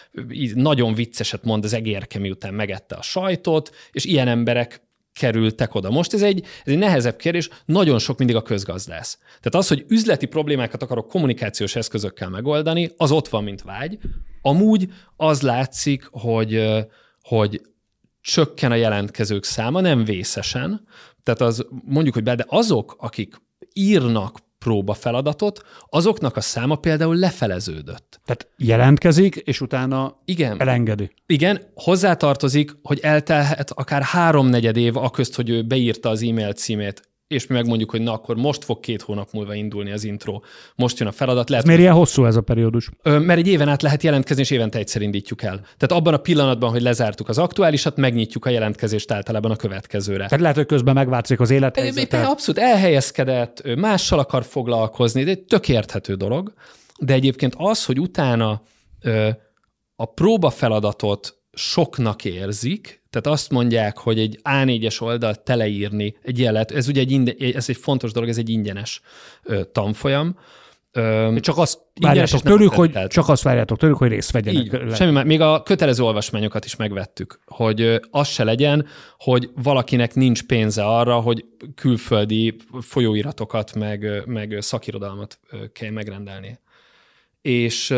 nagyon 0.55 0.95
vicceset 0.95 1.45
mond 1.45 1.64
az 1.64 1.73
egérke, 1.73 2.19
miután 2.19 2.55
megette 2.55 2.95
a 2.95 3.03
sajtot, 3.03 3.75
és 3.93 4.05
ilyen 4.05 4.29
emberek 4.29 4.85
kerültek 5.12 5.75
oda. 5.75 5.91
Most 5.91 6.12
ez 6.12 6.23
egy, 6.23 6.41
ez 6.41 6.73
egy 6.73 6.79
nehezebb 6.79 7.17
kérdés, 7.17 7.49
nagyon 7.64 7.99
sok 7.99 8.19
mindig 8.19 8.37
a 8.37 8.43
közgazdász. 8.43 9.19
Tehát 9.27 9.55
az, 9.55 9.69
hogy 9.69 9.85
üzleti 9.89 10.27
problémákat 10.27 10.83
akarok 10.83 11.09
kommunikációs 11.09 11.77
eszközökkel 11.77 12.29
megoldani, 12.29 12.91
az 12.97 13.11
ott 13.11 13.29
van, 13.29 13.45
mint 13.45 13.62
vágy. 13.62 13.99
Amúgy 14.43 14.89
az 15.17 15.43
látszik, 15.43 16.09
hogy, 16.11 16.64
hogy 17.23 17.61
csökken 18.21 18.71
a 18.71 18.75
jelentkezők 18.75 19.45
száma, 19.45 19.81
nem 19.81 20.05
vészesen. 20.05 20.87
Tehát 21.27 21.41
az 21.41 21.66
mondjuk, 21.85 22.14
hogy 22.14 22.22
be, 22.22 22.35
de 22.35 22.45
azok, 22.49 22.97
akik 22.99 23.43
írnak 23.72 24.39
próbafeladatot, 24.59 25.62
azoknak 25.89 26.37
a 26.37 26.41
száma 26.41 26.77
például 26.77 27.16
lefeleződött. 27.16 28.20
Tehát 28.24 28.49
jelentkezik, 28.57 29.37
és 29.37 29.61
utána 29.61 30.20
Igen. 30.24 30.61
elengedi. 30.61 31.11
Igen, 31.27 31.61
hozzátartozik, 31.74 32.77
hogy 32.83 32.99
eltelhet 33.03 33.70
akár 33.70 34.03
háromnegyed 34.03 34.77
év 34.77 34.97
a 34.97 35.11
közt, 35.11 35.35
hogy 35.35 35.51
ő 35.51 35.62
beírta 35.62 36.09
az 36.09 36.22
e-mail 36.22 36.53
címét, 36.53 37.03
és 37.29 37.47
mi 37.47 37.55
megmondjuk, 37.55 37.91
hogy 37.91 38.01
na 38.01 38.12
akkor 38.12 38.37
most 38.37 38.64
fog 38.64 38.81
két 38.81 39.03
hónap 39.03 39.29
múlva 39.33 39.55
indulni 39.55 39.91
az 39.91 40.05
intro. 40.05 40.41
Most 40.74 40.99
jön 40.99 41.09
a 41.09 41.12
feladat. 41.12 41.51
Lehet, 41.51 41.66
Miért 41.66 41.81
ilyen 41.81 41.95
hosszú 41.95 42.24
ez 42.24 42.37
a 42.37 42.41
periódus? 42.41 42.91
Mert 43.03 43.39
egy 43.39 43.49
éven 43.49 43.68
át 43.68 43.83
lehet 43.83 44.03
jelentkezni, 44.03 44.43
és 44.43 44.51
évente 44.51 44.79
egyszer 44.79 45.03
indítjuk 45.03 45.43
el. 45.43 45.55
Tehát 45.55 45.93
abban 45.93 46.14
a 46.14 46.16
pillanatban, 46.16 46.70
hogy 46.70 46.83
lezártuk 46.83 47.29
az 47.29 47.39
aktuálisat, 47.39 47.97
megnyitjuk 47.97 48.45
a 48.45 48.51
jelentkezést 48.51 49.11
általában 49.11 49.51
a 49.51 49.57
következőre. 49.57 50.24
Tehát 50.24 50.41
lehet, 50.41 50.57
hogy 50.57 50.66
közben 50.66 50.95
megváltozik 50.95 51.41
az 51.41 51.51
élethelyzete. 51.51 52.22
Abszolút 52.22 52.61
elhelyezkedett, 52.61 53.62
mással 53.77 54.18
akar 54.18 54.45
foglalkozni, 54.45 55.24
de 55.24 55.31
egy 55.31 55.43
tök 55.43 55.68
érthető 55.68 56.14
dolog. 56.14 56.53
De 56.99 57.12
egyébként 57.12 57.55
az, 57.57 57.85
hogy 57.85 58.01
utána 58.01 58.62
a 59.97 60.05
próba 60.05 60.51
feladatot 60.51 61.37
soknak 61.57 62.24
érzik, 62.24 63.02
tehát 63.11 63.38
azt 63.38 63.50
mondják, 63.50 63.98
hogy 63.98 64.18
egy 64.18 64.40
A4-es 64.42 65.02
oldalt 65.02 65.40
teleírni 65.40 66.16
egy 66.22 66.38
lehet, 66.38 66.70
ez 66.70 66.88
ugye 66.88 67.00
egy, 67.00 67.11
inde, 67.11 67.34
ez 67.54 67.68
egy 67.68 67.76
fontos 67.76 68.12
dolog, 68.12 68.28
ez 68.28 68.38
egy 68.38 68.48
ingyenes 68.48 69.00
ö, 69.42 69.64
tanfolyam. 69.64 70.36
Csak 71.40 71.59
azt 71.59 71.78
várjátok 72.00 72.40
tőlük, 72.40 72.72
hogy, 72.72 73.07
csak 73.07 73.28
azt 73.28 73.42
várjátok 73.42 73.78
tőlük, 73.78 73.96
hogy 73.96 74.09
részt 74.09 74.30
vegyenek. 74.30 74.62
Így, 74.64 74.94
semmi 74.94 75.11
más. 75.11 75.24
Még 75.24 75.40
a 75.40 75.62
kötelező 75.62 76.02
olvasmányokat 76.02 76.64
is 76.64 76.76
megvettük, 76.76 77.40
hogy 77.46 78.00
az 78.11 78.28
se 78.28 78.44
legyen, 78.44 78.86
hogy 79.18 79.50
valakinek 79.62 80.14
nincs 80.14 80.42
pénze 80.42 80.84
arra, 80.84 81.20
hogy 81.20 81.44
külföldi 81.74 82.57
folyóiratokat, 82.80 83.74
meg, 83.74 84.22
meg 84.26 84.57
szakirodalmat 84.61 85.38
kell 85.72 85.90
megrendelni. 85.90 86.59
És, 87.42 87.94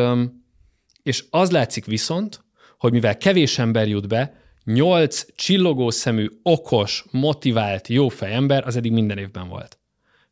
és 1.03 1.25
az 1.31 1.51
látszik 1.51 1.85
viszont, 1.85 2.47
hogy 2.79 2.93
mivel 2.93 3.17
kevés 3.17 3.59
ember 3.59 3.89
jut 3.89 4.09
be, 4.09 4.35
nyolc 4.65 5.27
csillogó 5.35 5.91
szemű, 5.91 6.27
okos, 6.43 7.05
motivált, 7.11 7.89
jófej 7.89 8.35
ember 8.35 8.67
az 8.67 8.77
eddig 8.77 8.93
minden 8.93 9.19
évben 9.19 9.49
volt. 9.49 9.79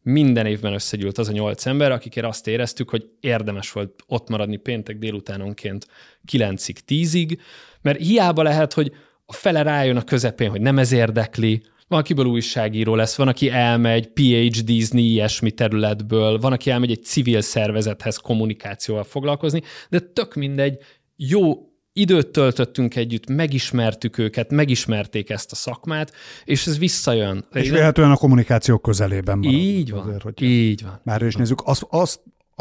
Minden 0.02 0.46
évben 0.46 0.72
összegyűlt 0.72 1.18
az 1.18 1.28
a 1.28 1.32
nyolc 1.32 1.66
ember, 1.66 1.92
akikért 1.92 2.26
azt 2.26 2.46
éreztük, 2.46 2.90
hogy 2.90 3.08
érdemes 3.20 3.72
volt 3.72 4.02
ott 4.06 4.28
maradni 4.28 4.56
péntek 4.56 4.98
délutánonként 4.98 5.86
9-ig, 6.32 6.76
10-ig, 6.88 7.38
mert 7.82 8.00
hiába 8.00 8.42
lehet, 8.42 8.72
hogy 8.72 8.92
a 9.26 9.32
fele 9.32 9.62
rájön 9.62 9.96
a 9.96 10.02
közepén, 10.02 10.50
hogy 10.50 10.60
nem 10.60 10.78
ez 10.78 10.92
érdekli, 10.92 11.62
van, 11.88 11.98
akiből 11.98 12.26
újságíró 12.26 12.94
lesz, 12.94 13.16
van, 13.16 13.28
aki 13.28 13.50
elmegy 13.50 14.06
PhD-zni 14.06 15.02
ilyesmi 15.02 15.50
területből, 15.50 16.38
van, 16.38 16.52
aki 16.52 16.70
elmegy 16.70 16.90
egy 16.90 17.04
civil 17.04 17.40
szervezethez 17.40 18.16
kommunikációval 18.16 19.04
foglalkozni, 19.04 19.62
de 19.88 19.98
tök 19.98 20.34
mindegy, 20.34 20.78
jó 21.16 21.54
időt 21.96 22.28
töltöttünk 22.28 22.96
együtt, 22.96 23.28
megismertük 23.28 24.18
őket, 24.18 24.50
megismerték 24.50 25.30
ezt 25.30 25.52
a 25.52 25.54
szakmát, 25.54 26.12
és 26.44 26.66
ez 26.66 26.78
visszajön. 26.78 27.44
És 27.52 27.70
véletlenül 27.70 28.12
a 28.12 28.16
kommunikáció 28.16 28.78
közelében 28.78 29.40
van. 29.40 29.52
Így 29.52 29.90
van, 29.90 30.00
Azért, 30.00 30.22
hogy 30.22 30.42
így 30.42 30.82
van. 30.82 31.00
már 31.04 31.22
is 31.22 31.34
nézzük. 31.34 31.62
Azt, 31.64 31.86
azt, 31.88 32.20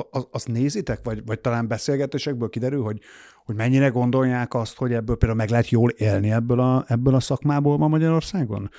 azt, 0.10 0.28
azt 0.32 0.48
nézitek, 0.48 1.00
vagy, 1.04 1.26
vagy 1.26 1.40
talán 1.40 1.68
beszélgetésekből 1.68 2.50
kiderül, 2.50 2.84
hogy, 2.84 3.00
hogy 3.46 3.56
mennyire 3.56 3.88
gondolják 3.88 4.54
azt, 4.54 4.78
hogy 4.78 4.94
ebből 4.94 5.16
például 5.18 5.40
meg 5.40 5.50
lehet 5.50 5.70
jól 5.70 5.90
élni 5.90 6.32
ebből 6.32 6.60
a, 6.60 6.86
ebből 6.88 7.16
a 7.16 7.20
szakmából 7.20 7.78
ma 7.78 7.88
Magyarországon? 7.88 8.70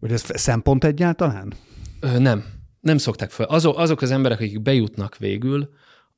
Vagy 0.00 0.12
ez 0.12 0.24
szempont 0.34 0.84
egyáltalán? 0.84 1.52
Ö, 2.00 2.18
nem, 2.18 2.44
nem 2.80 2.98
szokták 2.98 3.30
fel. 3.30 3.46
Azok, 3.46 3.78
azok 3.78 4.02
az 4.02 4.10
emberek, 4.10 4.40
akik 4.40 4.62
bejutnak 4.62 5.16
végül, 5.16 5.68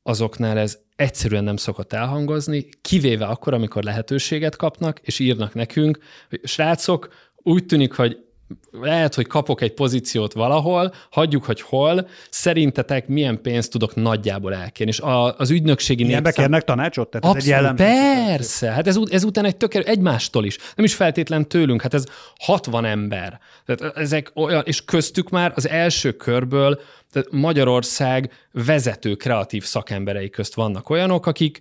azoknál 0.02 0.58
ez 0.58 0.78
egyszerűen 0.96 1.44
nem 1.44 1.56
szokott 1.56 1.92
elhangozni, 1.92 2.68
kivéve 2.80 3.24
akkor, 3.24 3.54
amikor 3.54 3.82
lehetőséget 3.82 4.56
kapnak, 4.56 5.00
és 5.02 5.18
írnak 5.18 5.54
nekünk, 5.54 5.98
hogy 6.28 6.40
srácok, 6.44 7.08
úgy 7.36 7.66
tűnik, 7.66 7.92
hogy 7.92 8.25
lehet, 8.70 9.14
hogy 9.14 9.26
kapok 9.26 9.60
egy 9.60 9.74
pozíciót 9.74 10.32
valahol, 10.32 10.92
hagyjuk, 11.10 11.44
hogy 11.44 11.60
hol, 11.60 12.08
szerintetek 12.30 13.08
milyen 13.08 13.42
pénzt 13.42 13.70
tudok 13.70 13.94
nagyjából 13.94 14.54
elkérni. 14.54 14.92
És 14.92 15.00
a, 15.00 15.36
az 15.36 15.50
ügynökségi 15.50 16.02
Ilyenbe 16.04 16.28
népszám- 16.28 16.46
kérnek 16.46 16.64
tanácsot? 16.64 17.10
Tehát 17.10 17.36
ez 17.36 17.46
egy 17.46 17.52
Abszolút, 17.52 17.76
jellemző. 17.78 18.26
persze. 18.26 18.70
Hát 18.70 18.86
ez, 18.86 18.98
ezután 19.10 19.44
egy 19.44 19.56
tökér, 19.56 19.82
egymástól 19.86 20.44
is. 20.44 20.58
Nem 20.74 20.84
is 20.84 20.94
feltétlen 20.94 21.48
tőlünk, 21.48 21.82
hát 21.82 21.94
ez 21.94 22.04
60 22.38 22.84
ember. 22.84 23.40
Tehát 23.64 23.96
ezek 23.96 24.30
olyan, 24.34 24.62
és 24.66 24.84
köztük 24.84 25.28
már 25.30 25.52
az 25.54 25.68
első 25.68 26.12
körből 26.12 26.80
tehát 27.12 27.30
Magyarország 27.30 28.30
vezető 28.52 29.14
kreatív 29.14 29.64
szakemberei 29.64 30.30
közt 30.30 30.54
vannak 30.54 30.90
olyanok, 30.90 31.26
akik 31.26 31.58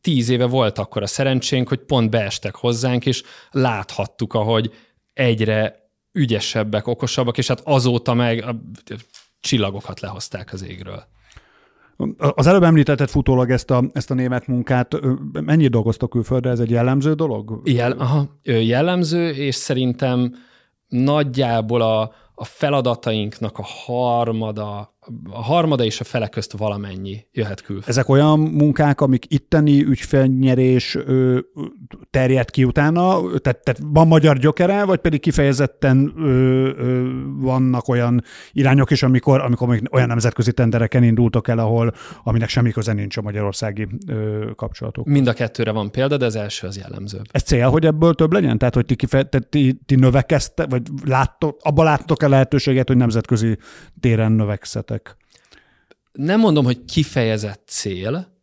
tíz 0.00 0.28
éve 0.28 0.44
volt 0.44 0.78
akkor 0.78 1.02
a 1.02 1.06
szerencsénk, 1.06 1.68
hogy 1.68 1.78
pont 1.78 2.10
beestek 2.10 2.54
hozzánk, 2.54 3.06
és 3.06 3.22
láthattuk, 3.50 4.34
ahogy 4.34 4.72
egyre 5.12 5.87
ügyesebbek, 6.18 6.86
okosabbak, 6.86 7.38
és 7.38 7.48
hát 7.48 7.60
azóta 7.64 8.14
meg 8.14 8.44
a 8.44 8.56
csillagokat 9.40 10.00
lehozták 10.00 10.52
az 10.52 10.64
égről. 10.64 11.04
Az 12.16 12.46
előbb 12.46 12.62
említetted 12.62 13.08
futólag 13.08 13.50
ezt 13.50 13.70
a, 13.70 13.84
ezt 13.92 14.10
a 14.10 14.14
német 14.14 14.46
munkát. 14.46 14.96
Mennyit 15.32 15.70
dolgoztok 15.70 16.10
külföldre? 16.10 16.50
Ez 16.50 16.60
egy 16.60 16.70
jellemző 16.70 17.14
dolog? 17.14 17.60
Jel, 17.64 17.92
aha, 17.92 18.38
jellemző, 18.42 19.30
és 19.30 19.54
szerintem 19.54 20.34
nagyjából 20.88 21.80
a, 21.82 22.12
a 22.34 22.44
feladatainknak 22.44 23.58
a 23.58 23.64
harmada, 23.64 24.96
a 25.30 25.42
harmada 25.42 25.84
és 25.84 26.00
a 26.00 26.04
fele 26.04 26.28
közt 26.28 26.52
valamennyi 26.52 27.26
jöhet 27.32 27.60
külföldre. 27.60 27.90
Ezek 27.90 28.08
olyan 28.08 28.38
munkák, 28.38 29.00
amik 29.00 29.24
itteni 29.28 29.84
ügyfélnyerés 29.84 30.98
terjed 32.10 32.50
ki 32.50 32.64
utána, 32.64 33.20
tehát, 33.40 33.62
tehát 33.62 33.80
van 33.84 34.06
magyar 34.06 34.38
gyökere, 34.38 34.84
vagy 34.84 34.98
pedig 34.98 35.20
kifejezetten 35.20 36.12
ö, 36.16 36.28
ö, 36.76 37.10
vannak 37.36 37.88
olyan 37.88 38.22
irányok 38.52 38.90
is, 38.90 39.02
amikor, 39.02 39.40
amikor 39.40 39.68
még 39.68 39.88
olyan 39.92 40.08
nemzetközi 40.08 40.52
tendereken 40.52 41.02
indultok 41.02 41.48
el, 41.48 41.58
ahol 41.58 41.92
aminek 42.22 42.48
semmi 42.48 42.70
köze 42.70 42.92
nincs 42.92 43.16
a 43.16 43.22
magyarországi 43.22 43.88
ö, 44.06 44.50
kapcsolatok. 44.56 45.06
Mind 45.06 45.26
a 45.26 45.32
kettőre 45.32 45.70
van 45.70 45.90
példa, 45.90 46.16
de 46.16 46.24
az 46.24 46.36
első 46.36 46.66
az 46.66 46.76
jellemző. 46.76 47.20
Ez 47.30 47.42
cél, 47.42 47.68
hogy 47.68 47.86
ebből 47.86 48.14
több 48.14 48.32
legyen? 48.32 48.58
Tehát, 48.58 48.74
hogy 48.74 48.86
ti, 48.86 48.94
kife, 48.94 49.22
tehát 49.22 49.48
ti, 49.48 49.80
ti 49.86 49.94
növekezte, 49.94 50.66
vagy 50.66 50.82
láttok, 51.04 51.58
abban 51.62 51.84
láttok-e 51.84 52.28
lehetőséget, 52.28 52.88
hogy 52.88 52.96
nemzetközi 52.96 53.58
téren 54.00 54.32
növekszetek? 54.32 54.97
Nem 56.12 56.40
mondom, 56.40 56.64
hogy 56.64 56.84
kifejezett 56.84 57.62
cél, 57.66 58.36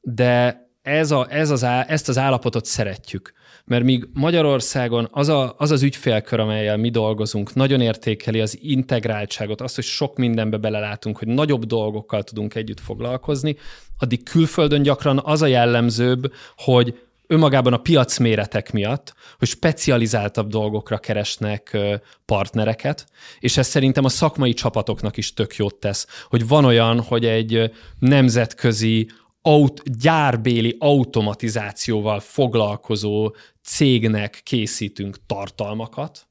de 0.00 0.66
ez 0.82 1.10
a, 1.10 1.26
ez 1.30 1.50
az 1.50 1.64
á, 1.64 1.84
ezt 1.88 2.08
az 2.08 2.18
állapotot 2.18 2.64
szeretjük. 2.64 3.32
Mert 3.64 3.84
míg 3.84 4.08
Magyarországon 4.12 5.08
az, 5.10 5.28
a, 5.28 5.54
az 5.58 5.70
az 5.70 5.82
ügyfélkör, 5.82 6.40
amelyel 6.40 6.76
mi 6.76 6.90
dolgozunk, 6.90 7.54
nagyon 7.54 7.80
értékeli 7.80 8.40
az 8.40 8.58
integráltságot, 8.60 9.60
azt, 9.60 9.74
hogy 9.74 9.84
sok 9.84 10.16
mindenbe 10.16 10.56
belelátunk, 10.56 11.18
hogy 11.18 11.28
nagyobb 11.28 11.64
dolgokkal 11.64 12.22
tudunk 12.22 12.54
együtt 12.54 12.80
foglalkozni, 12.80 13.56
addig 13.98 14.22
külföldön 14.22 14.82
gyakran 14.82 15.20
az 15.24 15.42
a 15.42 15.46
jellemzőbb, 15.46 16.32
hogy 16.56 17.07
önmagában 17.30 17.72
a 17.72 17.76
piacméretek 17.78 18.72
miatt, 18.72 19.14
hogy 19.38 19.48
specializáltabb 19.48 20.48
dolgokra 20.48 20.98
keresnek 20.98 21.76
partnereket, 22.24 23.06
és 23.38 23.56
ez 23.56 23.66
szerintem 23.66 24.04
a 24.04 24.08
szakmai 24.08 24.52
csapatoknak 24.52 25.16
is 25.16 25.34
tök 25.34 25.56
jót 25.56 25.74
tesz, 25.74 26.06
hogy 26.28 26.48
van 26.48 26.64
olyan, 26.64 27.00
hogy 27.00 27.24
egy 27.24 27.72
nemzetközi 27.98 29.10
aut, 29.42 29.98
gyárbéli 30.00 30.76
automatizációval 30.78 32.20
foglalkozó 32.20 33.34
cégnek 33.62 34.40
készítünk 34.44 35.16
tartalmakat, 35.26 36.28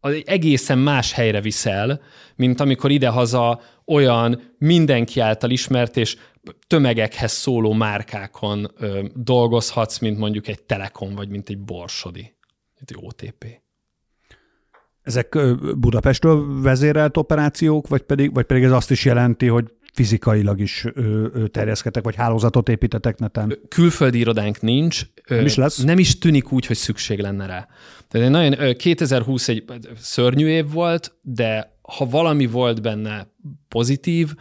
az 0.00 0.12
egy 0.12 0.24
egészen 0.26 0.78
más 0.78 1.12
helyre 1.12 1.40
viszel, 1.40 2.00
mint 2.36 2.60
amikor 2.60 2.90
idehaza 2.90 3.60
olyan 3.86 4.54
mindenki 4.58 5.20
által 5.20 5.50
ismert 5.50 5.96
és 5.96 6.16
tömegekhez 6.66 7.32
szóló 7.32 7.72
márkákon 7.72 8.70
ö, 8.76 9.04
dolgozhatsz, 9.14 9.98
mint 9.98 10.18
mondjuk 10.18 10.48
egy 10.48 10.62
Telekom, 10.62 11.14
vagy 11.14 11.28
mint 11.28 11.48
egy 11.48 11.58
Borsodi, 11.58 12.36
mint 12.78 12.90
egy 12.90 12.96
OTP. 13.00 13.64
Ezek 15.02 15.38
Budapestről 15.76 16.62
vezérelt 16.62 17.16
operációk, 17.16 17.88
vagy 17.88 18.02
pedig, 18.02 18.34
vagy 18.34 18.44
pedig 18.44 18.62
ez 18.62 18.72
azt 18.72 18.90
is 18.90 19.04
jelenti, 19.04 19.46
hogy 19.46 19.72
fizikailag 19.92 20.60
is 20.60 20.84
ö, 20.94 21.26
ö, 21.32 21.46
terjeszkedtek, 21.46 22.04
vagy 22.04 22.14
hálózatot 22.14 22.68
építetek 22.68 23.18
neten? 23.18 23.58
Külföldi 23.68 24.18
irodánk 24.18 24.60
nincs. 24.60 25.06
Nem 25.26 25.44
is 25.44 25.54
lesz? 25.54 25.82
Nem 25.82 25.98
is 25.98 26.18
tűnik 26.18 26.52
úgy, 26.52 26.66
hogy 26.66 26.76
szükség 26.76 27.20
lenne 27.20 27.46
rá. 27.46 27.68
Tehát 28.08 28.26
egy 28.26 28.32
nagyon, 28.32 28.60
ö, 28.60 28.72
2020 28.72 29.48
egy 29.48 29.64
szörnyű 29.98 30.46
év 30.46 30.70
volt, 30.70 31.14
de 31.22 31.78
ha 31.82 32.06
valami 32.06 32.46
volt 32.46 32.82
benne 32.82 33.26
pozitív, 33.68 34.34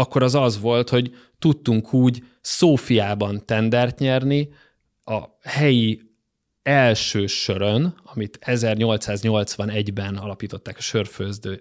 akkor 0.00 0.22
az 0.22 0.34
az 0.34 0.60
volt, 0.60 0.88
hogy 0.88 1.14
tudtunk 1.38 1.92
úgy 1.92 2.22
Szófiában 2.40 3.46
tendert 3.46 3.98
nyerni, 3.98 4.48
a 5.04 5.24
helyi 5.42 6.00
első 6.62 7.26
sörön, 7.26 8.00
amit 8.04 8.38
1881-ben 8.42 10.16
alapították 10.16 10.76
a 10.76 11.08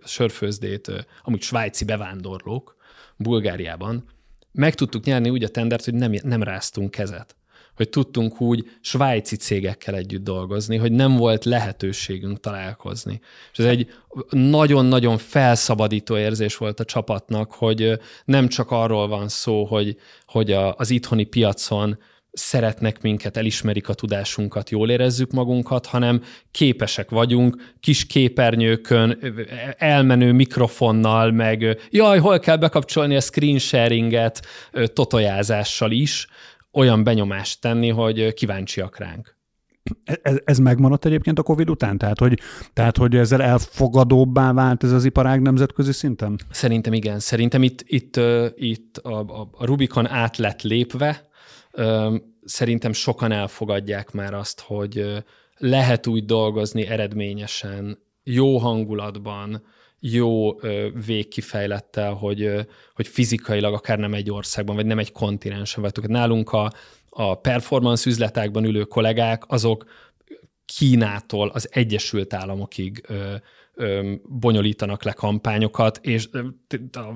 sörfőzdét, 0.05 1.07
amúgy 1.23 1.41
svájci 1.41 1.85
bevándorlók, 1.85 2.75
Bulgáriában, 3.17 4.03
meg 4.51 4.75
tudtuk 4.75 5.03
nyerni 5.03 5.29
úgy 5.29 5.43
a 5.43 5.49
tendert, 5.49 5.85
hogy 5.85 5.93
nem, 5.93 6.13
nem 6.23 6.43
ráztunk 6.43 6.91
kezet 6.91 7.38
hogy 7.79 7.89
tudtunk 7.89 8.41
úgy 8.41 8.69
svájci 8.81 9.35
cégekkel 9.35 9.95
együtt 9.95 10.23
dolgozni, 10.23 10.77
hogy 10.77 10.91
nem 10.91 11.15
volt 11.15 11.45
lehetőségünk 11.45 12.39
találkozni. 12.39 13.19
És 13.51 13.59
ez 13.59 13.65
egy 13.65 13.93
nagyon-nagyon 14.29 15.17
felszabadító 15.17 16.17
érzés 16.17 16.57
volt 16.57 16.79
a 16.79 16.85
csapatnak, 16.85 17.51
hogy 17.51 17.99
nem 18.25 18.47
csak 18.47 18.71
arról 18.71 19.07
van 19.07 19.27
szó, 19.27 19.65
hogy, 19.65 19.97
hogy 20.25 20.51
a, 20.51 20.75
az 20.75 20.89
itthoni 20.89 21.23
piacon 21.23 21.97
szeretnek 22.31 23.01
minket, 23.01 23.37
elismerik 23.37 23.89
a 23.89 23.93
tudásunkat, 23.93 24.69
jól 24.69 24.89
érezzük 24.89 25.31
magunkat, 25.31 25.85
hanem 25.85 26.23
képesek 26.51 27.09
vagyunk 27.09 27.73
kis 27.79 28.05
képernyőkön, 28.05 29.19
elmenő 29.77 30.31
mikrofonnal, 30.31 31.31
meg 31.31 31.77
jaj, 31.89 32.19
hol 32.19 32.39
kell 32.39 32.57
bekapcsolni 32.57 33.15
a 33.15 33.21
screen 33.21 33.57
sharinget 33.57 34.45
totojázással 34.93 35.91
is, 35.91 36.27
olyan 36.73 37.03
benyomást 37.03 37.61
tenni, 37.61 37.89
hogy 37.89 38.33
kíváncsiak 38.33 38.97
ránk. 38.97 39.37
Ez, 40.03 40.37
ez 40.43 40.57
megmaradt 40.57 41.05
egyébként 41.05 41.39
a 41.39 41.43
Covid 41.43 41.69
után? 41.69 41.97
Tehát 41.97 42.19
hogy, 42.19 42.39
tehát, 42.73 42.97
hogy 42.97 43.15
ezzel 43.15 43.41
elfogadóbbá 43.41 44.53
vált 44.53 44.83
ez 44.83 44.91
az 44.91 45.05
iparág 45.05 45.41
nemzetközi 45.41 45.91
szinten? 45.91 46.39
Szerintem 46.51 46.93
igen. 46.93 47.19
Szerintem 47.19 47.63
itt, 47.63 47.83
itt, 47.85 48.19
itt 48.55 48.97
a, 48.97 49.19
a 49.51 49.65
Rubikon 49.65 50.07
át 50.07 50.37
lett 50.37 50.61
lépve. 50.61 51.29
Szerintem 52.43 52.93
sokan 52.93 53.31
elfogadják 53.31 54.11
már 54.11 54.33
azt, 54.33 54.59
hogy 54.59 55.23
lehet 55.57 56.07
úgy 56.07 56.25
dolgozni 56.25 56.85
eredményesen, 56.85 57.97
jó 58.23 58.57
hangulatban, 58.57 59.63
jó 59.99 60.59
végkifejlettel, 61.05 62.13
hogy, 62.13 62.51
hogy 62.93 63.07
fizikailag 63.07 63.73
akár 63.73 63.99
nem 63.99 64.13
egy 64.13 64.31
országban, 64.31 64.75
vagy 64.75 64.85
nem 64.85 64.99
egy 64.99 65.11
kontinensen 65.11 65.81
vagytok. 65.81 66.07
Nálunk 66.07 66.51
a, 66.51 66.71
a 67.09 67.35
performance 67.35 68.09
üzletekben 68.09 68.65
ülő 68.65 68.83
kollégák, 68.83 69.43
azok 69.47 69.85
Kínától 70.65 71.49
az 71.49 71.69
Egyesült 71.71 72.33
Államokig 72.33 73.03
ö, 73.07 73.35
ö, 73.73 74.13
bonyolítanak 74.23 75.03
le 75.03 75.11
kampányokat, 75.11 75.99
és 76.01 76.29
a 76.91 77.13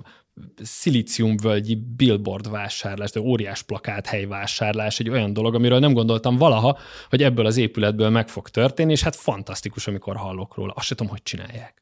szilíciumvölgyi 0.62 1.76
billboard 1.96 2.50
vásárlás, 2.50 3.12
de 3.12 3.20
óriás 3.20 3.62
plakát 3.62 4.08
helyvásárlás, 4.08 5.00
egy 5.00 5.10
olyan 5.10 5.34
dolog, 5.34 5.56
amiről 5.56 5.80
nem 5.80 5.94
gondoltam 5.94 6.38
valaha, 6.38 6.78
hogy 7.10 7.24
ebből 7.24 7.46
az 7.46 7.58
épületből 7.58 8.10
meg 8.10 8.30
fog 8.30 8.50
történni, 8.50 8.92
és 8.92 9.04
hát 9.04 9.16
fantasztikus, 9.16 9.88
amikor 9.88 10.16
hallok 10.16 10.56
róla. 10.56 10.74
Azt 10.76 10.86
sem 10.86 10.98
tudom, 10.98 11.12
hogy 11.12 11.24
csinálják. 11.24 11.82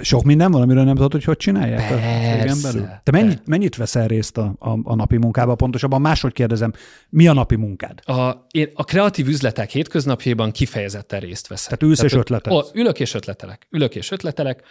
Sok 0.00 0.24
minden 0.24 0.50
van, 0.50 0.62
amiről 0.62 0.84
nem 0.84 0.94
tudod, 0.94 1.12
hogy 1.12 1.24
hogy 1.24 1.36
csinálják 1.36 1.88
Persze, 1.88 2.68
a 2.68 2.72
belül? 2.72 2.88
Te 3.02 3.10
mennyit, 3.10 3.46
mennyit 3.46 3.76
veszel 3.76 4.06
részt 4.06 4.38
a, 4.38 4.54
a, 4.58 4.78
a 4.82 4.94
napi 4.94 5.16
munkába? 5.16 5.54
Pontosabban 5.54 6.00
máshogy 6.00 6.32
kérdezem, 6.32 6.72
mi 7.08 7.26
a 7.26 7.32
napi 7.32 7.56
munkád? 7.56 8.00
A, 8.04 8.46
én 8.50 8.68
a 8.74 8.84
kreatív 8.84 9.28
üzletek 9.28 9.70
hétköznapjaiban 9.70 10.50
kifejezetten 10.50 11.20
részt 11.20 11.46
veszek. 11.46 11.64
Tehát 11.64 11.82
ülsz 11.82 11.96
Tehát, 11.96 12.12
és 12.12 12.18
ötletelek? 12.18 12.64
Ülök 12.74 13.00
és 13.00 13.14
ötletelek. 13.14 13.66
Ülök 13.70 13.94
és 13.94 14.10
ötletelek. 14.10 14.62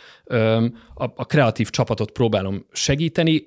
A, 0.94 1.04
a 1.16 1.26
kreatív 1.26 1.70
csapatot 1.70 2.12
próbálom 2.12 2.66
segíteni, 2.72 3.46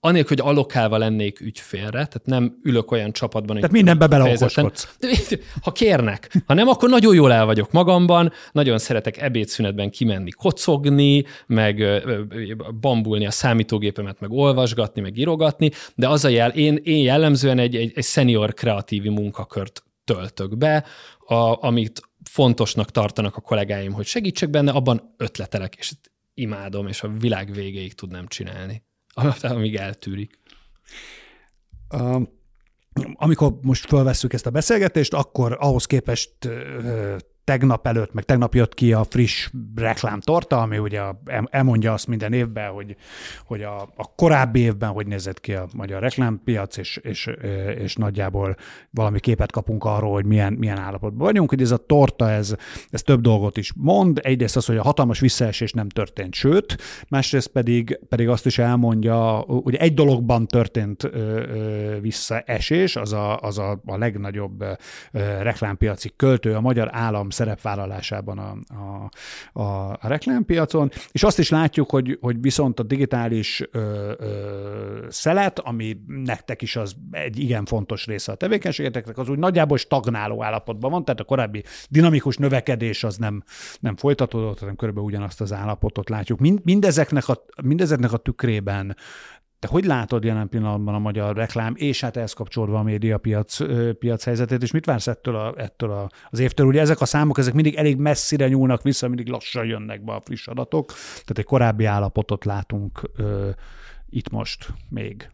anélkül, 0.00 0.36
hogy 0.36 0.46
allokálva 0.46 0.98
lennék 0.98 1.40
ügyfélre, 1.40 1.90
tehát 1.90 2.22
nem 2.24 2.58
ülök 2.62 2.90
olyan 2.90 3.12
csapatban, 3.12 3.50
hogy... 3.50 3.60
Tehát 3.60 3.72
mindenbe 3.72 4.06
beleokoskodsz. 4.06 4.88
Ha 5.62 5.72
kérnek. 5.72 6.42
Ha 6.46 6.54
nem, 6.54 6.68
akkor 6.68 6.88
nagyon 6.88 7.14
jól 7.14 7.32
el 7.32 7.44
vagyok 7.44 7.72
magamban, 7.72 8.32
nagyon 8.52 8.78
szeretek 8.78 9.22
ebédszünetben 9.22 9.90
kimenni 9.90 10.30
kocogni, 10.30 11.19
meg 11.46 11.84
bambulni 12.80 13.26
a 13.26 13.30
számítógépemet, 13.30 14.20
meg 14.20 14.30
olvasgatni, 14.30 15.00
meg 15.00 15.16
írogatni, 15.16 15.70
de 15.94 16.08
az 16.08 16.24
a 16.24 16.28
jel, 16.28 16.50
én, 16.50 16.78
én 16.82 17.02
jellemzően 17.02 17.58
egy, 17.58 17.76
egy, 17.76 17.92
egy 17.94 18.04
senior 18.04 18.54
kreatívi 18.54 19.08
munkakört 19.08 19.84
töltök 20.04 20.56
be, 20.56 20.84
a, 21.26 21.66
amit 21.66 22.00
fontosnak 22.30 22.90
tartanak 22.90 23.36
a 23.36 23.40
kollégáim, 23.40 23.92
hogy 23.92 24.06
segítsek 24.06 24.50
benne, 24.50 24.70
abban 24.70 25.14
ötletelek, 25.16 25.74
és 25.74 25.92
imádom, 26.34 26.86
és 26.86 27.02
a 27.02 27.08
világ 27.08 27.52
végéig 27.52 27.94
tudnám 27.94 28.26
csinálni. 28.26 28.82
amíg 29.42 29.76
eltűrik. 29.76 30.38
Uh, 31.94 32.22
amikor 33.12 33.58
most 33.62 33.86
felvesszük 33.86 34.32
ezt 34.32 34.46
a 34.46 34.50
beszélgetést, 34.50 35.14
akkor 35.14 35.56
ahhoz 35.60 35.86
képest 35.86 36.32
tegnap 37.44 37.86
előtt, 37.86 38.12
meg 38.12 38.24
tegnap 38.24 38.54
jött 38.54 38.74
ki 38.74 38.92
a 38.92 39.04
friss 39.04 39.50
reklámtorta, 39.74 40.60
ami 40.60 40.78
ugye 40.78 41.02
elmondja 41.44 41.92
azt 41.92 42.06
minden 42.06 42.32
évben, 42.32 42.70
hogy, 42.70 42.96
hogy 43.44 43.62
a, 43.62 43.80
a 43.80 44.14
korábbi 44.16 44.60
évben 44.60 44.90
hogy 44.90 45.06
nézett 45.06 45.40
ki 45.40 45.54
a 45.54 45.68
magyar 45.74 46.00
reklámpiac, 46.00 46.76
és, 46.76 46.96
és, 46.96 47.30
és 47.78 47.94
nagyjából 47.94 48.56
valami 48.90 49.20
képet 49.20 49.52
kapunk 49.52 49.84
arról, 49.84 50.12
hogy 50.12 50.24
milyen, 50.24 50.52
milyen 50.52 50.78
állapotban 50.78 51.26
vagyunk. 51.26 51.48
Hogy 51.48 51.62
ez 51.62 51.70
a 51.70 51.76
torta, 51.76 52.30
ez, 52.30 52.54
ez 52.90 53.02
több 53.02 53.20
dolgot 53.20 53.56
is 53.56 53.72
mond. 53.76 54.20
Egyrészt 54.22 54.56
az, 54.56 54.66
hogy 54.66 54.76
a 54.76 54.82
hatalmas 54.82 55.20
visszaesés 55.20 55.72
nem 55.72 55.88
történt, 55.88 56.34
sőt, 56.34 56.76
másrészt 57.08 57.48
pedig, 57.48 58.00
pedig 58.08 58.28
azt 58.28 58.46
is 58.46 58.58
elmondja, 58.58 59.44
hogy 59.46 59.74
egy 59.74 59.94
dologban 59.94 60.46
történt 60.46 61.10
visszaesés, 62.00 62.96
az 62.96 63.12
a, 63.12 63.38
az 63.38 63.58
a, 63.58 63.80
a 63.86 63.96
legnagyobb 63.96 64.64
reklámpiaci 65.40 66.12
költő, 66.16 66.54
a 66.54 66.60
magyar 66.60 66.88
állam 66.92 67.29
szerepvállalásában 67.30 68.38
a, 68.38 68.56
a, 68.74 69.10
a, 69.60 69.90
a 69.90 70.08
reklámpiacon, 70.08 70.90
és 71.12 71.22
azt 71.22 71.38
is 71.38 71.50
látjuk, 71.50 71.90
hogy, 71.90 72.18
hogy 72.20 72.40
viszont 72.40 72.80
a 72.80 72.82
digitális 72.82 73.62
ö, 73.70 74.12
ö, 74.18 75.06
szelet, 75.08 75.58
ami 75.58 75.96
nektek 76.06 76.62
is 76.62 76.76
az 76.76 76.96
egy 77.10 77.38
igen 77.38 77.64
fontos 77.64 78.06
része 78.06 78.32
a 78.32 78.34
tevékenységeteknek, 78.34 79.18
az 79.18 79.28
úgy 79.28 79.38
nagyjából 79.38 79.76
stagnáló 79.76 80.42
állapotban 80.42 80.90
van, 80.90 81.04
tehát 81.04 81.20
a 81.20 81.24
korábbi 81.24 81.64
dinamikus 81.88 82.36
növekedés 82.36 83.04
az 83.04 83.16
nem, 83.16 83.42
nem 83.80 83.96
folytatódott, 83.96 84.58
hanem 84.58 84.76
körülbelül 84.76 85.08
ugyanazt 85.08 85.40
az 85.40 85.52
állapotot 85.52 86.08
látjuk. 86.08 86.38
Mind, 86.38 86.60
mindezeknek, 86.64 87.28
a, 87.28 87.44
mindezeknek 87.62 88.12
a 88.12 88.16
tükrében 88.16 88.96
te 89.60 89.68
hogy 89.68 89.84
látod 89.84 90.24
jelen 90.24 90.48
pillanatban 90.48 90.94
a 90.94 90.98
magyar 90.98 91.36
reklám, 91.36 91.74
és 91.76 92.00
hát 92.00 92.16
ehhez 92.16 92.32
kapcsolódva 92.32 92.78
a 92.78 92.82
médiapiac 92.82 93.56
piac 93.98 94.24
helyzetét, 94.24 94.62
és 94.62 94.70
mit 94.70 94.84
vársz 94.84 95.06
ettől, 95.06 95.36
a, 95.36 95.54
ettől 95.56 95.90
a, 95.90 96.08
az 96.30 96.38
évtől? 96.38 96.66
Ugye 96.66 96.80
ezek 96.80 97.00
a 97.00 97.04
számok, 97.04 97.38
ezek 97.38 97.54
mindig 97.54 97.74
elég 97.74 97.96
messzire 97.96 98.48
nyúlnak 98.48 98.82
vissza, 98.82 99.08
mindig 99.08 99.28
lassan 99.28 99.64
jönnek 99.64 100.04
be 100.04 100.12
a 100.12 100.20
friss 100.20 100.46
adatok, 100.46 100.92
tehát 101.12 101.38
egy 101.38 101.44
korábbi 101.44 101.84
állapotot 101.84 102.44
látunk 102.44 103.10
ö, 103.16 103.50
itt 104.10 104.30
most 104.30 104.68
még. 104.88 105.30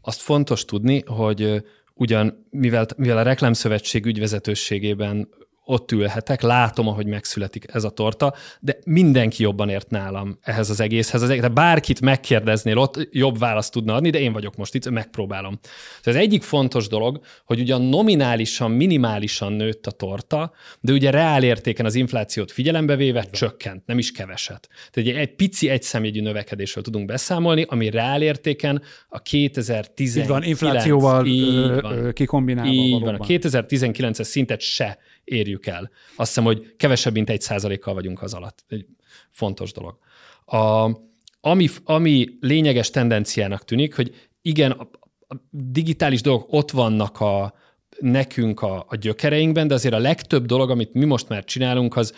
Azt 0.00 0.20
fontos 0.20 0.64
tudni, 0.64 1.02
hogy 1.06 1.64
ugyan, 1.94 2.46
mivel, 2.50 2.86
mivel 2.96 3.18
a 3.18 3.22
Reklámszövetség 3.22 4.06
ügyvezetőségében 4.06 5.28
ott 5.70 5.92
ülhetek, 5.92 6.42
látom, 6.42 6.88
ahogy 6.88 7.06
megszületik 7.06 7.64
ez 7.72 7.84
a 7.84 7.90
torta, 7.90 8.34
de 8.60 8.78
mindenki 8.84 9.42
jobban 9.42 9.68
ért 9.68 9.90
nálam 9.90 10.38
ehhez 10.42 10.70
az 10.70 10.80
egészhez. 10.80 11.22
Az 11.22 11.28
egész, 11.28 11.40
tehát 11.40 11.56
bárkit 11.56 12.00
megkérdeznél, 12.00 12.78
ott 12.78 13.08
jobb 13.10 13.38
választ 13.38 13.72
tudna 13.72 13.94
adni, 13.94 14.10
de 14.10 14.20
én 14.20 14.32
vagyok 14.32 14.56
most 14.56 14.74
itt, 14.74 14.90
megpróbálom. 14.90 15.58
Ez 16.02 16.16
egyik 16.16 16.42
fontos 16.42 16.88
dolog, 16.88 17.20
hogy 17.44 17.60
ugyan 17.60 17.82
nominálisan, 17.82 18.70
minimálisan 18.70 19.52
nőtt 19.52 19.86
a 19.86 19.90
torta, 19.90 20.52
de 20.80 20.92
ugye 20.92 21.10
reál 21.10 21.42
értéken 21.42 21.86
az 21.86 21.94
inflációt 21.94 22.52
figyelembe 22.52 22.96
véve 22.96 23.24
csökkent, 23.32 23.86
nem 23.86 23.98
is 23.98 24.12
keveset. 24.12 24.68
Tehát 24.90 25.10
egy, 25.10 25.16
egy 25.16 25.34
pici 25.34 25.68
egyszemjegyű 25.68 26.20
növekedésről 26.20 26.84
tudunk 26.84 27.06
beszámolni, 27.06 27.64
ami 27.68 27.90
reál 27.90 28.22
értéken 28.22 28.82
a 29.08 29.18
2019... 29.18 30.16
Így 30.16 30.26
van, 30.26 30.42
inflációval 30.42 31.22
kikombinálva. 32.12 32.72
Így 32.72 33.00
van, 33.00 33.14
a 33.14 33.24
2019-es 33.24 34.22
szintet 34.22 34.60
se 34.60 34.98
érjük 35.30 35.66
el. 35.66 35.90
Azt 36.16 36.28
hiszem, 36.28 36.44
hogy 36.44 36.74
kevesebb, 36.76 37.12
mint 37.12 37.30
egy 37.30 37.40
százalékkal 37.40 37.94
vagyunk 37.94 38.22
az 38.22 38.34
alatt. 38.34 38.64
Egy 38.68 38.86
fontos 39.30 39.72
dolog. 39.72 39.98
A, 40.44 40.90
ami, 41.40 41.68
ami 41.84 42.28
lényeges 42.40 42.90
tendenciának 42.90 43.64
tűnik, 43.64 43.96
hogy 43.96 44.28
igen, 44.42 44.70
a, 44.70 44.88
a 45.28 45.34
digitális 45.50 46.20
dolgok 46.20 46.52
ott 46.52 46.70
vannak 46.70 47.20
a, 47.20 47.54
nekünk 48.00 48.62
a, 48.62 48.84
a 48.88 48.96
gyökereinkben, 48.96 49.68
de 49.68 49.74
azért 49.74 49.94
a 49.94 49.98
legtöbb 49.98 50.46
dolog, 50.46 50.70
amit 50.70 50.92
mi 50.92 51.04
most 51.04 51.28
már 51.28 51.44
csinálunk, 51.44 51.96
az 51.96 52.14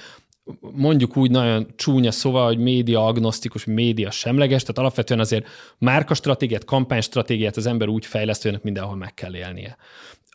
mondjuk 0.60 1.16
úgy 1.16 1.30
nagyon 1.30 1.66
csúnya 1.76 2.10
szóval, 2.10 2.46
hogy 2.46 2.58
média 2.58 3.06
agnosztikus, 3.06 3.64
média 3.64 4.10
semleges, 4.10 4.60
tehát 4.60 4.78
alapvetően 4.78 5.20
azért 5.20 5.46
márkastratégiát, 5.78 6.64
kampánystratégiát 6.64 7.56
az 7.56 7.66
ember 7.66 7.88
úgy 7.88 8.06
fejleszt, 8.06 8.42
hogy 8.42 8.58
mindenhol 8.62 8.96
meg 8.96 9.14
kell 9.14 9.36
élnie. 9.36 9.76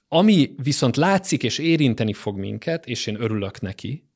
Ami 0.07 0.53
viszont 0.63 0.95
látszik 0.95 1.43
és 1.43 1.57
érinteni 1.57 2.13
fog 2.13 2.37
minket, 2.37 2.85
és 2.85 3.07
én 3.07 3.21
örülök 3.21 3.61
neki, 3.61 4.06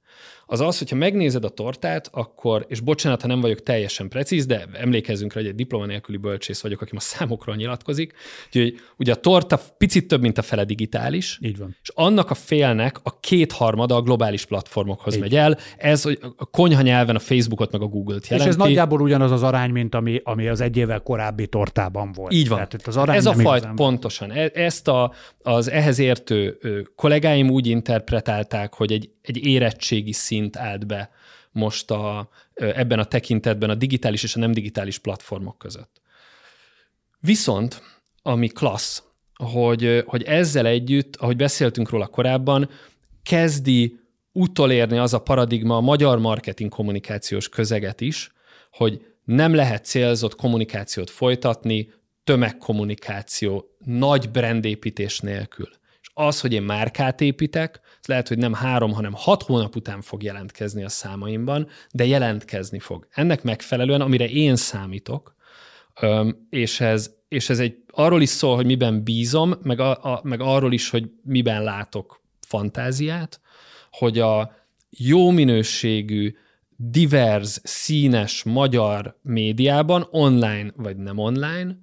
az 0.52 0.60
az, 0.60 0.78
hogyha 0.78 0.96
megnézed 0.96 1.44
a 1.44 1.50
tortát, 1.50 2.10
akkor, 2.12 2.66
és 2.70 2.80
bocsánat, 2.80 3.22
ha 3.22 3.28
nem 3.28 3.42
vagyok 3.42 3.64
teljesen 3.64 4.10
precíz, 4.10 4.46
de 4.46 4.68
emlékezzünk 4.74 5.34
rá, 5.34 5.42
hogy 5.42 5.50
egy 5.50 5.56
diploma 5.56 5.86
nélküli 5.86 6.18
bölcsész 6.18 6.62
vagyok, 6.62 6.82
aki 6.82 6.96
a 6.96 7.00
számokról 7.00 7.56
nyilatkozik, 7.56 8.14
úgyhogy 8.46 8.80
ugye 8.98 9.12
a 9.12 9.16
torta 9.16 9.60
picit 9.78 10.08
több, 10.08 10.22
mint 10.22 10.38
a 10.38 10.42
fele 10.42 10.64
digitális, 10.64 11.40
Így 11.42 11.58
van. 11.58 11.76
és 11.82 11.90
annak 11.94 12.30
a 12.30 12.34
félnek 12.34 13.00
a 13.04 13.20
kétharmada 13.20 13.96
a 13.96 14.02
globális 14.02 14.46
platformokhoz 14.46 15.14
Így. 15.14 15.20
megy 15.20 15.36
el. 15.36 15.58
Ez 15.78 16.06
a 16.38 16.46
konyha 16.46 16.82
nyelven 16.82 17.16
a 17.16 17.20
Facebookot 17.20 17.72
meg 17.72 17.82
a 17.82 17.88
Google-t 17.88 18.28
jelenti. 18.28 18.50
És 18.50 18.56
ez 18.56 18.62
nagyjából 18.62 19.02
ugyanaz 19.02 19.32
az 19.32 19.44
arány, 19.44 19.70
mint 19.70 19.96
ami, 19.96 20.22
ami 20.24 20.48
az 20.48 20.62
egy 20.62 20.78
évvel 20.78 21.00
korábbi 21.00 21.48
tortában 21.48 22.12
volt. 22.12 22.34
Így 22.34 22.48
van. 22.48 22.58
Tehát 22.58 22.74
itt 22.74 22.88
az 22.88 22.98
arány 22.98 23.16
ez 23.16 23.26
a 23.26 23.34
fajt, 23.34 23.68
pontosan. 23.76 24.32
E- 24.32 24.52
ezt 24.54 24.88
a, 24.88 25.14
az 25.42 25.70
ehhez 25.70 26.00
értő 26.00 26.58
kollégáim 26.96 27.50
úgy 27.50 27.68
interpretálták, 27.68 28.74
hogy 28.74 28.92
egy, 28.92 29.10
egy 29.22 29.46
érettségi 29.46 30.14
szint 30.42 30.58
állt 30.58 30.88
be 30.88 31.10
most 31.52 31.92
a, 31.92 32.30
ebben 32.54 33.00
a 33.00 33.04
tekintetben 33.04 33.70
a 33.70 33.76
digitális 33.76 34.24
és 34.24 34.36
a 34.36 34.40
nem 34.40 34.52
digitális 34.52 34.98
platformok 34.98 35.58
között. 35.58 36.02
Viszont, 37.20 37.82
ami 38.22 38.48
klassz, 38.48 39.04
hogy, 39.34 40.04
hogy 40.06 40.24
ezzel 40.24 40.66
együtt, 40.66 41.16
ahogy 41.16 41.36
beszéltünk 41.36 41.90
róla 41.90 42.08
korábban, 42.08 42.70
kezdi 43.24 44.00
utolérni 44.32 44.98
az 44.98 45.14
a 45.14 45.22
paradigma 45.22 45.76
a 45.76 45.82
magyar 45.82 46.20
marketing 46.20 46.70
kommunikációs 46.70 47.50
közeget 47.50 48.02
is, 48.02 48.32
hogy 48.72 49.06
nem 49.24 49.54
lehet 49.54 49.86
célzott 49.86 50.36
kommunikációt 50.36 51.10
folytatni, 51.10 51.94
tömegkommunikáció, 52.24 53.76
nagy 53.86 54.30
brandépítés 54.30 55.20
nélkül. 55.20 55.70
Az, 56.14 56.42
hogy 56.42 56.54
én 56.54 56.62
márkát 56.62 57.22
építek, 57.22 57.80
az 58.00 58.08
lehet, 58.08 58.28
hogy 58.28 58.38
nem 58.38 58.54
három, 58.54 58.92
hanem 58.94 59.14
hat 59.16 59.44
hónap 59.44 59.76
után 59.76 60.02
fog 60.02 60.24
jelentkezni 60.24 60.84
a 60.84 60.90
számaimban, 60.90 61.68
de 61.92 62.06
jelentkezni 62.06 62.80
fog. 62.80 63.08
Ennek 63.12 63.44
megfelelően, 63.44 64.02
amire 64.02 64.30
én 64.30 64.56
számítok, 64.56 65.36
és 66.50 66.80
ez, 66.80 67.14
és 67.28 67.50
ez 67.50 67.60
egy, 67.60 67.84
arról 67.88 68.22
is 68.22 68.30
szól, 68.30 68.56
hogy 68.56 68.66
miben 68.66 69.04
bízom, 69.04 69.54
meg, 69.64 69.80
a, 69.80 70.04
a, 70.14 70.22
meg 70.24 70.42
arról 70.42 70.74
is, 70.74 70.90
hogy 70.90 71.12
miben 71.24 71.64
látok 71.64 72.22
fantáziát, 72.40 73.40
hogy 73.92 74.20
a 74.20 74.56
jó 74.90 75.30
minőségű, 75.30 76.36
divers, 76.76 77.60
színes 77.64 78.44
magyar 78.44 79.20
médiában, 79.22 80.08
online 80.10 80.72
vagy 80.76 80.98
nem 80.98 81.18
online, 81.18 81.78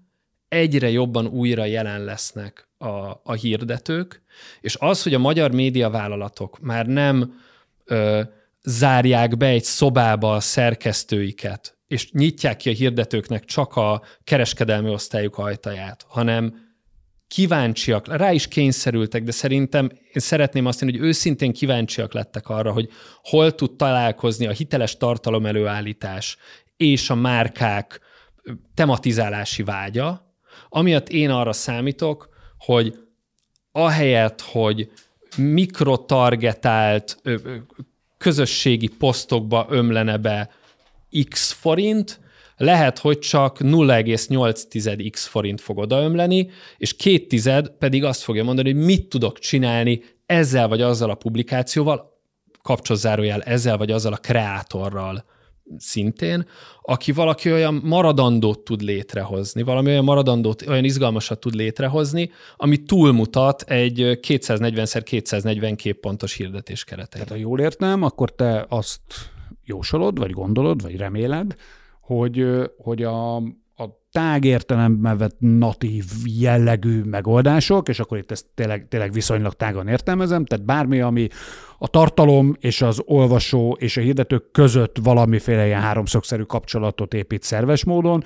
egyre 0.49 0.91
jobban 0.91 1.26
újra 1.26 1.64
jelen 1.64 2.05
lesznek 2.05 2.68
a, 2.79 3.20
a 3.22 3.33
hirdetők, 3.33 4.22
és 4.61 4.76
az, 4.81 5.03
hogy 5.03 5.14
a 5.14 5.18
magyar 5.18 5.51
médiavállalatok 5.51 6.59
már 6.61 6.87
nem 6.87 7.41
ö, 7.85 8.22
zárják 8.62 9.37
be 9.37 9.47
egy 9.47 9.64
szobába 9.64 10.35
a 10.35 10.41
szerkesztőiket, 10.41 11.76
és 11.87 12.11
nyitják 12.12 12.57
ki 12.57 12.70
a 12.70 12.72
hirdetőknek 12.72 13.45
csak 13.45 13.76
a 13.76 14.03
kereskedelmi 14.24 14.91
osztályuk 14.91 15.39
ajtaját, 15.39 16.05
hanem 16.09 16.66
kíváncsiak, 17.29 18.16
rá 18.16 18.33
is 18.33 18.49
kényszerültek, 18.49 19.22
de 19.22 19.31
szerintem 19.31 19.91
én 19.93 20.22
szeretném 20.22 20.66
azt 20.66 20.81
mondani, 20.81 21.03
hogy 21.03 21.11
őszintén 21.11 21.53
kíváncsiak 21.53 22.12
lettek 22.12 22.49
arra, 22.49 22.72
hogy 22.72 22.89
hol 23.22 23.55
tud 23.55 23.76
találkozni 23.76 24.47
a 24.47 24.51
hiteles 24.51 24.97
tartalom 24.97 25.47
előállítás 25.47 26.37
és 26.76 27.11
a 27.11 27.14
márkák 27.14 28.01
tematizálási 28.74 29.62
vágya, 29.62 30.37
amiatt 30.68 31.09
én 31.09 31.31
arra 31.31 31.53
számítok, 31.53 32.29
hogy 32.59 32.99
ahelyett, 33.73 34.41
hogy 34.41 34.91
mikrotargetált 35.37 37.23
közösségi 38.19 38.89
posztokba 38.89 39.67
ömlene 39.71 40.17
be 40.17 40.51
x 41.29 41.53
forint, 41.53 42.21
lehet, 42.57 42.99
hogy 42.99 43.19
csak 43.19 43.59
0,8 43.59 45.09
x 45.11 45.27
forint 45.27 45.61
fog 45.61 45.79
odaömleni, 45.79 46.51
és 46.77 46.97
két 46.97 47.29
tized 47.29 47.69
pedig 47.69 48.05
azt 48.05 48.23
fogja 48.23 48.45
mondani, 48.45 48.73
hogy 48.73 48.85
mit 48.85 49.09
tudok 49.09 49.39
csinálni 49.39 50.03
ezzel 50.27 50.69
vagy 50.69 50.83
azzal 50.83 51.11
a 51.11 51.15
publikációval, 51.15 52.17
kapcsolzárójel 52.63 53.43
ezzel 53.43 53.77
vagy 53.77 53.91
azzal 53.91 54.13
a 54.13 54.17
kreátorral 54.17 55.25
szintén, 55.77 56.47
aki 56.83 57.12
valaki 57.12 57.53
olyan 57.53 57.81
maradandót 57.85 58.59
tud 58.59 58.81
létrehozni, 58.81 59.62
valami 59.62 59.89
olyan 59.89 60.05
maradandót, 60.05 60.66
olyan 60.69 60.85
izgalmasat 60.85 61.41
tud 61.41 61.55
létrehozni, 61.55 62.31
ami 62.57 62.77
túlmutat 62.77 63.62
egy 63.62 64.19
240x240 64.23 65.75
képpontos 65.77 66.35
hirdetés 66.35 66.85
keretei. 66.85 67.21
Tehát 67.21 67.29
ha 67.29 67.49
jól 67.49 67.61
értem, 67.61 68.03
akkor 68.03 68.35
te 68.35 68.66
azt 68.69 69.01
jósolod, 69.64 70.19
vagy 70.19 70.31
gondolod, 70.31 70.83
vagy 70.83 70.97
reméled, 70.97 71.55
hogy, 72.01 72.47
hogy 72.79 73.03
a 73.03 73.43
tág 74.13 74.45
értelemben 74.45 75.19
vett 75.19 75.37
natív 75.39 76.05
jellegű 76.25 77.03
megoldások, 77.03 77.89
és 77.89 78.01
akkor 78.01 78.19
itt 78.19 78.31
ezt 78.31 78.47
tényleg, 78.55 78.87
tényleg 78.89 79.13
viszonylag 79.13 79.53
tágan 79.53 79.89
értelmezem, 79.89 80.45
tehát 80.45 80.65
bármi, 80.65 81.01
ami 81.01 81.29
a 81.79 81.89
tartalom 81.89 82.57
és 82.61 82.83
az 82.83 83.03
olvasó 83.05 83.77
és 83.81 83.97
a 83.97 84.01
hirdetők 84.01 84.51
között 84.51 84.97
valamiféle 85.03 85.67
ilyen 85.67 85.81
háromszögszerű 85.81 86.43
kapcsolatot 86.43 87.15
épít 87.15 87.43
szerves 87.43 87.85
módon, 87.85 88.25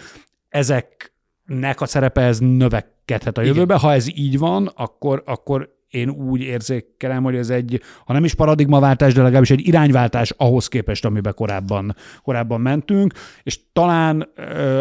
ezeknek 0.49 1.80
a 1.80 1.87
szerepe 1.87 2.20
ez 2.20 2.39
növekedhet 2.39 3.39
a 3.39 3.43
jövőben. 3.43 3.78
Ha 3.78 3.93
ez 3.93 4.09
így 4.16 4.39
van, 4.39 4.66
akkor, 4.66 5.22
akkor 5.26 5.80
én 5.93 6.09
úgy 6.09 6.40
érzékelem, 6.40 7.22
hogy 7.22 7.36
ez 7.36 7.51
egy, 7.51 7.82
ha 8.05 8.12
nem 8.12 8.24
is 8.24 8.34
paradigmaváltás, 8.34 9.14
de 9.14 9.22
legalábbis 9.22 9.51
egy 9.51 9.66
irányváltás 9.66 10.30
ahhoz 10.36 10.68
képest, 10.68 11.05
amiben 11.05 11.34
korábban, 11.34 11.97
korábban 12.22 12.61
mentünk, 12.61 13.12
és 13.43 13.61
talán 13.72 14.20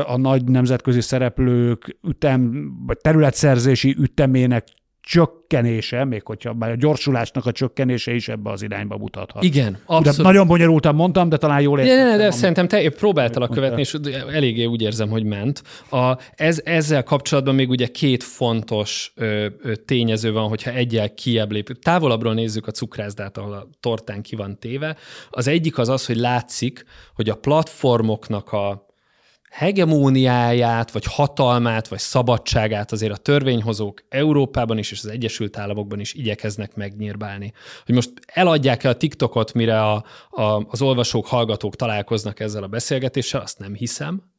a 0.05 0.17
nagy 0.17 0.43
nemzetközi 0.43 1.01
szereplők 1.01 1.97
ütem, 2.07 2.71
vagy 2.85 2.97
területszerzési 2.97 3.95
ütemének 3.99 4.67
csökkenése, 5.01 6.05
még 6.05 6.25
hogyha 6.25 6.53
már 6.53 6.71
a 6.71 6.75
gyorsulásnak 6.75 7.45
a 7.45 7.51
csökkenése 7.51 8.13
is 8.13 8.27
ebbe 8.27 8.49
az 8.49 8.61
irányba 8.61 8.97
mutathat. 8.97 9.43
Igen, 9.43 9.77
abszolút. 9.85 10.17
De 10.17 10.23
nagyon 10.23 10.47
bonyolultan 10.47 10.95
mondtam, 10.95 11.29
de 11.29 11.37
talán 11.37 11.61
jól 11.61 11.79
értem. 11.79 11.97
De, 11.97 12.17
de, 12.17 12.17
de 12.17 12.31
szerintem 12.31 12.67
te 12.67 12.89
próbáltalak 12.89 13.51
követni, 13.51 13.79
és 13.79 13.97
eléggé 14.31 14.65
úgy 14.65 14.81
érzem, 14.81 15.09
hogy 15.09 15.23
ment. 15.23 15.63
A, 15.89 16.17
ez, 16.35 16.61
ezzel 16.63 17.03
kapcsolatban 17.03 17.55
még 17.55 17.69
ugye 17.69 17.87
két 17.87 18.23
fontos 18.23 19.13
ö, 19.15 19.47
ö, 19.61 19.75
tényező 19.75 20.31
van, 20.31 20.47
hogyha 20.47 20.71
egyel 20.71 21.13
kiebb 21.13 21.51
lép. 21.51 21.79
Távolabbról 21.81 22.33
nézzük 22.33 22.67
a 22.67 22.71
cukrászdát, 22.71 23.37
ahol 23.37 23.53
a 23.53 23.67
tortán 23.79 24.21
ki 24.21 24.35
van 24.35 24.59
téve. 24.59 24.95
Az 25.29 25.47
egyik 25.47 25.77
az 25.77 25.89
az, 25.89 26.05
hogy 26.05 26.17
látszik, 26.17 26.85
hogy 27.15 27.29
a 27.29 27.35
platformoknak 27.35 28.51
a 28.51 28.89
hegemóniáját, 29.51 30.91
vagy 30.91 31.05
hatalmát, 31.05 31.87
vagy 31.87 31.99
szabadságát 31.99 32.91
azért 32.91 33.11
a 33.11 33.17
törvényhozók 33.17 34.03
Európában 34.09 34.77
is 34.77 34.91
és 34.91 34.99
az 35.03 35.09
Egyesült 35.09 35.57
Államokban 35.57 35.99
is 35.99 36.13
igyekeznek 36.13 36.75
megnyírbálni. 36.75 37.53
Hogy 37.85 37.95
most 37.95 38.11
eladják-e 38.25 38.89
a 38.89 38.97
TikTokot, 38.97 39.53
mire 39.53 39.81
a, 39.81 40.03
a, 40.29 40.41
az 40.67 40.81
olvasók, 40.81 41.27
hallgatók 41.27 41.75
találkoznak 41.75 42.39
ezzel 42.39 42.63
a 42.63 42.67
beszélgetéssel, 42.67 43.41
azt 43.41 43.59
nem 43.59 43.73
hiszem. 43.73 44.29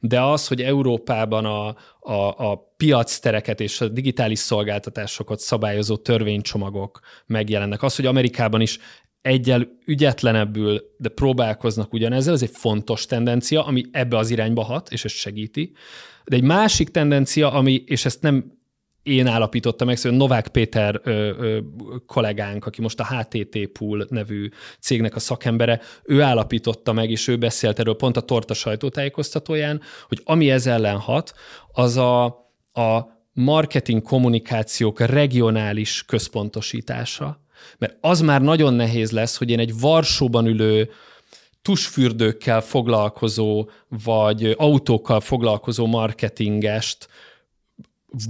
De 0.00 0.20
az, 0.20 0.48
hogy 0.48 0.62
Európában 0.62 1.44
a, 1.44 1.66
a, 2.00 2.50
a 2.50 2.72
piactereket 2.76 3.60
és 3.60 3.80
a 3.80 3.88
digitális 3.88 4.38
szolgáltatásokat 4.38 5.38
szabályozó 5.38 5.96
törvénycsomagok 5.96 7.00
megjelennek, 7.26 7.82
az, 7.82 7.96
hogy 7.96 8.06
Amerikában 8.06 8.60
is 8.60 8.78
egyel 9.26 9.68
ügyetlenebbül, 9.84 10.82
de 10.98 11.08
próbálkoznak 11.08 11.92
ugyanezzel, 11.92 12.34
ez 12.34 12.42
egy 12.42 12.50
fontos 12.52 13.06
tendencia, 13.06 13.64
ami 13.64 13.84
ebbe 13.90 14.16
az 14.16 14.30
irányba 14.30 14.62
hat, 14.62 14.92
és 14.92 15.04
ez 15.04 15.12
segíti. 15.12 15.72
De 16.24 16.36
egy 16.36 16.42
másik 16.42 16.88
tendencia, 16.88 17.52
ami, 17.52 17.82
és 17.86 18.04
ezt 18.04 18.22
nem 18.22 18.54
én 19.02 19.26
állapítottam 19.26 19.86
meg, 19.86 19.96
szóval 19.96 20.18
Novák 20.18 20.48
Péter 20.48 21.00
ö, 21.04 21.10
ö, 21.10 21.58
kollégánk, 22.06 22.66
aki 22.66 22.80
most 22.80 23.00
a 23.00 23.06
HTT 23.06 23.66
Pool 23.72 24.06
nevű 24.10 24.48
cégnek 24.80 25.14
a 25.14 25.18
szakembere, 25.18 25.80
ő 26.04 26.22
állapította 26.22 26.92
meg, 26.92 27.10
és 27.10 27.28
ő 27.28 27.36
beszélt 27.36 27.78
erről 27.78 27.96
pont 27.96 28.16
a 28.16 28.20
Torta 28.20 28.54
sajtótájékoztatóján, 28.54 29.80
hogy 30.08 30.20
ami 30.24 30.50
ez 30.50 30.66
ellen 30.66 30.98
hat, 30.98 31.34
az 31.72 31.96
a, 31.96 32.24
a 32.72 33.06
marketing 33.32 34.02
kommunikációk 34.02 35.00
regionális 35.00 36.04
központosítása, 36.04 37.44
mert 37.78 37.96
az 38.00 38.20
már 38.20 38.42
nagyon 38.42 38.74
nehéz 38.74 39.10
lesz, 39.10 39.36
hogy 39.36 39.50
én 39.50 39.58
egy 39.58 39.80
Varsóban 39.80 40.46
ülő 40.46 40.90
tusfürdőkkel 41.62 42.60
foglalkozó, 42.60 43.68
vagy 44.04 44.54
autókkal 44.58 45.20
foglalkozó 45.20 45.86
marketingest 45.86 47.08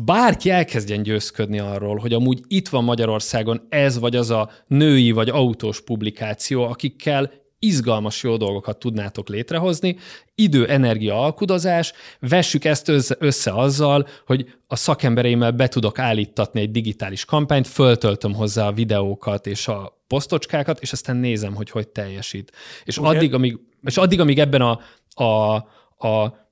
bárki 0.05 0.51
elkezdjen 0.51 1.03
győzködni 1.03 1.59
arról, 1.59 1.97
hogy 1.97 2.13
amúgy 2.13 2.41
itt 2.47 2.69
van 2.69 2.85
Magyarországon 2.85 3.67
ez 3.69 3.99
vagy 3.99 4.17
az 4.17 4.31
a 4.31 4.51
női 4.67 5.11
vagy 5.11 5.29
autós 5.29 5.81
publikáció, 5.81 6.63
akikkel 6.63 7.31
izgalmas 7.59 8.23
jó 8.23 8.37
dolgokat 8.37 8.79
tudnátok 8.79 9.29
létrehozni, 9.29 9.97
idő, 10.35 10.69
energia, 10.69 11.23
alkudozás, 11.23 11.93
vessük 12.21 12.65
ezt 12.65 12.89
össze, 13.19 13.53
azzal, 13.53 14.07
hogy 14.27 14.55
a 14.67 14.77
szakembereimmel 14.77 15.51
be 15.51 15.69
tudok 15.69 15.99
állítatni 15.99 16.61
egy 16.61 16.71
digitális 16.71 17.25
kampányt, 17.25 17.67
föltöltöm 17.67 18.35
hozzá 18.35 18.67
a 18.67 18.73
videókat 18.73 19.47
és 19.47 19.69
a 19.69 20.03
posztocskákat, 20.07 20.81
és 20.81 20.93
aztán 20.93 21.17
nézem, 21.17 21.55
hogy 21.55 21.71
hogy 21.71 21.89
teljesít. 21.89 22.53
És, 22.85 22.97
addig, 22.97 23.35
amíg, 23.35 23.59
és 23.83 23.97
addig, 23.97 24.21
amíg 24.21 24.39
ebben 24.39 24.61
a, 24.61 24.81
a, 25.25 25.55
a 26.09 26.46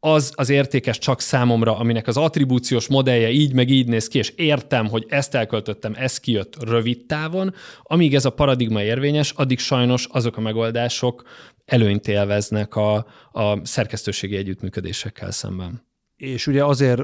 az 0.00 0.32
az 0.34 0.48
értékes 0.48 0.98
csak 0.98 1.20
számomra, 1.20 1.76
aminek 1.76 2.06
az 2.06 2.16
attribúciós 2.16 2.88
modellje 2.88 3.30
így 3.30 3.54
meg 3.54 3.68
így 3.68 3.88
néz 3.88 4.08
ki, 4.08 4.18
és 4.18 4.32
értem, 4.36 4.88
hogy 4.88 5.06
ezt 5.08 5.34
elköltöttem, 5.34 5.94
ez 5.96 6.18
kijött 6.18 6.64
rövid 6.64 7.06
távon, 7.06 7.54
amíg 7.82 8.14
ez 8.14 8.24
a 8.24 8.30
paradigma 8.30 8.82
érvényes, 8.82 9.30
addig 9.30 9.58
sajnos 9.58 10.06
azok 10.10 10.36
a 10.36 10.40
megoldások 10.40 11.22
előnyt 11.64 12.08
élveznek 12.08 12.76
a, 12.76 13.06
a 13.32 13.66
szerkesztőségi 13.66 14.36
együttműködésekkel 14.36 15.30
szemben. 15.30 15.88
És 16.16 16.46
ugye 16.46 16.64
azért, 16.64 17.02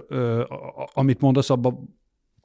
amit 0.92 1.20
mondasz, 1.20 1.50
abban 1.50 1.95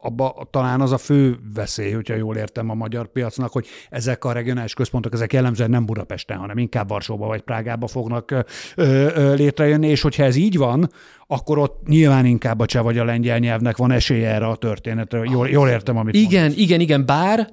abba 0.02 0.48
talán 0.52 0.82
az 0.82 0.92
a 0.92 0.98
fő 0.98 1.38
veszély, 1.54 1.92
hogyha 1.92 2.16
jól 2.16 2.36
értem 2.36 2.70
a 2.70 2.74
magyar 2.74 3.08
piacnak, 3.12 3.52
hogy 3.52 3.68
ezek 3.90 4.26
a 4.26 4.32
regionális 4.32 4.74
központok, 4.74 5.14
ezek 5.14 5.34
jellemzően 5.34 5.70
nem 5.70 5.86
Budapesten, 5.86 6.38
hanem 6.38 6.58
inkább 6.58 6.90
Varsóba 6.90 7.28
vagy 7.28 7.42
Prágába 7.42 7.88
fognak 7.88 8.32
ö, 8.32 8.40
ö, 8.76 9.34
létrejönni, 9.34 9.88
és 9.88 10.02
hogyha 10.02 10.24
ez 10.24 10.36
így 10.36 10.58
van, 10.58 10.90
akkor 11.28 11.58
ott 11.58 11.88
nyilván 11.88 12.26
inkább 12.26 12.60
a 12.60 12.66
cseh 12.66 12.84
vagy 12.84 12.98
a 12.98 13.04
lengyel 13.04 13.38
nyelvnek 13.38 13.78
van 13.78 13.92
esélye 13.92 14.30
erre 14.30 14.48
a 14.48 14.56
történetre. 14.56 15.22
Jól, 15.24 15.50
jól 15.50 15.70
értem, 15.70 15.98
amit 15.98 16.16
Igen, 16.16 16.42
mondasz. 16.42 16.60
igen, 16.60 16.80
igen, 16.80 17.06
bár 17.06 17.50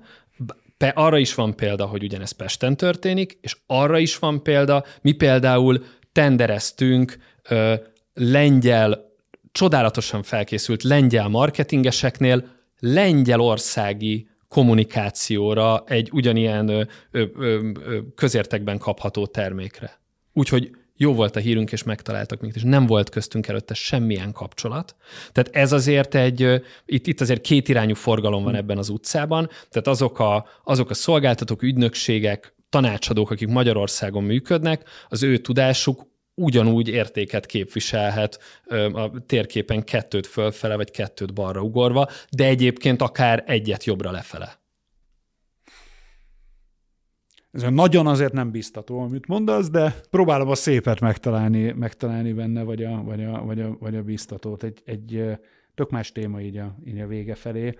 Pe, 0.77 0.89
arra 0.89 1.19
is 1.19 1.35
van 1.35 1.57
példa, 1.57 1.87
hogy 1.87 2.03
ugyanez 2.03 2.31
Pesten 2.31 2.77
történik, 2.77 3.39
és 3.41 3.57
arra 3.67 3.99
is 3.99 4.19
van 4.19 4.43
példa, 4.43 4.85
mi 5.03 5.13
például 5.13 5.85
tendereztünk 6.13 7.17
ö, 7.49 7.75
lengyel 8.15 9.08
csodálatosan 9.59 10.23
felkészült 10.23 10.83
lengyel 10.83 11.29
marketingeseknél 11.29 12.45
lengyelországi 12.79 14.29
kommunikációra 14.49 15.85
egy 15.87 16.09
ugyanilyen 16.13 16.69
ö, 16.69 16.83
ö, 17.11 17.25
ö, 17.39 17.99
közértekben 18.15 18.79
kapható 18.79 19.27
termékre. 19.27 20.01
Úgyhogy 20.33 20.71
jó 20.97 21.15
volt 21.15 21.37
a 21.37 21.41
hírünk, 21.41 21.73
és 21.73 21.83
megtaláltak 21.83 22.41
minket, 22.41 22.59
és 22.59 22.65
nem 22.69 22.87
volt 22.87 23.09
köztünk 23.09 23.49
előtte 23.49 23.75
semmilyen 23.75 24.33
kapcsolat. 24.33 24.97
Tehát 25.33 25.51
ez 25.53 25.73
azért 25.73 26.15
egy, 26.15 26.63
itt, 26.87 27.07
itt 27.07 27.21
azért 27.21 27.41
kétirányú 27.41 27.95
forgalom 27.95 28.45
van 28.45 28.55
ebben 28.55 28.79
az 28.79 28.89
utcában, 28.89 29.49
tehát 29.71 29.87
azok 29.87 30.19
a, 30.19 30.47
azok 30.65 30.91
a 30.91 30.95
szolgáltatók, 30.95 31.63
ügynökségek, 31.63 32.55
tanácsadók, 32.69 33.31
akik 33.31 33.49
Magyarországon 33.49 34.25
működnek, 34.25 34.89
az 35.09 35.23
ő 35.23 35.37
tudásuk 35.37 36.08
ugyanúgy 36.39 36.89
értéket 36.89 37.47
képviselhet 37.47 38.39
a 38.93 39.11
térképen 39.27 39.85
kettőt 39.85 40.27
fölfele, 40.27 40.77
vagy 40.77 40.91
kettőt 40.91 41.35
balra 41.35 41.63
ugorva, 41.63 42.09
de 42.31 42.45
egyébként 42.45 43.03
akár 43.03 43.45
egyet 43.47 43.85
jobbra 43.85 44.11
lefele. 44.11 44.59
Ez 47.51 47.63
nagyon 47.63 48.07
azért 48.07 48.33
nem 48.33 48.51
biztató, 48.51 49.01
amit 49.01 49.27
mondasz, 49.27 49.71
de 49.71 49.95
próbálom 50.11 50.49
a 50.49 50.55
szépet 50.55 51.01
megtalálni, 51.01 51.73
megtalálni 51.73 52.33
benne, 52.33 52.63
vagy 52.63 52.85
a, 52.85 53.03
vagy 53.03 53.25
a, 53.25 53.43
vagy 53.45 53.61
a, 53.61 53.77
vagy 53.81 53.97
a 53.97 54.03
biztatót. 54.03 54.63
Egy, 54.63 54.83
egy 54.85 55.25
tök 55.75 55.91
más 55.91 56.13
téma 56.13 56.41
így 56.41 56.57
a, 56.57 56.77
így 56.87 56.99
a 56.99 57.07
vége 57.07 57.35
felé 57.35 57.75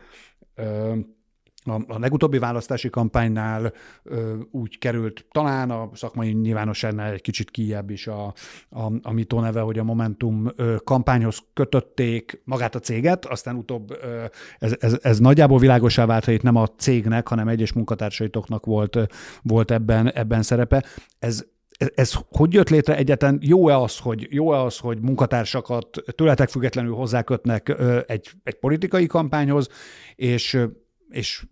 a, 1.65 1.81
a 1.87 1.99
legutóbbi 1.99 2.39
választási 2.39 2.91
kampánynál 2.91 3.73
ö, 4.03 4.37
úgy 4.51 4.79
került, 4.79 5.27
talán 5.31 5.71
a 5.71 5.91
szakmai 5.95 6.33
nyilvánosságnál 6.33 7.13
egy 7.13 7.21
kicsit 7.21 7.51
kijebb 7.51 7.91
is 7.91 8.07
a, 8.07 8.35
a, 8.71 8.93
a 9.03 9.13
mitó 9.13 9.41
neve, 9.41 9.61
hogy 9.61 9.79
a 9.79 9.85
Momentum 9.85 10.53
ö, 10.57 10.77
kampányhoz 10.85 11.39
kötötték 11.55 12.43
magát 12.45 12.75
a 12.75 12.79
céget, 12.79 13.27
aztán 13.27 13.57
utóbb 13.57 13.91
ö, 14.03 14.25
ez, 14.59 14.77
ez, 14.81 14.99
ez 15.03 15.19
nagyjából 15.19 15.59
világosá 15.59 16.07
vált, 16.07 16.25
hogy 16.25 16.35
itt 16.35 16.43
nem 16.43 16.57
a 16.57 16.67
cégnek, 16.67 17.29
hanem 17.29 17.49
egyes 17.49 17.73
munkatársaitoknak 17.73 18.67
volt, 18.67 18.99
volt 19.43 19.71
ebben, 19.71 20.13
ebben 20.13 20.43
szerepe. 20.43 20.85
Ez, 21.19 21.45
ez, 21.79 21.89
ez 21.95 22.13
hogy 22.29 22.53
jött 22.53 22.69
létre 22.69 22.97
egyetlen? 22.97 23.39
Jó-e 23.43 23.77
az, 23.77 23.99
hogy, 23.99 24.27
jó-e 24.31 24.61
az, 24.61 24.79
hogy 24.79 25.01
munkatársakat 25.01 26.03
tőletek 26.15 26.49
függetlenül 26.49 26.95
hozzákötnek 26.95 27.75
egy, 28.07 28.31
egy 28.43 28.55
politikai 28.55 29.07
kampányhoz, 29.07 29.69
és 30.15 30.59
és 31.11 31.47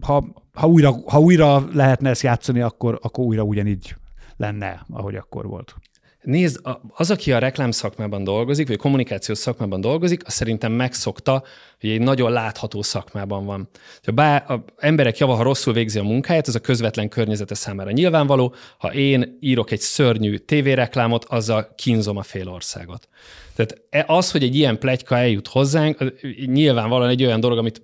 ha, 0.00 0.24
ha, 0.52 0.66
újra, 0.66 0.92
ha 1.06 1.20
újra 1.20 1.68
lehetne 1.72 2.08
ezt 2.10 2.22
játszani, 2.22 2.60
akkor, 2.60 2.98
akkor 3.02 3.24
újra 3.24 3.42
ugyanígy 3.42 3.96
lenne, 4.36 4.84
ahogy 4.88 5.14
akkor 5.14 5.46
volt. 5.46 5.74
Nézd, 6.22 6.60
az, 6.88 7.10
aki 7.10 7.32
a 7.32 7.38
reklám 7.38 7.70
szakmában 7.70 8.24
dolgozik, 8.24 8.68
vagy 8.68 8.76
kommunikációs 8.76 9.38
szakmában 9.38 9.80
dolgozik, 9.80 10.26
az 10.26 10.32
szerintem 10.32 10.72
megszokta, 10.72 11.42
hogy 11.80 11.90
egy 11.90 12.00
nagyon 12.00 12.32
látható 12.32 12.82
szakmában 12.82 13.44
van. 13.44 13.68
Bár 14.14 14.44
a 14.50 14.64
emberek 14.76 15.18
java, 15.18 15.34
ha 15.34 15.42
rosszul 15.42 15.72
végzi 15.72 15.98
a 15.98 16.02
munkáját, 16.02 16.46
az 16.46 16.54
a 16.54 16.60
közvetlen 16.60 17.08
környezete 17.08 17.54
számára 17.54 17.90
nyilvánvaló. 17.90 18.54
Ha 18.78 18.94
én 18.94 19.36
írok 19.40 19.70
egy 19.70 19.80
szörnyű 19.80 20.36
tévéreklámot, 20.36 21.24
azzal 21.24 21.74
kínzom 21.76 22.16
a 22.16 22.22
fél 22.22 22.48
országot. 22.48 23.08
Tehát 23.54 23.82
e, 23.90 24.04
az, 24.14 24.30
hogy 24.30 24.42
egy 24.42 24.56
ilyen 24.56 24.78
plegyka 24.78 25.16
eljut 25.16 25.48
hozzánk, 25.48 26.14
nyilvánvalóan 26.46 27.08
egy 27.08 27.24
olyan 27.24 27.40
dolog, 27.40 27.58
amit 27.58 27.82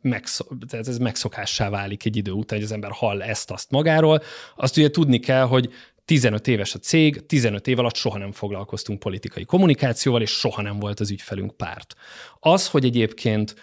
megszok, 0.00 0.52
tehát 0.68 0.88
ez 0.88 0.98
megszokássá 0.98 1.70
válik 1.70 2.04
egy 2.04 2.16
idő 2.16 2.30
után, 2.30 2.58
hogy 2.58 2.66
az 2.66 2.72
ember 2.72 2.90
hall 2.90 3.22
ezt-azt 3.22 3.70
magáról. 3.70 4.22
Azt 4.56 4.76
ugye 4.76 4.90
tudni 4.90 5.18
kell, 5.18 5.44
hogy 5.44 5.70
15 6.04 6.48
éves 6.48 6.74
a 6.74 6.78
cég, 6.78 7.26
15 7.26 7.66
év 7.66 7.78
alatt 7.78 7.94
soha 7.94 8.18
nem 8.18 8.32
foglalkoztunk 8.32 8.98
politikai 8.98 9.44
kommunikációval, 9.44 10.22
és 10.22 10.30
soha 10.30 10.62
nem 10.62 10.78
volt 10.78 11.00
az 11.00 11.10
ügyfelünk 11.10 11.56
párt. 11.56 11.94
Az, 12.40 12.68
hogy 12.68 12.84
egyébként 12.84 13.54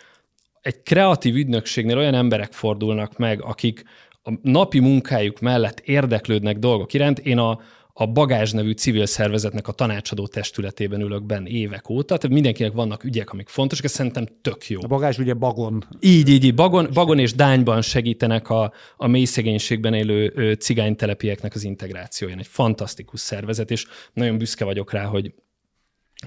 egy 0.62 0.84
kreatív 0.84 1.36
ügynökségnél 1.36 1.98
olyan 1.98 2.14
emberek 2.14 2.54
fordulnak 2.54 3.18
meg, 3.18 3.44
akik 3.44 3.84
a 4.24 4.32
napi 4.42 4.80
munkájuk 4.80 5.39
mellett 5.39 5.80
érdeklődnek 5.80 6.58
dolgok 6.58 6.94
iránt. 6.94 7.20
Én 7.20 7.38
a, 7.38 7.60
a 8.02 8.06
Bagázs 8.06 8.52
nevű 8.52 8.72
civil 8.72 9.06
szervezetnek 9.06 9.68
a 9.68 9.72
tanácsadó 9.72 10.28
testületében 10.28 11.02
ülök 11.02 11.24
benne 11.24 11.49
évek 11.49 11.89
óta, 11.89 12.18
tehát 12.18 12.36
mindenkinek 12.36 12.74
vannak 12.74 13.04
ügyek, 13.04 13.32
amik 13.32 13.47
fontosak, 13.47 13.86
ez 13.86 13.91
szerintem 13.91 14.28
tök 14.41 14.70
jó. 14.70 14.80
A 14.84 14.88
Bagázs 14.88 15.18
ugye 15.18 15.34
Bagon. 15.34 15.84
Így, 15.99 16.30
így, 16.30 16.43
így. 16.43 16.56
Bagon, 16.56 16.89
bagon 16.93 17.20
és 17.20 17.34
Dányban 17.34 17.82
segítenek 17.82 18.49
a, 18.49 18.74
a 18.97 19.08
mély 19.08 19.26
szegénységben 19.26 19.93
élő 19.93 20.54
cigánytelepieknek 20.54 21.56
az 21.56 21.64
integrációján. 21.64 22.39
Egy 22.39 22.47
fantasztikus 22.47 23.20
szervezet, 23.20 23.72
és 23.72 23.86
nagyon 24.14 24.38
büszke 24.38 24.66
vagyok 24.66 24.91
rá, 24.91 25.04
hogy 25.04 25.34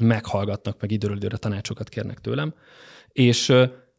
meghallgatnak, 0.01 0.81
meg 0.81 0.91
időről 0.91 1.16
időre 1.16 1.37
tanácsokat 1.37 1.89
kérnek 1.89 2.20
tőlem. 2.20 2.55
És 3.12 3.53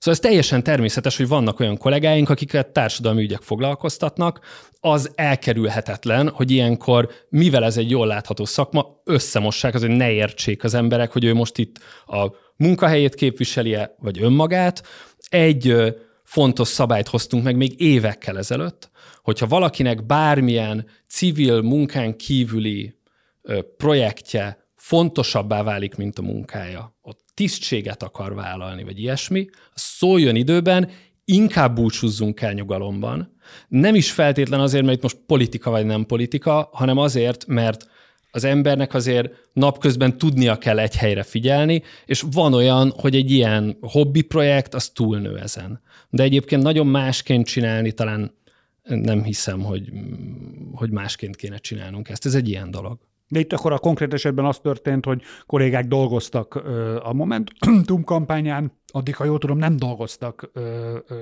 Szóval 0.06 0.20
ez 0.20 0.30
teljesen 0.30 0.64
természetes, 0.64 1.18
hogy 1.18 1.28
vannak 1.28 1.60
olyan 1.60 1.78
kollégáink, 1.78 2.30
akiket 2.30 2.68
társadalmi 2.68 3.24
ügyek 3.24 3.42
foglalkoztatnak, 3.42 4.40
az 4.80 5.12
elkerülhetetlen, 5.16 6.30
hogy 6.30 6.52
ilyenkor, 6.52 7.10
mivel 7.30 7.64
ez 7.64 7.78
egy 7.78 7.90
jól 7.90 8.08
látható 8.08 8.46
szakma, 8.46 9.02
összemossák, 9.04 9.74
az, 9.74 9.82
hogy 9.82 9.90
ne 9.90 10.12
értsék 10.12 10.64
az 10.64 10.74
emberek, 10.74 11.12
hogy 11.12 11.24
ő 11.24 11.34
most 11.34 11.58
itt 11.58 11.80
a 12.06 12.28
munkahelyét 12.56 13.16
képviseli-e, 13.16 13.96
vagy 14.00 14.22
önmagát. 14.22 14.84
Egy 15.30 15.76
fontos 16.24 16.68
szabályt 16.68 17.08
hoztunk 17.08 17.44
meg 17.44 17.56
még 17.56 17.82
évekkel 17.82 18.38
ezelőtt, 18.38 18.90
hogyha 19.22 19.48
valakinek 19.48 20.06
bármilyen 20.06 20.86
civil 21.08 21.62
munkán 21.62 22.18
kívüli 22.18 22.96
projektje 23.78 24.68
fontosabbá 24.76 25.64
válik, 25.64 25.96
mint 25.96 26.20
a 26.20 26.22
munkája, 26.22 26.96
ott 27.02 27.25
tisztséget 27.36 28.04
akar 28.04 28.36
vállalni, 28.36 28.84
vagy 28.84 29.00
ilyesmi, 29.00 29.50
szóljon 29.74 30.36
időben, 30.36 30.90
inkább 31.26 31.76
búcsúzzunk 31.76 32.42
el 32.42 32.54
nyugalomban. 32.54 33.36
Nem 33.68 33.96
is 33.96 34.12
feltétlen 34.12 34.60
azért, 34.60 34.84
mert 34.84 34.96
itt 34.96 35.04
most 35.04 35.18
politika 35.26 35.70
vagy 35.70 35.86
nem 35.86 36.06
politika, 36.06 36.70
hanem 36.74 36.98
azért, 36.98 37.46
mert 37.46 37.90
az 38.32 38.44
embernek 38.44 38.94
azért 38.94 39.30
napközben 39.54 40.18
tudnia 40.18 40.58
kell 40.58 40.80
egy 40.80 40.96
helyre 40.96 41.24
figyelni, 41.24 41.84
és 42.06 42.24
van 42.32 42.54
olyan, 42.54 42.94
hogy 42.98 43.16
egy 43.16 43.32
ilyen 43.32 43.78
hobbi 43.82 44.22
projekt, 44.22 44.74
az 44.74 44.90
túlnő 44.90 45.38
ezen. 45.38 45.82
De 46.10 46.24
egyébként 46.24 46.64
nagyon 46.64 46.88
másként 46.88 47.48
csinálni 47.48 47.92
talán 47.92 48.34
nem 48.84 49.24
hiszem, 49.24 49.62
hogy, 49.62 49.92
hogy 50.74 50.92
másként 50.92 51.36
kéne 51.36 51.58
csinálnunk 51.58 52.10
ezt. 52.10 52.26
Ez 52.26 52.36
egy 52.36 52.50
ilyen 52.50 52.72
dolog. 52.72 53.00
De 53.28 53.40
itt 53.40 53.54
akkor 53.54 53.72
a 53.72 53.78
konkrét 53.78 54.14
esetben 54.14 54.46
az 54.46 54.60
történt, 54.60 55.06
hogy 55.06 55.22
kollégák 55.46 55.88
dolgoztak 55.88 56.56
ö, 56.56 57.00
a 57.04 57.14
Momentum 57.14 58.04
kampányán, 58.04 58.72
addig, 58.88 59.16
ha 59.16 59.26
jól 59.26 59.38
tudom, 59.38 59.58
nem 59.58 59.78
dolgoztak 59.78 60.50
ö, 60.54 60.98
ö, 61.08 61.16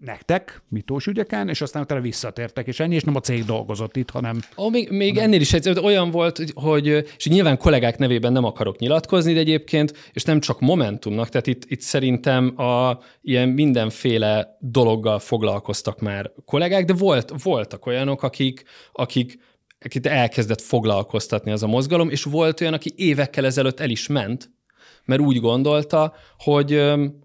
nektek, 0.00 0.62
mitós 0.68 1.06
ügyeken, 1.06 1.48
és 1.48 1.60
aztán 1.60 1.82
utána 1.82 2.00
visszatértek, 2.00 2.66
és 2.66 2.80
ennyi, 2.80 2.94
és 2.94 3.02
nem 3.02 3.16
a 3.16 3.20
cég 3.20 3.44
dolgozott 3.44 3.96
itt, 3.96 4.10
hanem... 4.10 4.40
Ó, 4.56 4.68
még, 4.68 4.90
még 4.90 5.08
hanem... 5.08 5.24
ennél 5.24 5.40
is 5.40 5.52
egy, 5.52 5.78
olyan 5.82 6.10
volt, 6.10 6.42
hogy, 6.54 6.86
és 7.16 7.26
nyilván 7.26 7.58
kollégák 7.58 7.98
nevében 7.98 8.32
nem 8.32 8.44
akarok 8.44 8.78
nyilatkozni, 8.78 9.32
de 9.32 9.38
egyébként, 9.38 10.10
és 10.12 10.24
nem 10.24 10.40
csak 10.40 10.60
Momentumnak, 10.60 11.28
tehát 11.28 11.46
itt, 11.46 11.64
itt 11.66 11.80
szerintem 11.80 12.60
a 12.60 12.98
ilyen 13.20 13.48
mindenféle 13.48 14.56
dologgal 14.60 15.18
foglalkoztak 15.18 16.00
már 16.00 16.32
kollégák, 16.44 16.84
de 16.84 16.92
volt, 16.92 17.32
voltak 17.42 17.86
olyanok, 17.86 18.22
akik, 18.22 18.62
akik 18.92 19.38
akit 19.84 20.06
elkezdett 20.06 20.60
foglalkoztatni 20.60 21.50
az 21.50 21.62
a 21.62 21.66
mozgalom, 21.66 22.10
és 22.10 22.22
volt 22.22 22.60
olyan, 22.60 22.72
aki 22.72 22.92
évekkel 22.96 23.44
ezelőtt 23.44 23.80
el 23.80 23.90
is 23.90 24.06
ment, 24.06 24.50
mert 25.04 25.20
úgy 25.20 25.40
gondolta, 25.40 26.14
hogy, 26.38 26.82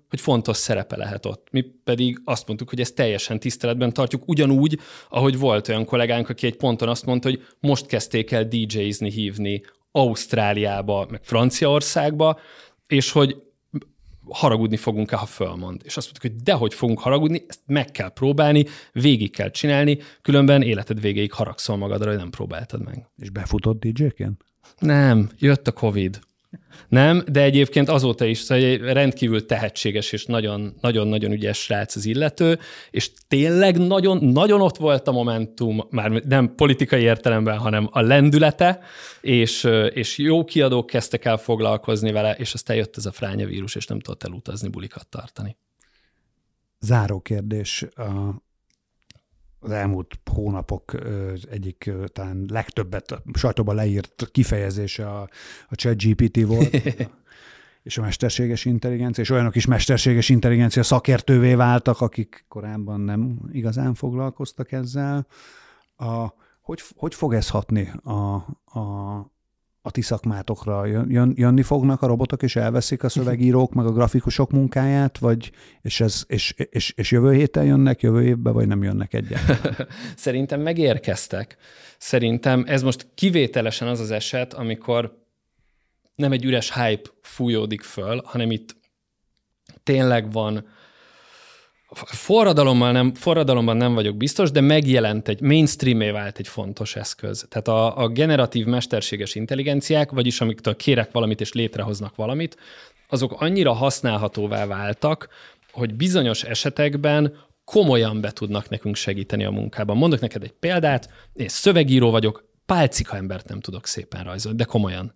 hogy 0.10 0.20
fontos 0.20 0.58
szerepe 0.58 0.98
lehet 0.98 1.26
ott. 1.26 1.48
Mi 1.52 1.62
pedig 1.84 2.22
azt 2.24 2.48
mondtuk, 2.48 2.70
hogy 2.70 2.80
ezt 2.80 2.96
teljesen 2.96 3.40
tiszteletben 3.40 3.94
tartjuk, 3.94 4.28
ugyanúgy, 4.28 4.80
ahogy 5.10 5.40
volt 5.40 5.68
olyan 5.68 5.86
kollégánk, 5.86 6.30
aki 6.30 6.46
egy 6.46 6.56
ponton 6.56 6.90
azt 6.90 7.06
mondta, 7.06 7.30
hogy 7.30 7.46
most 7.60 7.86
kezdték 7.86 8.32
el 8.32 8.44
DJ-zni, 8.44 9.12
hívni 9.12 9.62
Ausztráliába, 9.92 11.08
meg 11.10 11.24
Franciaországba, 11.24 12.40
és 12.88 13.12
hogy 13.12 13.42
haragudni 14.30 14.78
fogunk-e, 14.78 15.16
ha 15.16 15.26
fölmond. 15.26 15.82
És 15.84 15.98
azt 15.98 16.12
mondtuk, 16.12 16.32
hogy 16.32 16.44
dehogy 16.44 16.74
fogunk 16.74 17.00
haragudni, 17.00 17.46
ezt 17.48 17.62
meg 17.66 17.92
kell 17.92 18.10
próbálni, 18.10 18.66
végig 18.92 19.32
kell 19.32 19.52
csinálni, 19.52 19.98
különben 20.22 20.62
életed 20.62 21.02
végéig 21.02 21.32
haragszol 21.32 21.78
magadra, 21.78 22.10
hogy 22.10 22.18
nem 22.18 22.30
próbáltad 22.30 22.84
meg. 22.84 23.08
És 23.18 23.30
befutott 23.30 23.80
DJ-ként? 23.80 24.46
Nem, 24.80 25.30
jött 25.38 25.68
a 25.68 25.72
Covid. 25.72 26.20
Nem, 26.88 27.24
de 27.32 27.42
egyébként 27.42 27.90
azóta 27.90 28.26
is 28.26 28.38
szóval 28.38 28.64
egy 28.64 28.82
rendkívül 28.82 29.46
tehetséges 29.46 30.12
és 30.12 30.26
nagyon-nagyon 30.26 31.32
ügyes 31.32 31.58
srác 31.58 31.96
az 31.96 32.06
illető, 32.06 32.60
és 32.92 33.12
tényleg 33.28 33.78
nagyon, 33.78 34.26
nagyon 34.26 34.62
ott 34.62 34.78
volt 34.78 35.08
a 35.08 35.12
momentum, 35.12 35.88
már 35.90 36.12
nem 36.12 36.56
politikai 36.56 37.02
értelemben, 37.02 37.58
hanem 37.58 37.90
a 37.92 38.02
lendülete, 38.02 38.80
és, 39.22 39.64
és 39.94 40.18
jó 40.18 40.44
kiadók 40.44 40.86
kezdtek 40.86 41.26
el 41.26 41.38
foglalkozni 41.38 42.12
vele, 42.12 42.36
és 42.36 42.54
aztán 42.54 42.78
jött 42.78 42.98
ez 42.98 43.06
a 43.06 43.12
fránya 43.12 43.46
vírus, 43.46 43.76
és 43.76 43.86
nem 43.86 44.00
tudott 44.00 44.24
elutazni, 44.24 44.70
bulikat 44.70 45.08
tartani. 45.08 45.58
Záró 46.80 47.20
kérdés 47.20 47.86
az 49.64 49.72
elmúlt 49.72 50.20
hónapok 50.32 50.96
egyik 51.52 51.92
talán 52.14 52.46
legtöbbet 52.50 53.22
sajtóban 53.34 53.76
leírt 53.76 54.30
kifejezése 54.32 55.10
a, 55.10 55.30
a 55.70 55.76
chat 55.76 56.04
GPT 56.04 56.46
volt, 56.46 56.76
és 57.84 57.98
a 57.98 58.02
mesterséges 58.02 58.66
intelligencia, 58.66 59.24
és 59.24 59.30
olyanok 59.30 59.56
is 59.56 59.66
mesterséges 59.66 60.30
intelligencia 60.30 60.84
szakértővé 60.84 61.54
váltak, 61.54 62.02
akik 62.02 62.46
korábban 62.48 63.02
nem 63.02 63.40
igazán 63.52 63.94
foglalkoztak 63.94 64.72
ezzel. 64.72 65.28
A, 65.96 66.34
hogy, 66.62 66.82
hogy 66.96 67.16
fog 67.16 67.34
ez 67.34 67.50
hatni 67.50 67.92
a, 68.04 68.14
a, 68.80 69.33
a 69.86 69.92
ti 69.92 70.02
szakmátokra? 70.02 70.86
Jön, 70.86 71.34
jönni 71.36 71.62
fognak 71.62 72.02
a 72.02 72.08
robotok, 72.08 72.44
és 72.44 72.56
elveszik 72.56 73.04
a 73.04 73.10
szövegírók, 73.10 73.74
meg 73.74 73.86
a 73.86 73.92
grafikusok 73.92 74.52
munkáját, 74.52 75.18
vagy 75.18 75.52
és, 75.82 76.00
ez, 76.00 76.24
és, 76.28 76.54
és, 76.70 76.94
és 76.96 77.12
jövő 77.12 77.34
héten 77.34 77.66
jönnek, 77.66 78.02
jövő 78.02 78.24
évben, 78.24 78.54
vagy 78.54 78.68
nem 78.68 78.84
jönnek 78.84 79.14
egyáltalán? 79.14 79.88
Szerintem 80.16 80.62
megérkeztek. 80.62 81.58
Szerintem 81.98 82.64
ez 82.68 82.82
most 82.82 83.08
kivételesen 83.16 83.88
az 83.88 84.00
az 84.00 84.12
eset, 84.12 84.54
amikor 84.54 85.22
nem 86.16 86.32
egy 86.32 86.46
üres 86.46 86.74
hype 86.74 87.10
fújódik 87.22 87.82
föl, 87.82 88.22
hanem 88.26 88.52
itt 88.52 88.76
tényleg 89.84 90.32
van 90.32 90.66
Forradalommal 92.06 92.92
nem, 92.92 93.14
forradalomban 93.14 93.78
nem 93.78 93.94
vagyok 93.94 94.18
biztos, 94.18 94.52
de 94.52 94.62
megjelent 94.62 95.28
egy, 95.28 95.42
mainstreamé 95.42 96.10
vált 96.10 96.40
egy 96.40 96.48
fontos 96.48 96.96
eszköz. 96.96 97.46
Tehát 97.50 97.68
a, 97.68 97.98
a 98.04 98.08
generatív 98.08 98.66
mesterséges 98.66 99.36
intelligenciák, 99.36 100.12
vagyis 100.12 100.42
amiktől 100.42 100.76
kérek 100.76 101.12
valamit 101.12 101.42
és 101.42 101.54
létrehoznak 101.54 102.16
valamit, 102.16 102.58
azok 103.10 103.42
annyira 103.42 103.74
használhatóvá 103.74 104.66
váltak, 104.66 105.28
hogy 105.72 105.94
bizonyos 105.94 106.44
esetekben 106.44 107.34
komolyan 107.66 108.22
be 108.22 108.32
tudnak 108.32 108.70
nekünk 108.70 108.96
segíteni 108.96 109.46
a 109.46 109.52
munkában. 109.52 109.98
Mondok 109.98 110.20
neked 110.20 110.44
egy 110.44 110.54
példát, 110.60 111.10
én 111.34 111.48
szövegíró 111.48 112.12
vagyok, 112.12 112.44
pálcika 112.66 113.16
embert 113.16 113.50
nem 113.50 113.60
tudok 113.60 113.86
szépen 113.88 114.24
rajzolni, 114.24 114.58
de 114.58 114.64
komolyan 114.64 115.14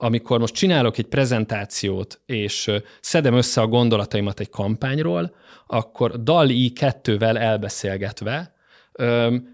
amikor 0.00 0.38
most 0.38 0.54
csinálok 0.54 0.98
egy 0.98 1.06
prezentációt, 1.06 2.20
és 2.26 2.70
szedem 3.00 3.34
össze 3.34 3.60
a 3.60 3.66
gondolataimat 3.66 4.40
egy 4.40 4.50
kampányról, 4.50 5.34
akkor 5.66 6.22
DAL-I 6.22 6.72
2-vel 6.74 7.36
elbeszélgetve 7.36 8.54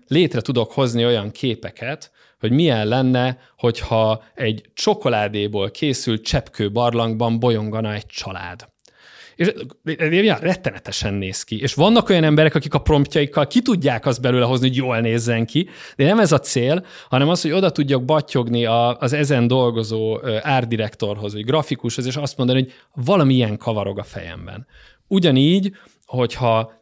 létre 0.07 0.41
tudok 0.41 0.73
hozni 0.73 1.05
olyan 1.05 1.31
képeket, 1.31 2.11
hogy 2.41 2.51
milyen 2.53 2.87
lenne, 2.87 3.39
hogyha 3.57 4.23
egy 4.35 4.71
csokoládéból 4.75 5.71
készült 5.71 6.25
cseppkő 6.25 6.71
barlangban 6.71 7.39
bolyongana 7.39 7.93
egy 7.93 8.07
család. 8.07 8.73
És 9.37 9.53
ja, 10.11 10.39
rettenetesen 10.41 11.15
néz 11.15 11.43
ki. 11.43 11.61
És 11.61 11.75
vannak 11.75 12.09
olyan 12.09 12.25
emberek, 12.25 12.55
akik 12.55 12.75
a 12.75 12.79
promptjaikkal 12.79 13.47
ki 13.47 13.63
tudják 13.63 14.07
azt 14.07 14.21
belőle 14.21 14.45
hozni, 14.45 14.69
hogy 14.69 14.77
jól 14.77 15.01
nézzen 15.01 15.47
ki, 15.47 15.69
de 15.97 16.05
nem 16.05 16.19
ez 16.19 16.33
a 16.33 16.39
cél, 16.39 16.85
hanem 17.09 17.29
az, 17.29 17.43
hogy 17.43 17.53
oda 17.53 17.71
tudjak 17.71 18.05
battyogni 18.05 18.65
a, 18.65 18.97
az 18.99 19.13
ezen 19.13 19.47
dolgozó 19.47 20.21
árdirektorhoz, 20.41 21.33
vagy 21.33 21.45
grafikushoz, 21.45 22.07
és 22.07 22.17
azt 22.17 22.37
mondani, 22.37 22.63
hogy 22.63 22.73
valami 23.05 23.35
ilyen 23.35 23.57
kavarog 23.57 23.99
a 23.99 24.03
fejemben. 24.03 24.67
Ugyanígy, 25.07 25.73
hogyha 26.05 26.73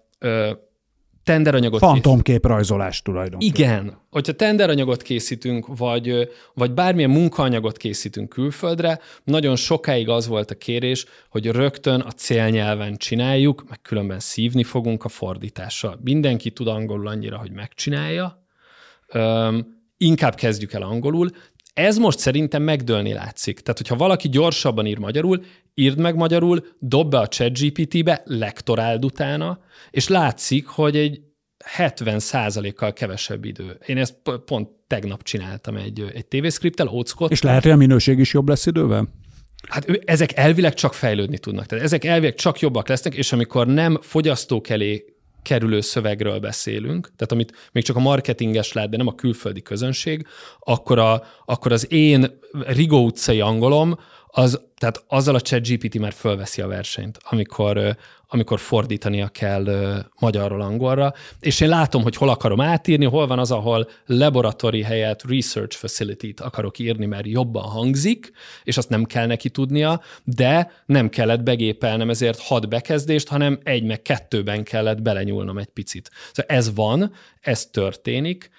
tenderanyagot 1.24 1.80
Fantomkép 1.80 2.46
rajzolás 2.46 3.02
tulajdonképpen. 3.02 3.54
Igen. 3.54 3.98
Hogyha 4.10 4.32
tenderanyagot 4.32 5.02
készítünk, 5.02 5.66
vagy, 5.76 6.28
vagy 6.54 6.72
bármilyen 6.72 7.10
munkaanyagot 7.10 7.76
készítünk 7.76 8.28
külföldre, 8.28 9.00
nagyon 9.24 9.56
sokáig 9.56 10.08
az 10.08 10.26
volt 10.26 10.50
a 10.50 10.54
kérés, 10.54 11.04
hogy 11.28 11.46
rögtön 11.46 12.00
a 12.00 12.10
célnyelven 12.10 12.96
csináljuk, 12.96 13.64
meg 13.68 13.80
különben 13.82 14.20
szívni 14.20 14.64
fogunk 14.64 15.04
a 15.04 15.08
fordítással. 15.08 15.98
Mindenki 16.02 16.50
tud 16.50 16.66
angolul 16.66 17.08
annyira, 17.08 17.38
hogy 17.38 17.52
megcsinálja. 17.52 18.46
Üm, 19.14 19.80
inkább 19.96 20.34
kezdjük 20.34 20.72
el 20.72 20.82
angolul. 20.82 21.30
Ez 21.72 21.96
most 21.96 22.18
szerintem 22.18 22.62
megdőlni 22.62 23.12
látszik. 23.12 23.60
Tehát, 23.60 23.78
hogyha 23.78 23.96
valaki 23.96 24.28
gyorsabban 24.28 24.86
ír 24.86 24.98
magyarul, 24.98 25.44
írd 25.74 25.98
meg 25.98 26.14
magyarul, 26.14 26.66
dob 26.78 27.10
be 27.10 27.18
a 27.18 27.28
chat 27.28 27.58
GPT-be, 27.58 28.22
lektoráld 28.24 29.04
utána, 29.04 29.58
és 29.90 30.08
látszik, 30.08 30.66
hogy 30.66 30.96
egy 30.96 31.20
70% 31.76 32.72
kal 32.76 32.92
kevesebb 32.92 33.44
idő. 33.44 33.78
Én 33.86 33.98
ezt 33.98 34.14
pont 34.44 34.68
tegnap 34.86 35.22
csináltam 35.22 35.76
egy, 35.76 36.10
egy 36.14 36.26
tévészkriptel, 36.26 37.04
És 37.28 37.42
lehet, 37.42 37.62
hogy 37.62 37.72
a 37.72 37.76
minőség 37.76 38.18
is 38.18 38.32
jobb 38.32 38.48
lesz 38.48 38.66
idővel? 38.66 39.08
Hát 39.68 40.00
ezek 40.04 40.36
elvileg 40.36 40.74
csak 40.74 40.94
fejlődni 40.94 41.38
tudnak. 41.38 41.66
Tehát 41.66 41.84
ezek 41.84 42.04
elvileg 42.04 42.34
csak 42.34 42.60
jobbak 42.60 42.88
lesznek, 42.88 43.14
és 43.14 43.32
amikor 43.32 43.66
nem 43.66 43.98
fogyasztók 44.00 44.68
elé 44.68 45.04
kerülő 45.42 45.80
szövegről 45.80 46.38
beszélünk, 46.38 47.06
tehát 47.16 47.32
amit 47.32 47.70
még 47.72 47.84
csak 47.84 47.96
a 47.96 48.00
marketinges 48.00 48.72
lát, 48.72 48.88
de 48.88 48.96
nem 48.96 49.06
a 49.06 49.14
külföldi 49.14 49.62
közönség, 49.62 50.26
akkor, 50.58 50.98
a, 50.98 51.22
akkor 51.44 51.72
az 51.72 51.92
én 51.92 52.38
Rigó 52.66 53.04
utcai 53.04 53.40
angolom, 53.40 53.98
az, 54.34 54.60
tehát 54.78 55.04
azzal 55.08 55.34
a 55.34 55.40
chat 55.40 55.68
GPT 55.68 55.98
már 55.98 56.12
fölveszi 56.12 56.60
a 56.60 56.66
versenyt, 56.66 57.18
amikor, 57.22 57.96
amikor 58.26 58.60
fordítania 58.60 59.28
kell 59.28 59.66
magyarról 60.18 60.60
angolra, 60.60 61.12
és 61.40 61.60
én 61.60 61.68
látom, 61.68 62.02
hogy 62.02 62.16
hol 62.16 62.28
akarom 62.28 62.60
átírni, 62.60 63.04
hol 63.04 63.26
van 63.26 63.38
az, 63.38 63.50
ahol 63.50 63.88
laboratory 64.06 64.82
helyett 64.82 65.22
research 65.28 65.76
facility-t 65.76 66.40
akarok 66.40 66.78
írni, 66.78 67.06
mert 67.06 67.26
jobban 67.26 67.62
hangzik, 67.62 68.32
és 68.64 68.76
azt 68.76 68.88
nem 68.88 69.04
kell 69.04 69.26
neki 69.26 69.50
tudnia, 69.50 70.00
de 70.24 70.72
nem 70.86 71.08
kellett 71.08 71.42
begépelnem 71.42 72.10
ezért 72.10 72.40
hat 72.40 72.68
bekezdést, 72.68 73.28
hanem 73.28 73.58
egy 73.62 73.84
meg 73.84 74.02
kettőben 74.02 74.64
kellett 74.64 75.02
belenyúlnom 75.02 75.58
egy 75.58 75.70
picit. 75.72 76.10
Szóval 76.32 76.56
ez 76.56 76.74
van, 76.74 77.12
ez 77.40 77.66
történik, 77.66 78.50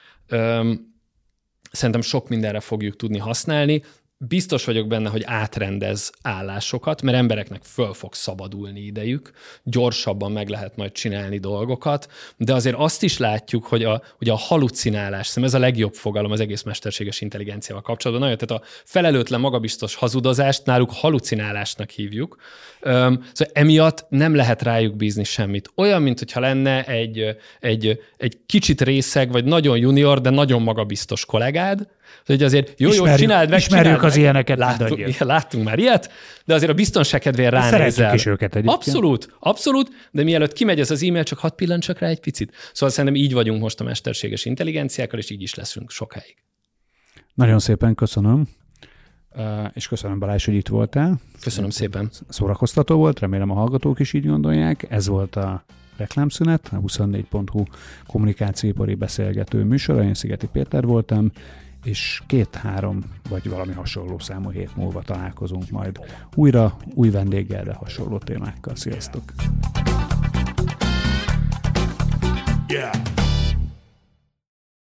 Szerintem 1.72 2.02
sok 2.02 2.30
mindenre 2.30 2.60
fogjuk 2.60 2.96
tudni 2.96 3.18
használni 3.18 3.84
biztos 4.28 4.66
vagyok 4.66 4.88
benne, 4.88 5.10
hogy 5.10 5.24
átrendez 5.26 6.12
állásokat, 6.22 7.02
mert 7.02 7.18
embereknek 7.18 7.64
föl 7.64 7.94
fog 7.94 8.14
szabadulni 8.14 8.80
idejük, 8.80 9.32
gyorsabban 9.64 10.32
meg 10.32 10.50
lehet 10.50 10.76
majd 10.76 10.92
csinálni 10.92 11.38
dolgokat, 11.38 12.12
de 12.38 12.54
azért 12.54 12.76
azt 12.76 13.04
is 13.04 13.18
látjuk, 13.18 13.66
hogy 13.66 13.84
a, 13.84 14.02
hogy 14.18 14.30
a 14.30 14.36
halucinálás, 14.36 15.28
szerintem 15.28 15.54
ez 15.54 15.62
a 15.62 15.66
legjobb 15.66 15.94
fogalom 15.94 16.32
az 16.32 16.40
egész 16.40 16.64
mesterséges 16.64 17.22
intelligenciával 17.22 17.84
kapcsolatban. 17.84 18.28
Nagyon, 18.30 18.48
tehát 18.48 18.64
a 18.64 18.68
felelőtlen 18.84 19.40
magabiztos 19.40 19.96
hazudozást 19.96 20.66
náluk 20.66 20.92
halucinálásnak 20.92 21.90
hívjuk. 21.90 22.38
Üm, 22.86 23.24
szóval 23.34 23.54
emiatt 23.54 24.06
nem 24.10 24.36
lehet 24.36 24.62
rájuk 24.62 24.96
bízni 24.96 25.24
semmit. 25.24 25.72
Olyan, 25.76 26.02
mint 26.02 26.20
hogyha 26.20 26.40
lenne 26.40 26.84
egy, 26.86 27.38
egy, 27.60 28.00
egy 28.18 28.38
kicsit 28.46 28.82
részeg, 28.82 29.32
vagy 29.32 29.46
nagyon 29.46 29.78
junior, 29.78 30.22
de 30.22 30.30
nagyon 30.30 30.62
magabiztos 30.62 31.26
kollégád, 31.26 31.88
hogy 32.26 32.44
azért 32.44 32.80
jó, 32.80 32.90
ismerjük, 32.90 33.20
jó, 33.20 33.26
csináld 33.26 33.50
meg, 33.50 33.60
Ismerjük 33.60 33.86
csináld 33.86 34.04
az 34.06 34.14
meg. 34.14 34.22
ilyeneket. 34.22 34.58
Láttuk, 34.58 34.98
igen, 35.10 35.28
láttunk 35.28 35.64
már 35.64 35.80
ilyet, 35.80 36.12
de 36.46 36.54
azért 36.54 36.72
a 36.72 36.74
biztonság 36.74 37.22
kedvéért 37.22 37.52
ránézel. 37.52 38.14
is 38.14 38.26
őket 38.26 38.56
egyébként. 38.56 38.76
Abszolút, 38.78 39.36
abszolút, 39.40 39.90
de 40.12 40.24
mielőtt 40.24 40.54
kimegy 40.54 40.80
ez 40.80 40.92
az 40.92 41.04
e-mail, 41.04 41.24
csak 41.24 41.40
hadd 41.40 41.56
pillancsak 41.56 42.00
rá 42.00 42.08
egy 42.08 42.20
picit. 42.20 42.52
Szóval 42.74 42.90
szerintem 42.90 43.22
így 43.22 43.34
vagyunk 43.34 43.62
most 43.62 43.80
a 43.80 43.84
mesterséges 43.84 44.46
intelligenciákkal, 44.46 45.20
és 45.20 45.30
így 45.30 45.42
is 45.42 45.56
leszünk 45.56 45.92
sokáig. 45.92 46.36
Nagyon 47.34 47.60
szépen 47.60 47.96
köszönöm. 47.96 48.48
És 49.74 49.88
köszönöm 49.88 50.20
Balázs, 50.20 50.46
hogy 50.46 50.54
itt 50.54 50.68
voltál. 50.68 51.20
Köszönöm 51.42 51.70
szépen. 51.70 52.10
Szórakoztató 52.30 52.96
volt, 52.96 53.20
remélem 53.20 53.50
a 53.50 53.54
hallgatók 53.54 54.00
is 54.00 54.14
így 54.14 54.26
gondolják. 54.26 54.86
Ez 54.90 55.08
volt 55.08 55.36
a 55.36 55.64
reklámszünet, 55.98 56.70
a 56.72 56.80
24.hu 56.80 57.64
kommunikációipari 58.08 58.96
beszélgető 58.96 59.64
műsora. 59.64 60.04
Én 60.04 60.14
Szigeti 60.14 60.48
Péter 60.52 60.86
voltam, 60.86 61.32
és 61.84 62.22
két-három 62.28 63.00
vagy 63.30 63.50
valami 63.50 63.74
hasonló 63.74 64.20
számú 64.20 64.50
hét 64.50 64.76
múlva 64.76 65.02
találkozunk 65.02 65.70
majd 65.70 66.00
újra, 66.36 66.78
új 66.94 67.10
vendéggel, 67.10 67.64
de 67.64 67.74
hasonló 67.74 68.18
témákkal. 68.18 68.76
Sziasztok! 68.76 69.24
Yeah. 72.68 73.23